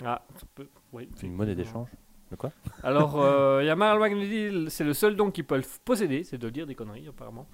[0.04, 1.88] Ah, ça peut- oui, C'est une monnaie d'échange.
[2.30, 2.52] De quoi?
[2.82, 5.80] Alors, euh, il y a Maralois qui nous dit c'est le seul don qu'ils peuvent
[5.84, 7.46] posséder, c'est de dire des conneries apparemment.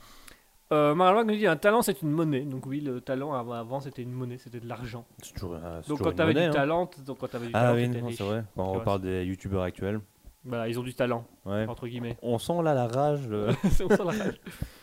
[0.72, 2.42] Euh, qui nous dit un talent c'est une monnaie.
[2.42, 5.04] Donc oui, le talent avant, avant, c'était une monnaie, c'était de l'argent.
[5.22, 6.52] C'est toujours, euh, Donc toujours quand une monnaie, du hein.
[6.52, 8.16] talent, donc quand t'avais du Ah talent, oui, non, riche.
[8.18, 8.44] c'est vrai.
[8.56, 10.00] Quand on reparle des youtubeurs actuels.
[10.44, 11.66] Voilà, ils ont du talent Ouais.
[11.68, 12.16] entre guillemets.
[12.22, 13.26] On sent là la rage.
[13.28, 14.40] le- On sent la rage.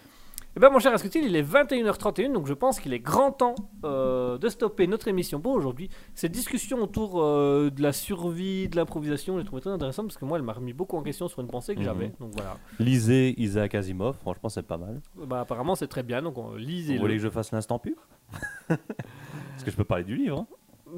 [0.58, 3.54] Eh ben mon cher Ascutil, il est 21h31, donc je pense qu'il est grand temps
[3.84, 5.88] euh, de stopper notre émission pour aujourd'hui.
[6.16, 10.26] Cette discussion autour euh, de la survie, de l'improvisation, j'ai trouvé très intéressante parce que
[10.26, 11.86] moi, elle m'a remis beaucoup en question sur une pensée que Mhm.
[11.86, 12.08] j'avais.
[12.20, 12.58] Donc voilà.
[12.80, 15.00] Lisez Isaac Asimov, franchement c'est pas mal.
[15.28, 17.94] Bah, apparemment, c'est très bien, donc on- Vous voulez que je fasse l'instant pub
[18.68, 20.40] Parce que je peux parler du livre.
[20.40, 20.48] hein.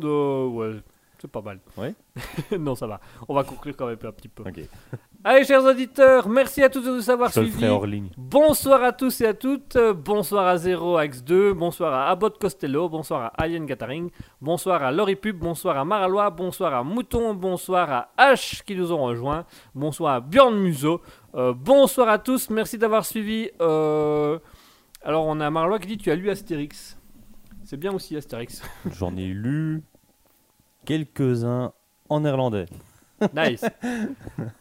[0.06, 0.76] Euh, ouais,
[1.20, 1.60] c'est pas mal.
[1.76, 1.94] Ouais.
[2.58, 3.02] non, ça va.
[3.28, 4.44] On va conclure quand même un petit peu.
[4.48, 4.62] Ok.
[5.22, 7.52] Allez, chers auditeurs, merci à tous de nous avoir suivis.
[8.18, 9.76] Bonsoir à tous et à toutes.
[9.76, 11.54] Euh, Bonsoir à Zero Axe 2.
[11.54, 12.88] Bonsoir à Abbott Costello.
[12.88, 14.10] Bonsoir à Alien Gathering.
[14.40, 15.38] Bonsoir à Laurie Pub.
[15.38, 16.30] Bonsoir à Maralois.
[16.30, 17.34] Bonsoir à Mouton.
[17.34, 19.44] Bonsoir à H qui nous ont rejoints.
[19.76, 21.02] Bonsoir à Bjorn Museau.
[21.36, 22.50] Euh, bonsoir à tous.
[22.50, 23.50] Merci d'avoir suivi.
[23.60, 24.40] Euh,
[25.04, 26.98] Alors, on a Maralois qui dit Tu as lu Astérix
[27.66, 28.62] C'est bien aussi Astérix.
[28.98, 29.84] J'en ai lu
[30.86, 31.74] quelques-uns
[32.08, 32.68] en néerlandais.
[33.36, 33.66] Nice.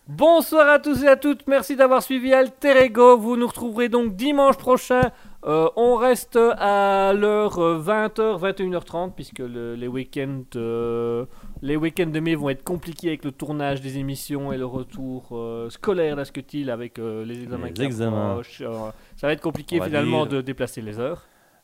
[0.06, 1.47] Bonsoir à tous et à toutes.
[1.47, 3.16] Merci d'avoir suivi Alter Ego.
[3.18, 5.10] Vous nous retrouverez donc dimanche prochain.
[5.44, 11.26] Euh, on reste à l'heure euh, 20h, 21h30 puisque le- les week-ends euh,
[11.62, 15.28] les week-ends de mai vont être compliqués avec le tournage des émissions et le retour
[15.32, 18.40] euh, scolaire d'Asketil avec euh, les examens Les examens.
[18.60, 21.22] Euh, ça va être compliqué va finalement dire- de déplacer les heures.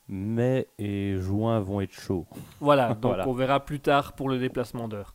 [0.08, 2.26] Mai et juin vont être chauds.
[2.60, 3.28] Voilà, donc Voilà.
[3.28, 5.14] on verra plus tard pour le déplacement d'heure.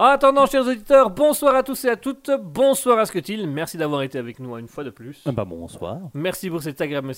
[0.00, 4.00] En attendant, chers auditeurs, bonsoir à tous et à toutes, bonsoir à Scutil, merci d'avoir
[4.00, 5.20] été avec nous une fois de plus.
[5.26, 5.98] Ah Bah bonsoir.
[6.14, 7.12] Merci pour cette agréable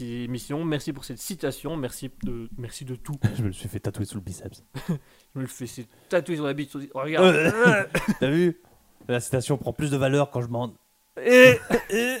[0.00, 3.16] émission, merci pour cette citation, merci de, merci de tout.
[3.36, 4.64] Je me le suis fait tatouer sous le biceps.
[4.88, 4.94] Je
[5.34, 6.70] me le fais tatouer sur la bite.
[6.70, 7.52] sur- oh, regarde.
[8.18, 8.58] T'as vu?
[9.06, 10.72] La citation prend plus de valeur quand je m'en...
[11.22, 11.58] et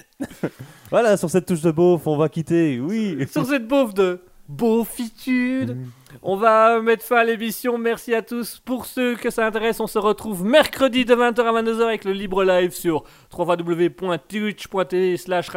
[0.90, 2.80] Voilà, sur cette touche de beauf, on va quitter.
[2.80, 3.26] Oui.
[3.30, 5.78] sur cette beauf de beaufitude,
[6.22, 7.78] On va mettre fin à l'émission.
[7.78, 8.60] Merci à tous.
[8.64, 12.12] Pour ceux que ça intéresse, on se retrouve mercredi de 20h à 22h avec le
[12.12, 15.48] libre live sur www.twitch.tv slash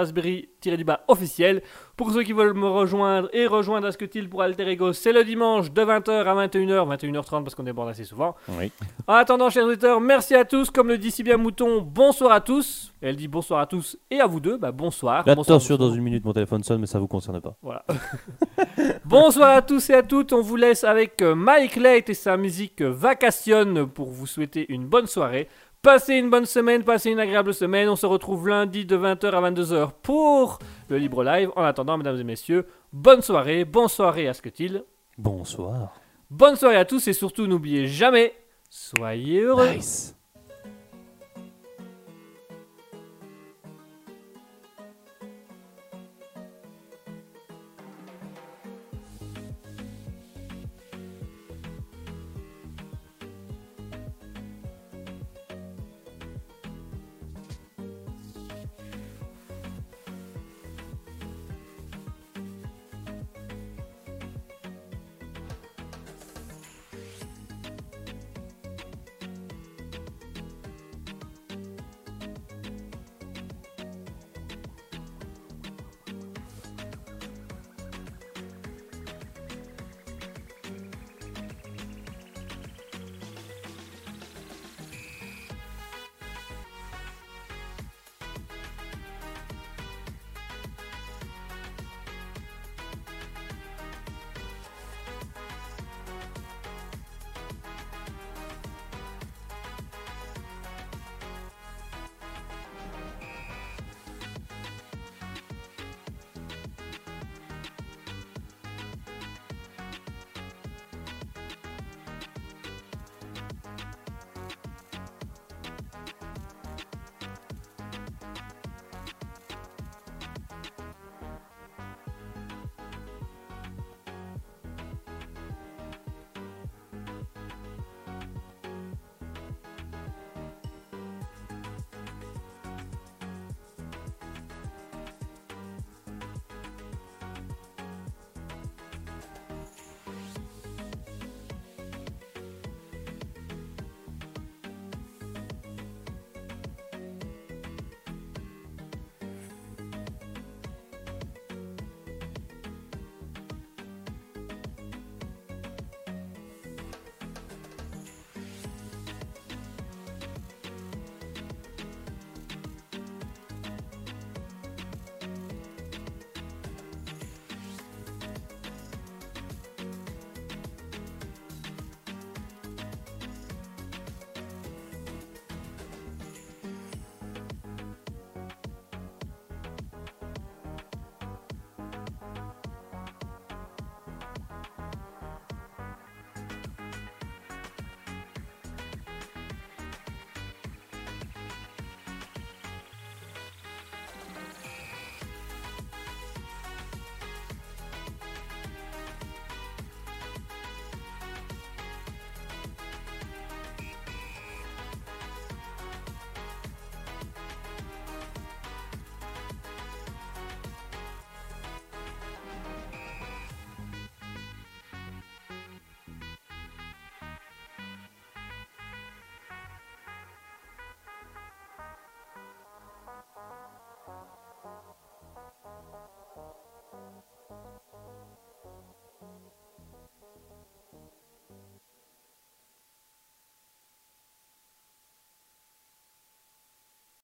[0.64, 1.62] raspberry-du-bas officiel.
[1.96, 5.72] Pour ceux qui veulent me rejoindre et rejoindre Asketil pour Alter Ego, c'est le dimanche
[5.72, 8.36] de 20h à 21h, 21h30 parce qu'on déborde assez souvent.
[8.50, 8.72] Oui.
[9.06, 10.72] En attendant, chers auditeurs, merci à tous.
[10.72, 12.94] Comme le dit si bien Mouton, bonsoir à tous.
[13.02, 14.58] Et elle dit bonsoir à tous et à vous deux.
[14.58, 15.24] Bah, bonsoir.
[15.24, 15.78] bonsoir, Attention, bonsoir.
[15.80, 17.56] dans une minute, mon téléphone sonne, mais ça vous concerne pas.
[17.62, 17.86] Voilà.
[19.06, 20.34] Bonsoir à tous et à toutes.
[20.34, 24.66] On vous laisse avec euh, Mike Late et sa musique euh, Vacation pour vous souhaiter
[24.70, 25.48] une bonne soirée.
[25.84, 27.90] Passez une bonne semaine, passez une agréable semaine.
[27.90, 31.52] On se retrouve lundi de 20h à 22h pour le libre live.
[31.58, 34.86] En attendant, mesdames et messieurs, bonne soirée, bonne soirée à ce que il.
[35.18, 36.00] Bonsoir.
[36.30, 38.34] Bonne soirée à tous et surtout n'oubliez jamais,
[38.70, 39.72] soyez heureux.
[39.72, 40.16] Nice.